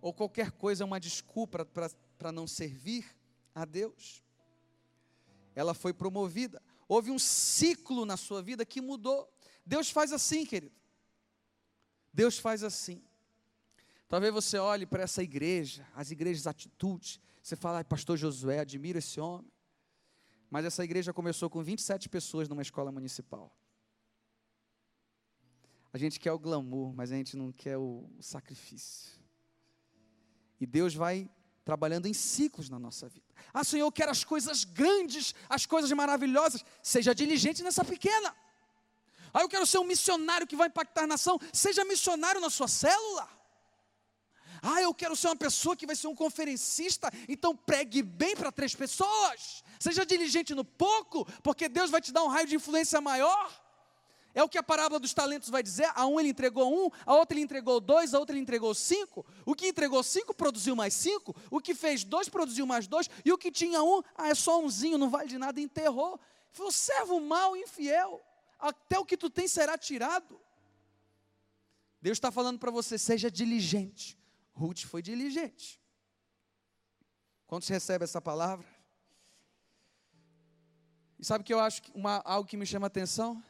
ou 0.00 0.12
qualquer 0.12 0.50
coisa 0.52 0.84
é 0.84 0.86
uma 0.86 1.00
desculpa 1.00 1.64
para 1.64 2.32
não 2.32 2.46
servir 2.46 3.06
a 3.54 3.64
Deus. 3.64 4.22
Ela 5.54 5.72
foi 5.72 5.94
promovida, 5.94 6.60
houve 6.88 7.10
um 7.10 7.18
ciclo 7.18 8.04
na 8.04 8.16
sua 8.16 8.42
vida 8.42 8.66
que 8.66 8.80
mudou. 8.80 9.32
Deus 9.64 9.90
faz 9.90 10.12
assim, 10.12 10.44
querido. 10.44 10.74
Deus 12.12 12.38
faz 12.38 12.62
assim. 12.62 13.02
Talvez 14.14 14.32
você 14.32 14.58
olhe 14.58 14.86
para 14.86 15.02
essa 15.02 15.24
igreja, 15.24 15.84
as 15.92 16.12
igrejas 16.12 16.46
atitudes, 16.46 17.18
você 17.42 17.56
fala, 17.56 17.80
ah, 17.80 17.84
pastor 17.84 18.16
Josué, 18.16 18.60
admiro 18.60 18.96
esse 18.96 19.18
homem. 19.18 19.50
Mas 20.48 20.64
essa 20.64 20.84
igreja 20.84 21.12
começou 21.12 21.50
com 21.50 21.60
27 21.64 22.08
pessoas 22.08 22.48
numa 22.48 22.62
escola 22.62 22.92
municipal. 22.92 23.52
A 25.92 25.98
gente 25.98 26.20
quer 26.20 26.30
o 26.30 26.38
glamour, 26.38 26.94
mas 26.94 27.10
a 27.10 27.16
gente 27.16 27.36
não 27.36 27.50
quer 27.50 27.76
o 27.76 28.08
sacrifício. 28.20 29.20
E 30.60 30.64
Deus 30.64 30.94
vai 30.94 31.28
trabalhando 31.64 32.06
em 32.06 32.14
ciclos 32.14 32.70
na 32.70 32.78
nossa 32.78 33.08
vida. 33.08 33.26
Ah, 33.52 33.64
Senhor, 33.64 33.84
eu 33.84 33.90
quero 33.90 34.12
as 34.12 34.22
coisas 34.22 34.62
grandes, 34.62 35.34
as 35.48 35.66
coisas 35.66 35.90
maravilhosas. 35.90 36.64
Seja 36.80 37.12
diligente 37.12 37.64
nessa 37.64 37.84
pequena. 37.84 38.32
Ah, 39.32 39.40
eu 39.40 39.48
quero 39.48 39.66
ser 39.66 39.78
um 39.78 39.84
missionário 39.84 40.46
que 40.46 40.54
vai 40.54 40.68
impactar 40.68 41.02
a 41.02 41.08
nação. 41.08 41.36
Seja 41.52 41.84
missionário 41.84 42.40
na 42.40 42.48
sua 42.48 42.68
célula. 42.68 43.33
Ah, 44.64 44.80
eu 44.80 44.94
quero 44.94 45.14
ser 45.14 45.28
uma 45.28 45.36
pessoa 45.36 45.76
que 45.76 45.86
vai 45.86 45.94
ser 45.94 46.06
um 46.06 46.14
conferencista. 46.14 47.10
Então 47.28 47.54
pregue 47.54 48.02
bem 48.02 48.34
para 48.34 48.50
três 48.50 48.74
pessoas. 48.74 49.62
Seja 49.78 50.06
diligente 50.06 50.54
no 50.54 50.64
pouco, 50.64 51.26
porque 51.42 51.68
Deus 51.68 51.90
vai 51.90 52.00
te 52.00 52.10
dar 52.10 52.24
um 52.24 52.28
raio 52.28 52.46
de 52.46 52.56
influência 52.56 52.98
maior. 53.00 53.62
É 54.34 54.42
o 54.42 54.48
que 54.48 54.58
a 54.58 54.62
parábola 54.62 54.98
dos 54.98 55.12
talentos 55.12 55.50
vai 55.50 55.62
dizer. 55.62 55.88
A 55.94 56.06
um 56.06 56.18
ele 56.18 56.30
entregou 56.30 56.86
um, 56.86 56.90
a 57.04 57.14
outra 57.14 57.36
ele 57.36 57.44
entregou 57.44 57.78
dois, 57.78 58.14
a 58.14 58.18
outra 58.18 58.34
ele 58.34 58.42
entregou 58.42 58.74
cinco. 58.74 59.24
O 59.44 59.54
que 59.54 59.68
entregou 59.68 60.02
cinco 60.02 60.34
produziu 60.34 60.74
mais 60.74 60.94
cinco. 60.94 61.36
O 61.50 61.60
que 61.60 61.74
fez 61.74 62.02
dois 62.02 62.28
produziu 62.28 62.66
mais 62.66 62.86
dois. 62.86 63.08
E 63.24 63.30
o 63.30 63.38
que 63.38 63.52
tinha 63.52 63.82
um, 63.82 64.02
ah, 64.16 64.28
é 64.28 64.34
só 64.34 64.60
umzinho, 64.60 64.96
não 64.96 65.10
vale 65.10 65.28
de 65.28 65.38
nada, 65.38 65.60
enterrou. 65.60 66.18
Foi 66.50 66.66
o 66.66 66.72
servo 66.72 67.20
mau, 67.20 67.54
infiel 67.54 68.20
até 68.58 68.98
o 68.98 69.04
que 69.04 69.16
tu 69.16 69.28
tem 69.28 69.46
será 69.46 69.76
tirado. 69.76 70.40
Deus 72.00 72.16
está 72.16 72.32
falando 72.32 72.58
para 72.58 72.70
você, 72.70 72.96
seja 72.96 73.30
diligente. 73.30 74.18
Ruth 74.54 74.84
foi 74.84 75.02
diligente. 75.02 75.80
Quando 77.46 77.64
você 77.64 77.74
recebe 77.74 78.04
essa 78.04 78.20
palavra? 78.20 78.66
E 81.18 81.24
sabe 81.24 81.42
o 81.42 81.44
que 81.44 81.52
eu 81.52 81.60
acho 81.60 81.82
uma, 81.94 82.22
algo 82.24 82.48
que 82.48 82.56
me 82.56 82.66
chama 82.66 82.86
a 82.86 82.88
atenção? 82.88 83.42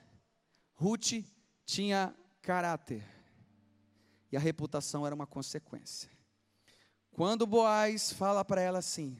Ruth 0.75 1.25
tinha 1.65 2.15
caráter. 2.43 3.05
E 4.33 4.37
a 4.37 4.41
reputação 4.41 5.07
era 5.07 5.15
uma 5.15 5.27
consequência. 5.27 6.11
Quando 7.11 7.47
Boaz 7.47 8.13
fala 8.13 8.45
para 8.45 8.61
ela 8.61 8.79
assim: 8.79 9.17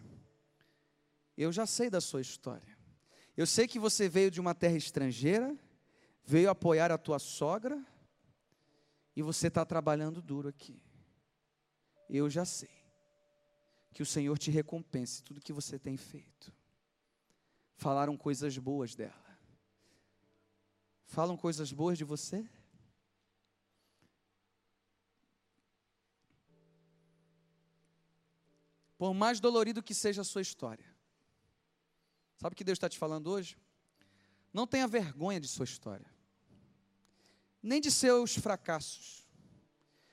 Eu 1.37 1.53
já 1.53 1.67
sei 1.67 1.89
da 1.89 2.01
sua 2.01 2.21
história. 2.21 2.77
Eu 3.37 3.47
sei 3.47 3.67
que 3.67 3.79
você 3.79 4.09
veio 4.09 4.31
de 4.31 4.41
uma 4.41 4.55
terra 4.55 4.77
estrangeira, 4.77 5.57
veio 6.25 6.51
apoiar 6.51 6.91
a 6.91 6.99
tua 6.99 7.19
sogra 7.19 7.85
e 9.17 9.23
você 9.23 9.49
está 9.49 9.65
trabalhando 9.65 10.23
duro 10.23 10.49
aqui. 10.49 10.81
Eu 12.09 12.29
já 12.29 12.45
sei. 12.45 12.71
Que 13.93 14.03
o 14.03 14.07
Senhor 14.07 14.37
te 14.39 14.51
recompense 14.51 15.23
tudo 15.23 15.41
que 15.41 15.53
você 15.53 15.79
tem 15.79 15.97
feito. 15.97 16.53
Falaram 17.77 18.17
coisas 18.17 18.57
boas 18.59 18.95
dela. 18.95 19.39
Falam 21.07 21.37
coisas 21.37 21.73
boas 21.73 21.97
de 21.97 22.05
você? 22.05 22.49
Por 28.97 29.13
mais 29.13 29.39
dolorido 29.39 29.83
que 29.83 29.95
seja 29.95 30.23
a 30.23 30.25
sua 30.25 30.43
história. 30.43 30.87
Sabe 32.37 32.55
o 32.55 32.57
que 32.57 32.65
Deus 32.65 32.77
está 32.77 32.89
te 32.89 32.99
falando 32.99 33.29
hoje? 33.29 33.57
Não 34.53 34.67
tenha 34.67 34.89
vergonha 34.89 35.41
de 35.41 35.49
sua 35.49 35.65
história 35.65 36.15
nem 37.65 37.81
de 37.81 37.91
seus 37.91 38.37
fracassos. 38.37 39.27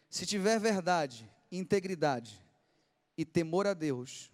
Se 0.10 0.26
tiver 0.26 0.58
verdade, 0.58 1.30
integridade 1.52 2.40
e 3.18 3.26
temor 3.26 3.68
a 3.68 3.74
Deus, 3.74 4.32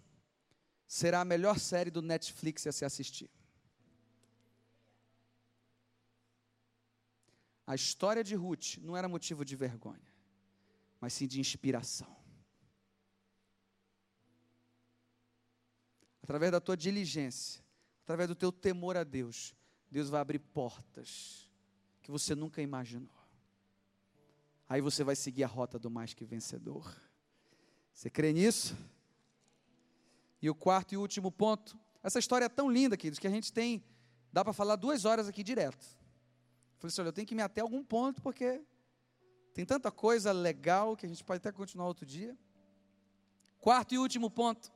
será 0.86 1.20
a 1.20 1.24
melhor 1.24 1.58
série 1.58 1.90
do 1.90 2.00
Netflix 2.00 2.66
a 2.66 2.72
se 2.72 2.84
assistir. 2.84 3.30
A 7.66 7.74
história 7.74 8.24
de 8.24 8.34
Ruth 8.34 8.78
não 8.80 8.96
era 8.96 9.06
motivo 9.06 9.44
de 9.44 9.54
vergonha, 9.54 10.10
mas 10.98 11.12
sim 11.12 11.26
de 11.26 11.38
inspiração. 11.38 12.16
Através 16.22 16.50
da 16.50 16.60
tua 16.60 16.76
diligência, 16.76 17.62
através 18.04 18.28
do 18.28 18.34
teu 18.34 18.50
temor 18.50 18.96
a 18.96 19.04
Deus, 19.04 19.54
Deus 19.90 20.08
vai 20.08 20.20
abrir 20.20 20.38
portas 20.38 21.50
que 22.00 22.10
você 22.10 22.34
nunca 22.34 22.62
imaginou. 22.62 23.16
Aí 24.66 24.80
você 24.80 25.04
vai 25.04 25.16
seguir 25.16 25.44
a 25.44 25.46
rota 25.46 25.78
do 25.78 25.90
mais 25.90 26.14
que 26.14 26.24
vencedor. 26.24 26.94
Você 27.98 28.08
crê 28.08 28.32
nisso? 28.32 28.76
E 30.40 30.48
o 30.48 30.54
quarto 30.54 30.92
e 30.92 30.96
último 30.96 31.32
ponto. 31.32 31.76
Essa 32.00 32.20
história 32.20 32.44
é 32.44 32.48
tão 32.48 32.70
linda, 32.70 32.96
queridos, 32.96 33.18
que 33.18 33.26
a 33.26 33.30
gente 33.30 33.52
tem. 33.52 33.82
Dá 34.32 34.44
para 34.44 34.52
falar 34.52 34.76
duas 34.76 35.04
horas 35.04 35.26
aqui 35.26 35.42
direto. 35.42 35.84
Eu 35.84 36.78
falei 36.78 36.92
assim: 36.92 37.00
olha, 37.00 37.08
eu 37.08 37.12
tenho 37.12 37.26
que 37.26 37.34
me 37.34 37.42
até 37.42 37.60
algum 37.60 37.82
ponto, 37.82 38.22
porque 38.22 38.62
tem 39.52 39.66
tanta 39.66 39.90
coisa 39.90 40.30
legal 40.30 40.96
que 40.96 41.06
a 41.06 41.08
gente 41.08 41.24
pode 41.24 41.38
até 41.38 41.50
continuar 41.50 41.88
outro 41.88 42.06
dia. 42.06 42.38
Quarto 43.58 43.94
e 43.96 43.98
último 43.98 44.30
ponto. 44.30 44.70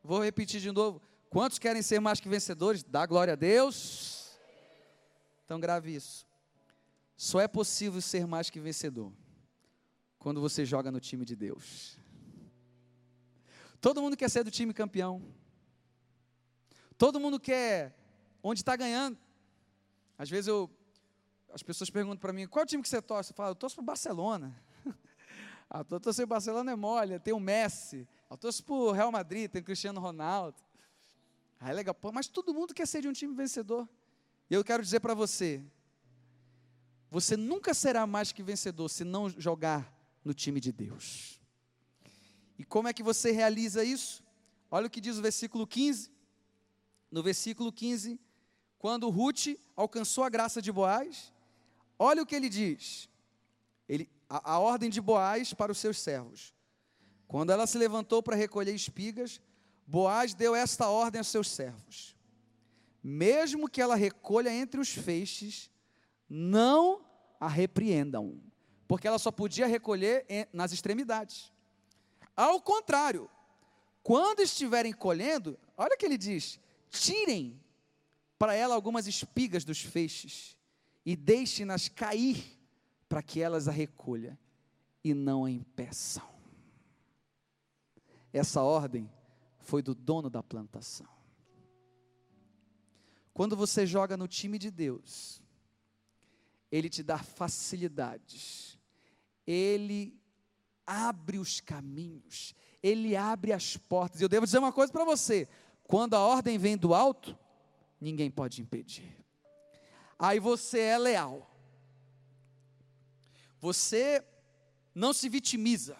Vou 0.00 0.22
repetir 0.22 0.60
de 0.60 0.70
novo. 0.70 1.02
Quantos 1.28 1.58
querem 1.58 1.82
ser 1.82 1.98
mais 1.98 2.20
que 2.20 2.28
vencedores? 2.28 2.84
Dá 2.84 3.04
glória 3.04 3.32
a 3.32 3.36
Deus. 3.36 4.38
Então 5.44 5.58
grave 5.58 5.92
isso. 5.92 6.24
Só 7.16 7.40
é 7.40 7.48
possível 7.48 8.00
ser 8.00 8.28
mais 8.28 8.48
que 8.48 8.60
vencedor 8.60 9.12
quando 10.20 10.40
você 10.40 10.64
joga 10.64 10.92
no 10.92 11.00
time 11.00 11.24
de 11.24 11.34
Deus. 11.34 11.98
Todo 13.80 14.02
mundo 14.02 14.16
quer 14.16 14.28
ser 14.28 14.42
do 14.44 14.50
time 14.50 14.72
campeão. 14.74 15.22
Todo 16.96 17.20
mundo 17.20 17.38
quer 17.38 17.96
onde 18.42 18.60
está 18.60 18.74
ganhando. 18.74 19.16
Às 20.18 20.28
vezes 20.28 20.48
eu, 20.48 20.68
as 21.52 21.62
pessoas 21.62 21.88
perguntam 21.88 22.18
para 22.18 22.32
mim, 22.32 22.46
qual 22.46 22.66
time 22.66 22.82
que 22.82 22.88
você 22.88 23.00
torce? 23.00 23.30
Eu 23.32 23.36
falo, 23.36 23.50
eu 23.50 23.54
torço 23.54 23.76
para 23.76 23.82
o 23.82 23.86
Barcelona. 23.86 24.54
ah, 25.70 25.84
eu 25.88 26.00
torço 26.00 26.16
para 26.16 26.24
o 26.24 26.26
Barcelona 26.26 26.72
é 26.72 26.76
mole, 26.76 27.20
tem 27.20 27.32
o 27.32 27.38
Messi. 27.38 28.06
Eu 28.28 28.36
torço 28.36 28.64
para 28.64 28.74
o 28.74 28.90
Real 28.90 29.12
Madrid, 29.12 29.48
tem 29.48 29.62
o 29.62 29.64
Cristiano 29.64 30.00
Ronaldo. 30.00 30.60
Ah, 31.60 31.70
é 31.70 31.72
legal, 31.72 31.94
Pô, 31.94 32.10
mas 32.10 32.26
todo 32.26 32.52
mundo 32.52 32.74
quer 32.74 32.86
ser 32.86 33.02
de 33.02 33.08
um 33.08 33.12
time 33.12 33.34
vencedor. 33.34 33.88
E 34.50 34.54
eu 34.54 34.64
quero 34.64 34.82
dizer 34.82 35.00
para 35.00 35.14
você, 35.14 35.62
você 37.10 37.36
nunca 37.36 37.72
será 37.74 38.06
mais 38.06 38.32
que 38.32 38.42
vencedor 38.42 38.88
se 38.88 39.04
não 39.04 39.28
jogar 39.28 39.92
no 40.24 40.34
time 40.34 40.60
de 40.60 40.72
Deus. 40.72 41.37
E 42.58 42.64
como 42.64 42.88
é 42.88 42.92
que 42.92 43.02
você 43.02 43.30
realiza 43.30 43.84
isso? 43.84 44.22
Olha 44.70 44.86
o 44.86 44.90
que 44.90 45.00
diz 45.00 45.16
o 45.16 45.22
versículo 45.22 45.66
15. 45.66 46.10
No 47.10 47.22
versículo 47.22 47.72
15, 47.72 48.20
quando 48.78 49.08
Ruth 49.08 49.56
alcançou 49.74 50.24
a 50.24 50.28
graça 50.28 50.60
de 50.60 50.70
Boaz, 50.70 51.32
olha 51.98 52.22
o 52.22 52.26
que 52.26 52.34
ele 52.34 52.48
diz. 52.48 53.08
Ele, 53.88 54.10
a, 54.28 54.52
a 54.52 54.58
ordem 54.58 54.90
de 54.90 55.00
Boaz 55.00 55.54
para 55.54 55.72
os 55.72 55.78
seus 55.78 55.98
servos. 55.98 56.54
Quando 57.26 57.50
ela 57.50 57.66
se 57.66 57.78
levantou 57.78 58.22
para 58.22 58.36
recolher 58.36 58.74
espigas, 58.74 59.40
Boaz 59.86 60.34
deu 60.34 60.54
esta 60.54 60.88
ordem 60.88 61.18
aos 61.18 61.28
seus 61.28 61.50
servos: 61.50 62.14
Mesmo 63.02 63.68
que 63.68 63.80
ela 63.80 63.94
recolha 63.94 64.52
entre 64.52 64.80
os 64.80 64.90
feixes, 64.90 65.70
não 66.28 67.04
a 67.40 67.48
repreendam, 67.48 68.40
porque 68.86 69.08
ela 69.08 69.18
só 69.18 69.30
podia 69.30 69.66
recolher 69.66 70.26
nas 70.52 70.72
extremidades. 70.72 71.52
Ao 72.38 72.62
contrário, 72.62 73.28
quando 74.00 74.38
estiverem 74.38 74.92
colhendo, 74.92 75.58
olha 75.76 75.96
o 75.96 75.98
que 75.98 76.06
ele 76.06 76.16
diz: 76.16 76.60
tirem 76.88 77.60
para 78.38 78.54
ela 78.54 78.76
algumas 78.76 79.08
espigas 79.08 79.64
dos 79.64 79.80
feixes 79.80 80.56
e 81.04 81.16
deixem-nas 81.16 81.88
cair 81.88 82.56
para 83.08 83.24
que 83.24 83.40
elas 83.40 83.66
a 83.66 83.72
recolha 83.72 84.38
e 85.02 85.14
não 85.14 85.44
a 85.44 85.50
impeçam. 85.50 86.22
Essa 88.32 88.62
ordem 88.62 89.10
foi 89.58 89.82
do 89.82 89.92
dono 89.92 90.30
da 90.30 90.40
plantação. 90.40 91.08
Quando 93.34 93.56
você 93.56 93.84
joga 93.84 94.16
no 94.16 94.28
time 94.28 94.60
de 94.60 94.70
Deus, 94.70 95.42
Ele 96.70 96.88
te 96.88 97.02
dá 97.02 97.18
facilidades, 97.18 98.78
Ele 99.44 100.16
abre 100.88 101.38
os 101.38 101.60
caminhos, 101.60 102.54
Ele 102.82 103.14
abre 103.14 103.52
as 103.52 103.76
portas. 103.76 104.22
Eu 104.22 104.28
devo 104.28 104.46
dizer 104.46 104.58
uma 104.58 104.72
coisa 104.72 104.90
para 104.90 105.04
você: 105.04 105.46
quando 105.84 106.14
a 106.14 106.20
ordem 106.20 106.56
vem 106.56 106.78
do 106.78 106.94
alto, 106.94 107.38
ninguém 108.00 108.30
pode 108.30 108.62
impedir. 108.62 109.14
Aí 110.18 110.40
você 110.40 110.80
é 110.80 110.98
leal, 110.98 111.48
você 113.60 114.24
não 114.94 115.12
se 115.12 115.28
vitimiza, 115.28 115.96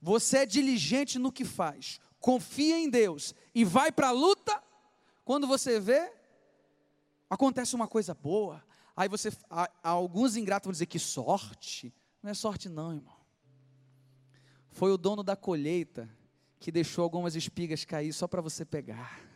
você 0.00 0.38
é 0.38 0.46
diligente 0.46 1.18
no 1.18 1.30
que 1.30 1.44
faz, 1.44 2.00
confia 2.18 2.78
em 2.78 2.90
Deus 2.90 3.32
e 3.54 3.64
vai 3.64 3.92
para 3.92 4.08
a 4.08 4.12
luta. 4.12 4.60
Quando 5.24 5.46
você 5.46 5.78
vê, 5.78 6.12
acontece 7.30 7.76
uma 7.76 7.86
coisa 7.86 8.12
boa. 8.12 8.62
Aí 8.94 9.08
você, 9.08 9.32
alguns 9.82 10.36
ingratos 10.36 10.66
vão 10.66 10.72
dizer 10.72 10.86
que 10.86 10.98
sorte. 10.98 11.94
Não 12.20 12.30
é 12.30 12.34
sorte, 12.34 12.68
não, 12.68 12.92
irmão. 12.92 13.21
Foi 14.72 14.90
o 14.90 14.96
dono 14.96 15.22
da 15.22 15.36
colheita 15.36 16.08
que 16.58 16.72
deixou 16.72 17.04
algumas 17.04 17.36
espigas 17.36 17.84
cair 17.84 18.12
só 18.12 18.26
para 18.26 18.42
você 18.42 18.64
pegar. 18.64 19.20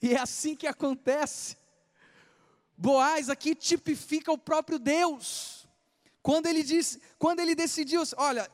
E 0.00 0.14
é 0.14 0.18
assim 0.18 0.56
que 0.56 0.66
acontece. 0.66 1.54
Boaz 2.78 3.28
aqui 3.28 3.54
tipifica 3.54 4.32
o 4.32 4.38
próprio 4.38 4.78
Deus. 4.78 5.68
Quando 6.22 6.46
ele 6.46 6.62
disse, 6.62 7.00
quando 7.18 7.40
ele 7.40 7.54
decidiu, 7.54 8.02
olha, 8.16 8.50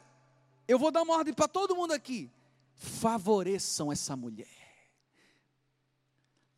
eu 0.66 0.80
vou 0.80 0.90
dar 0.90 1.02
uma 1.02 1.14
ordem 1.14 1.32
para 1.32 1.46
todo 1.46 1.76
mundo 1.76 1.92
aqui. 1.92 2.28
Favoreçam 2.74 3.92
essa 3.92 4.16
mulher. 4.16 4.48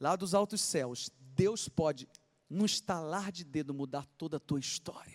Lá 0.01 0.17
dos 0.17 0.35
altos 0.35 0.63
céus, 0.63 1.11
Deus 1.21 1.69
pode, 1.69 2.09
num 2.49 2.65
estalar 2.65 3.31
de 3.31 3.45
dedo, 3.45 3.75
mudar 3.75 4.07
toda 4.17 4.39
a 4.39 4.41
tua 4.41 4.61
história. 4.61 5.14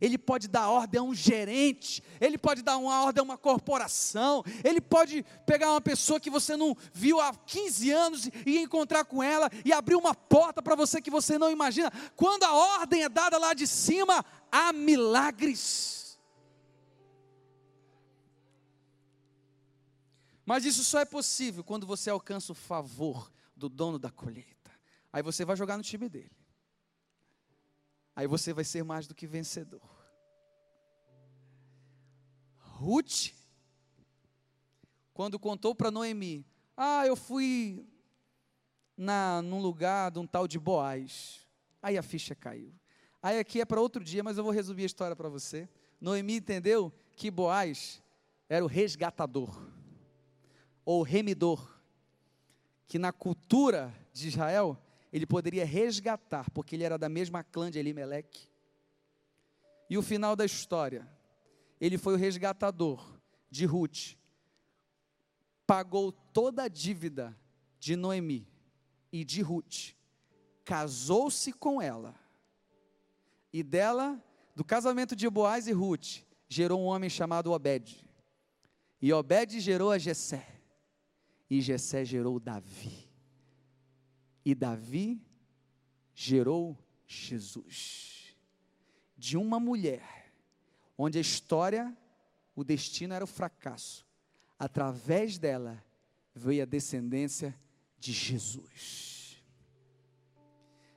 Ele 0.00 0.16
pode 0.16 0.48
dar 0.48 0.68
ordem 0.68 0.98
a 0.98 1.02
um 1.02 1.14
gerente, 1.14 2.02
ele 2.20 2.38
pode 2.38 2.62
dar 2.62 2.78
uma 2.78 3.04
ordem 3.04 3.20
a 3.20 3.24
uma 3.24 3.36
corporação, 3.36 4.42
ele 4.64 4.80
pode 4.80 5.24
pegar 5.44 5.70
uma 5.70 5.80
pessoa 5.80 6.18
que 6.18 6.30
você 6.30 6.56
não 6.56 6.74
viu 6.92 7.20
há 7.20 7.34
15 7.34 7.90
anos 7.90 8.30
e 8.46 8.58
encontrar 8.58 9.04
com 9.04 9.22
ela 9.22 9.50
e 9.64 9.72
abrir 9.72 9.96
uma 9.96 10.14
porta 10.14 10.62
para 10.62 10.74
você 10.74 11.02
que 11.02 11.10
você 11.10 11.36
não 11.36 11.50
imagina. 11.50 11.92
Quando 12.16 12.44
a 12.44 12.54
ordem 12.54 13.02
é 13.02 13.08
dada 13.08 13.36
lá 13.36 13.52
de 13.52 13.66
cima, 13.66 14.24
há 14.50 14.72
milagres. 14.72 16.18
Mas 20.46 20.64
isso 20.64 20.82
só 20.82 21.00
é 21.00 21.04
possível 21.04 21.62
quando 21.62 21.86
você 21.86 22.08
alcança 22.08 22.52
o 22.52 22.54
favor 22.54 23.30
do 23.54 23.68
dono 23.68 23.98
da 23.98 24.10
colheita. 24.10 24.70
Aí 25.12 25.22
você 25.22 25.44
vai 25.44 25.56
jogar 25.56 25.76
no 25.76 25.82
time 25.82 26.08
dele 26.08 26.40
aí 28.20 28.26
você 28.26 28.52
vai 28.52 28.64
ser 28.64 28.84
mais 28.84 29.06
do 29.06 29.14
que 29.14 29.26
vencedor. 29.26 29.80
Ruth, 32.80 33.34
quando 35.12 35.38
contou 35.38 35.74
para 35.74 35.90
Noemi, 35.90 36.46
ah, 36.74 37.06
eu 37.06 37.14
fui 37.14 37.86
na, 38.96 39.42
num 39.42 39.60
lugar 39.60 40.10
de 40.10 40.18
um 40.18 40.26
tal 40.26 40.48
de 40.48 40.58
Boaz. 40.58 41.46
Aí 41.82 41.98
a 41.98 42.02
ficha 42.02 42.34
caiu. 42.34 42.72
Aí 43.22 43.38
aqui 43.38 43.60
é 43.60 43.66
para 43.66 43.82
outro 43.82 44.02
dia, 44.02 44.22
mas 44.22 44.38
eu 44.38 44.44
vou 44.44 44.50
resumir 44.50 44.84
a 44.84 44.86
história 44.86 45.14
para 45.14 45.28
você. 45.28 45.68
Noemi 46.00 46.36
entendeu 46.36 46.90
que 47.12 47.30
Boaz 47.30 48.02
era 48.48 48.64
o 48.64 48.68
resgatador, 48.68 49.62
ou 50.82 51.02
remidor, 51.02 51.78
que 52.88 52.98
na 52.98 53.12
cultura 53.12 53.94
de 54.10 54.28
Israel 54.28 54.82
ele 55.12 55.26
poderia 55.26 55.66
resgatar, 55.66 56.50
porque 56.50 56.76
ele 56.76 56.84
era 56.84 56.96
da 56.96 57.10
mesma 57.10 57.44
clã 57.44 57.70
de 57.70 57.78
Elimelec. 57.78 58.48
E 59.90 59.98
o 59.98 60.02
final 60.02 60.34
da 60.34 60.46
história, 60.46 61.06
ele 61.80 61.96
foi 61.96 62.14
o 62.14 62.18
resgatador 62.18 63.18
de 63.50 63.64
Ruth, 63.64 64.16
pagou 65.66 66.12
toda 66.12 66.64
a 66.64 66.68
dívida 66.68 67.36
de 67.78 67.96
Noemi 67.96 68.46
e 69.10 69.24
de 69.24 69.40
Ruth, 69.40 69.94
casou-se 70.64 71.52
com 71.52 71.80
ela, 71.80 72.14
e 73.52 73.62
dela, 73.62 74.22
do 74.54 74.64
casamento 74.64 75.16
de 75.16 75.28
Boaz 75.28 75.66
e 75.66 75.72
Ruth, 75.72 76.22
gerou 76.48 76.80
um 76.80 76.84
homem 76.84 77.08
chamado 77.08 77.50
Obed, 77.50 78.06
e 79.00 79.12
Obed 79.12 79.58
gerou 79.60 79.90
a 79.90 79.98
Jessé, 79.98 80.60
e 81.48 81.60
Jessé 81.60 82.04
gerou 82.04 82.38
Davi. 82.38 83.08
E 84.44 84.54
Davi 84.54 85.20
gerou 86.14 86.78
Jesus. 87.06 88.36
De 89.16 89.36
uma 89.36 89.58
mulher, 89.58 90.19
onde 91.02 91.16
a 91.16 91.20
história, 91.20 91.96
o 92.54 92.62
destino 92.62 93.14
era 93.14 93.24
o 93.24 93.26
fracasso. 93.26 94.06
Através 94.58 95.38
dela 95.38 95.82
veio 96.34 96.62
a 96.62 96.66
descendência 96.66 97.58
de 97.98 98.12
Jesus. 98.12 99.42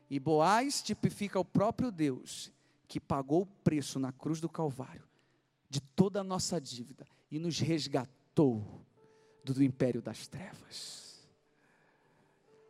E 0.09 0.19
Boaz 0.19 0.81
tipifica 0.81 1.39
o 1.39 1.45
próprio 1.45 1.89
Deus 1.89 2.51
que 2.85 2.99
pagou 2.99 3.43
o 3.43 3.45
preço 3.45 3.97
na 3.97 4.11
cruz 4.11 4.41
do 4.41 4.49
Calvário 4.49 5.07
de 5.69 5.79
toda 5.79 6.19
a 6.19 6.23
nossa 6.23 6.59
dívida 6.59 7.07
e 7.31 7.39
nos 7.39 7.57
resgatou 7.59 8.85
do, 9.43 9.63
império 9.63 10.01
das 10.01 10.27
trevas. 10.27 11.25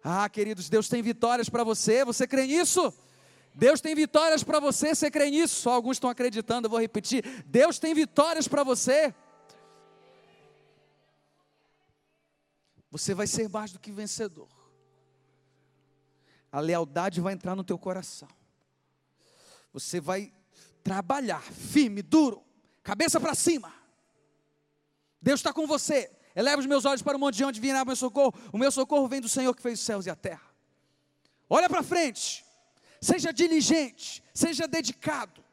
Ah, 0.04 0.30
queridos, 0.30 0.70
Deus 0.70 0.88
tem 0.88 1.02
vitórias 1.02 1.50
para 1.50 1.64
você, 1.64 2.06
você 2.06 2.28
crê 2.28 2.46
nisso? 2.46 2.94
Deus 3.54 3.80
tem 3.80 3.94
vitórias 3.94 4.44
para 4.44 4.60
você, 4.60 4.96
você 4.96 5.12
crê 5.12 5.30
nisso? 5.30 5.62
Só 5.62 5.74
alguns 5.74 5.98
estão 5.98 6.10
acreditando, 6.10 6.66
eu 6.66 6.70
vou 6.72 6.80
repetir. 6.80 7.44
Deus 7.46 7.78
tem 7.78 7.94
vitórias 7.94 8.48
para 8.48 8.64
você. 8.64 9.14
Você 12.90 13.14
vai 13.14 13.28
ser 13.28 13.50
mais 13.50 13.72
do 13.72 13.80
que 13.80 13.92
vencedor. 13.92 14.50
A 16.52 16.60
lealdade 16.60 17.22
vai 17.22 17.34
entrar 17.34 17.56
no 17.56 17.64
teu 17.64 17.78
coração. 17.78 18.28
Você 19.72 20.00
vai 20.00 20.32
trabalhar 20.84 21.42
firme, 21.42 22.02
duro, 22.02 22.44
cabeça 22.84 23.20
para 23.20 23.34
cima. 23.34 23.74
Deus 25.22 25.40
está 25.40 25.52
com 25.52 25.66
você. 25.66 26.12
Eleva 26.36 26.60
os 26.60 26.66
meus 26.66 26.86
olhos 26.86 27.02
para 27.02 27.18
o 27.18 27.20
monte 27.20 27.36
de 27.36 27.46
onde 27.46 27.60
virá 27.60 27.84
o 27.84 27.86
meu 27.86 27.96
socorro. 27.96 28.34
O 28.52 28.58
meu 28.58 28.72
socorro 28.72 29.08
vem 29.08 29.22
do 29.22 29.30
Senhor 29.30 29.56
que 29.56 29.62
fez 29.62 29.80
os 29.80 29.86
céus 29.86 30.06
e 30.06 30.10
a 30.10 30.16
terra. 30.16 30.44
Olha 31.50 31.70
para 31.70 31.82
frente. 31.82 32.44
Seja 33.04 33.34
diligente, 33.34 34.24
seja 34.34 34.66
dedicado. 34.66 35.44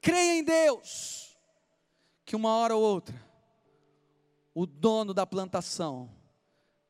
Creia 0.00 0.38
em 0.38 0.42
Deus. 0.42 1.36
Que 2.24 2.34
uma 2.34 2.56
hora 2.56 2.74
ou 2.74 2.82
outra, 2.82 3.14
o 4.54 4.64
dono 4.64 5.12
da 5.12 5.26
plantação 5.26 6.10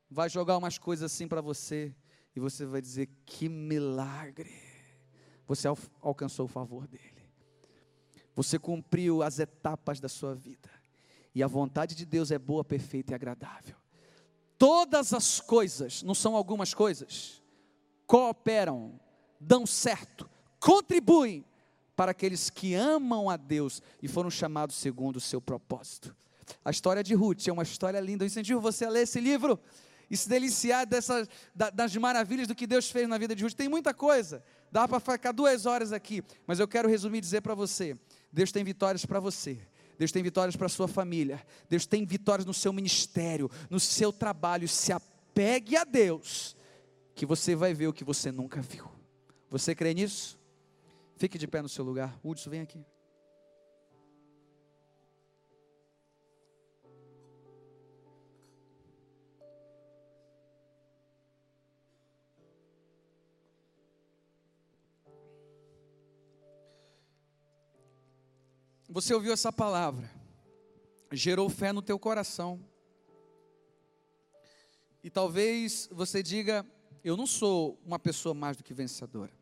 vai 0.08 0.30
jogar 0.30 0.58
umas 0.58 0.78
coisas 0.78 1.12
assim 1.12 1.26
para 1.26 1.40
você 1.40 1.92
e 2.36 2.38
você 2.38 2.64
vai 2.64 2.80
dizer: 2.80 3.08
que 3.24 3.48
milagre! 3.48 4.54
Você 5.44 5.66
alcançou 6.00 6.44
o 6.44 6.48
favor 6.48 6.86
dele. 6.86 7.28
Você 8.32 8.60
cumpriu 8.60 9.24
as 9.24 9.40
etapas 9.40 9.98
da 9.98 10.08
sua 10.08 10.36
vida. 10.36 10.70
E 11.34 11.42
a 11.42 11.48
vontade 11.48 11.96
de 11.96 12.06
Deus 12.06 12.30
é 12.30 12.38
boa, 12.38 12.62
perfeita 12.62 13.10
e 13.10 13.14
agradável. 13.16 13.74
Todas 14.56 15.12
as 15.12 15.40
coisas, 15.40 16.04
não 16.04 16.14
são 16.14 16.36
algumas 16.36 16.72
coisas, 16.72 17.42
cooperam, 18.06 19.00
dão 19.46 19.64
certo, 19.64 20.28
contribuem 20.58 21.44
para 21.94 22.10
aqueles 22.10 22.50
que 22.50 22.74
amam 22.74 23.30
a 23.30 23.36
Deus 23.36 23.80
e 24.02 24.08
foram 24.08 24.30
chamados 24.30 24.76
segundo 24.76 25.16
o 25.16 25.20
seu 25.20 25.40
propósito. 25.40 26.14
A 26.64 26.70
história 26.70 27.02
de 27.02 27.14
Ruth 27.14 27.46
é 27.48 27.52
uma 27.52 27.62
história 27.62 27.98
linda. 28.00 28.24
Eu 28.24 28.26
incentivo 28.26 28.60
você 28.60 28.84
a 28.84 28.90
ler 28.90 29.02
esse 29.02 29.20
livro 29.20 29.58
e 30.10 30.16
se 30.16 30.28
deliciar 30.28 30.84
dessas, 30.84 31.28
das 31.54 31.96
maravilhas 31.96 32.46
do 32.46 32.54
que 32.54 32.66
Deus 32.66 32.90
fez 32.90 33.08
na 33.08 33.16
vida 33.18 33.34
de 33.34 33.42
Ruth. 33.42 33.54
Tem 33.54 33.68
muita 33.68 33.94
coisa, 33.94 34.44
dá 34.70 34.86
para 34.86 35.00
ficar 35.00 35.32
duas 35.32 35.64
horas 35.64 35.92
aqui, 35.92 36.22
mas 36.46 36.60
eu 36.60 36.68
quero 36.68 36.88
resumir 36.88 37.18
e 37.18 37.22
dizer 37.22 37.40
para 37.40 37.54
você: 37.54 37.96
Deus 38.32 38.52
tem 38.52 38.62
vitórias 38.64 39.06
para 39.06 39.20
você. 39.20 39.58
Deus 39.98 40.12
tem 40.12 40.22
vitórias 40.22 40.54
para 40.54 40.68
sua 40.68 40.86
família, 40.86 41.42
Deus 41.70 41.86
tem 41.86 42.04
vitórias 42.04 42.44
no 42.44 42.52
seu 42.52 42.70
ministério, 42.70 43.50
no 43.70 43.80
seu 43.80 44.12
trabalho. 44.12 44.68
Se 44.68 44.92
apegue 44.92 45.74
a 45.74 45.84
Deus, 45.84 46.54
que 47.14 47.24
você 47.24 47.56
vai 47.56 47.72
ver 47.72 47.86
o 47.86 47.94
que 47.94 48.04
você 48.04 48.30
nunca 48.30 48.60
viu. 48.60 48.95
Você 49.50 49.74
crê 49.74 49.94
nisso? 49.94 50.38
Fique 51.16 51.38
de 51.38 51.46
pé 51.46 51.62
no 51.62 51.68
seu 51.68 51.84
lugar. 51.84 52.18
Hudson, 52.22 52.50
vem 52.50 52.60
aqui. 52.60 52.84
Você 68.88 69.12
ouviu 69.12 69.30
essa 69.34 69.52
palavra, 69.52 70.10
gerou 71.12 71.50
fé 71.50 71.70
no 71.70 71.82
teu 71.82 71.98
coração. 71.98 72.64
E 75.04 75.10
talvez 75.10 75.86
você 75.92 76.22
diga: 76.22 76.64
eu 77.04 77.14
não 77.14 77.26
sou 77.26 77.78
uma 77.84 77.98
pessoa 77.98 78.34
mais 78.34 78.56
do 78.56 78.64
que 78.64 78.72
vencedora. 78.72 79.35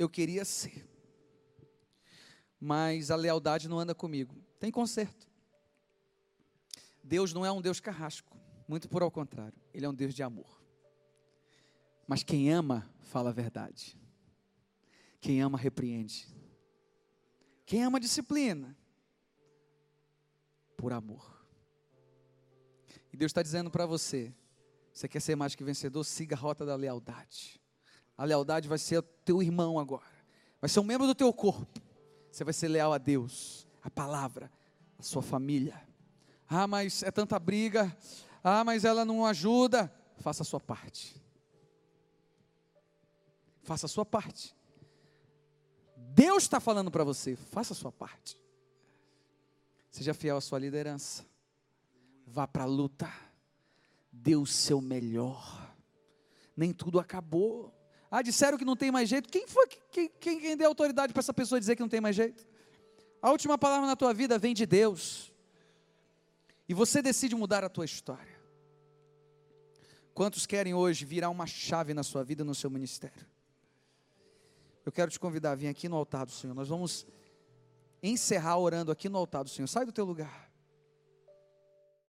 Eu 0.00 0.08
queria 0.08 0.46
ser. 0.46 0.88
Mas 2.58 3.10
a 3.10 3.16
lealdade 3.16 3.68
não 3.68 3.78
anda 3.78 3.94
comigo. 3.94 4.34
Tem 4.58 4.70
conserto. 4.70 5.28
Deus 7.04 7.34
não 7.34 7.44
é 7.44 7.52
um 7.52 7.60
Deus 7.60 7.80
carrasco. 7.80 8.34
Muito 8.66 8.88
por 8.88 9.02
ao 9.02 9.10
contrário. 9.10 9.60
Ele 9.74 9.84
é 9.84 9.88
um 9.90 9.92
Deus 9.92 10.14
de 10.14 10.22
amor. 10.22 10.64
Mas 12.08 12.22
quem 12.22 12.50
ama, 12.50 12.90
fala 13.00 13.28
a 13.28 13.32
verdade. 13.34 13.94
Quem 15.20 15.42
ama, 15.42 15.58
repreende. 15.58 16.34
Quem 17.66 17.84
ama, 17.84 18.00
disciplina. 18.00 18.74
Por 20.78 20.94
amor. 20.94 21.44
E 23.12 23.18
Deus 23.18 23.28
está 23.28 23.42
dizendo 23.42 23.70
para 23.70 23.84
você: 23.84 24.34
você 24.94 25.06
quer 25.06 25.20
ser 25.20 25.36
mais 25.36 25.54
que 25.54 25.62
vencedor? 25.62 26.04
Siga 26.04 26.34
a 26.36 26.38
rota 26.38 26.64
da 26.64 26.74
lealdade. 26.74 27.59
A 28.20 28.24
lealdade 28.26 28.68
vai 28.68 28.76
ser 28.76 29.00
teu 29.24 29.42
irmão 29.42 29.78
agora. 29.78 30.04
Vai 30.60 30.68
ser 30.68 30.78
um 30.78 30.84
membro 30.84 31.06
do 31.06 31.14
teu 31.14 31.32
corpo. 31.32 31.80
Você 32.30 32.44
vai 32.44 32.52
ser 32.52 32.68
leal 32.68 32.92
a 32.92 32.98
Deus, 32.98 33.66
a 33.82 33.88
palavra, 33.88 34.52
a 34.98 35.02
sua 35.02 35.22
família. 35.22 35.88
Ah, 36.46 36.66
mas 36.66 37.02
é 37.02 37.10
tanta 37.10 37.38
briga. 37.38 37.96
Ah, 38.44 38.62
mas 38.62 38.84
ela 38.84 39.06
não 39.06 39.24
ajuda. 39.24 39.90
Faça 40.18 40.42
a 40.42 40.44
sua 40.44 40.60
parte. 40.60 41.18
Faça 43.62 43.86
a 43.86 43.88
sua 43.88 44.04
parte. 44.04 44.54
Deus 45.96 46.42
está 46.42 46.60
falando 46.60 46.90
para 46.90 47.04
você, 47.04 47.36
faça 47.36 47.72
a 47.72 47.76
sua 47.76 47.90
parte. 47.90 48.38
Seja 49.90 50.12
fiel 50.12 50.36
à 50.36 50.42
sua 50.42 50.58
liderança. 50.58 51.24
Vá 52.26 52.46
para 52.46 52.64
a 52.64 52.66
luta. 52.66 53.10
Dê 54.12 54.36
o 54.36 54.44
seu 54.44 54.78
melhor. 54.78 55.74
Nem 56.54 56.70
tudo 56.70 57.00
acabou. 57.00 57.79
Ah, 58.10 58.22
disseram 58.22 58.58
que 58.58 58.64
não 58.64 58.74
tem 58.74 58.90
mais 58.90 59.08
jeito. 59.08 59.28
Quem 59.28 59.46
foi 59.46 59.68
quem, 59.68 60.10
quem, 60.20 60.40
quem 60.40 60.56
deu 60.56 60.68
autoridade 60.68 61.12
para 61.12 61.20
essa 61.20 61.32
pessoa 61.32 61.60
dizer 61.60 61.76
que 61.76 61.82
não 61.82 61.88
tem 61.88 62.00
mais 62.00 62.16
jeito? 62.16 62.44
A 63.22 63.30
última 63.30 63.56
palavra 63.56 63.86
na 63.86 63.94
tua 63.94 64.12
vida 64.12 64.38
vem 64.38 64.52
de 64.52 64.66
Deus. 64.66 65.32
E 66.68 66.74
você 66.74 67.00
decide 67.00 67.36
mudar 67.36 67.62
a 67.62 67.68
tua 67.68 67.84
história. 67.84 68.40
Quantos 70.12 70.44
querem 70.44 70.74
hoje 70.74 71.04
virar 71.04 71.30
uma 71.30 71.46
chave 71.46 71.94
na 71.94 72.02
sua 72.02 72.24
vida, 72.24 72.42
no 72.42 72.54
seu 72.54 72.68
ministério? 72.68 73.26
Eu 74.84 74.90
quero 74.90 75.10
te 75.10 75.20
convidar 75.20 75.52
a 75.52 75.54
vir 75.54 75.68
aqui 75.68 75.88
no 75.88 75.96
altar 75.96 76.26
do 76.26 76.32
Senhor. 76.32 76.54
Nós 76.54 76.68
vamos 76.68 77.06
encerrar 78.02 78.58
orando 78.58 78.90
aqui 78.90 79.08
no 79.08 79.18
altar 79.18 79.44
do 79.44 79.50
Senhor. 79.50 79.68
Sai 79.68 79.84
do 79.84 79.92
teu 79.92 80.04
lugar. 80.04 80.49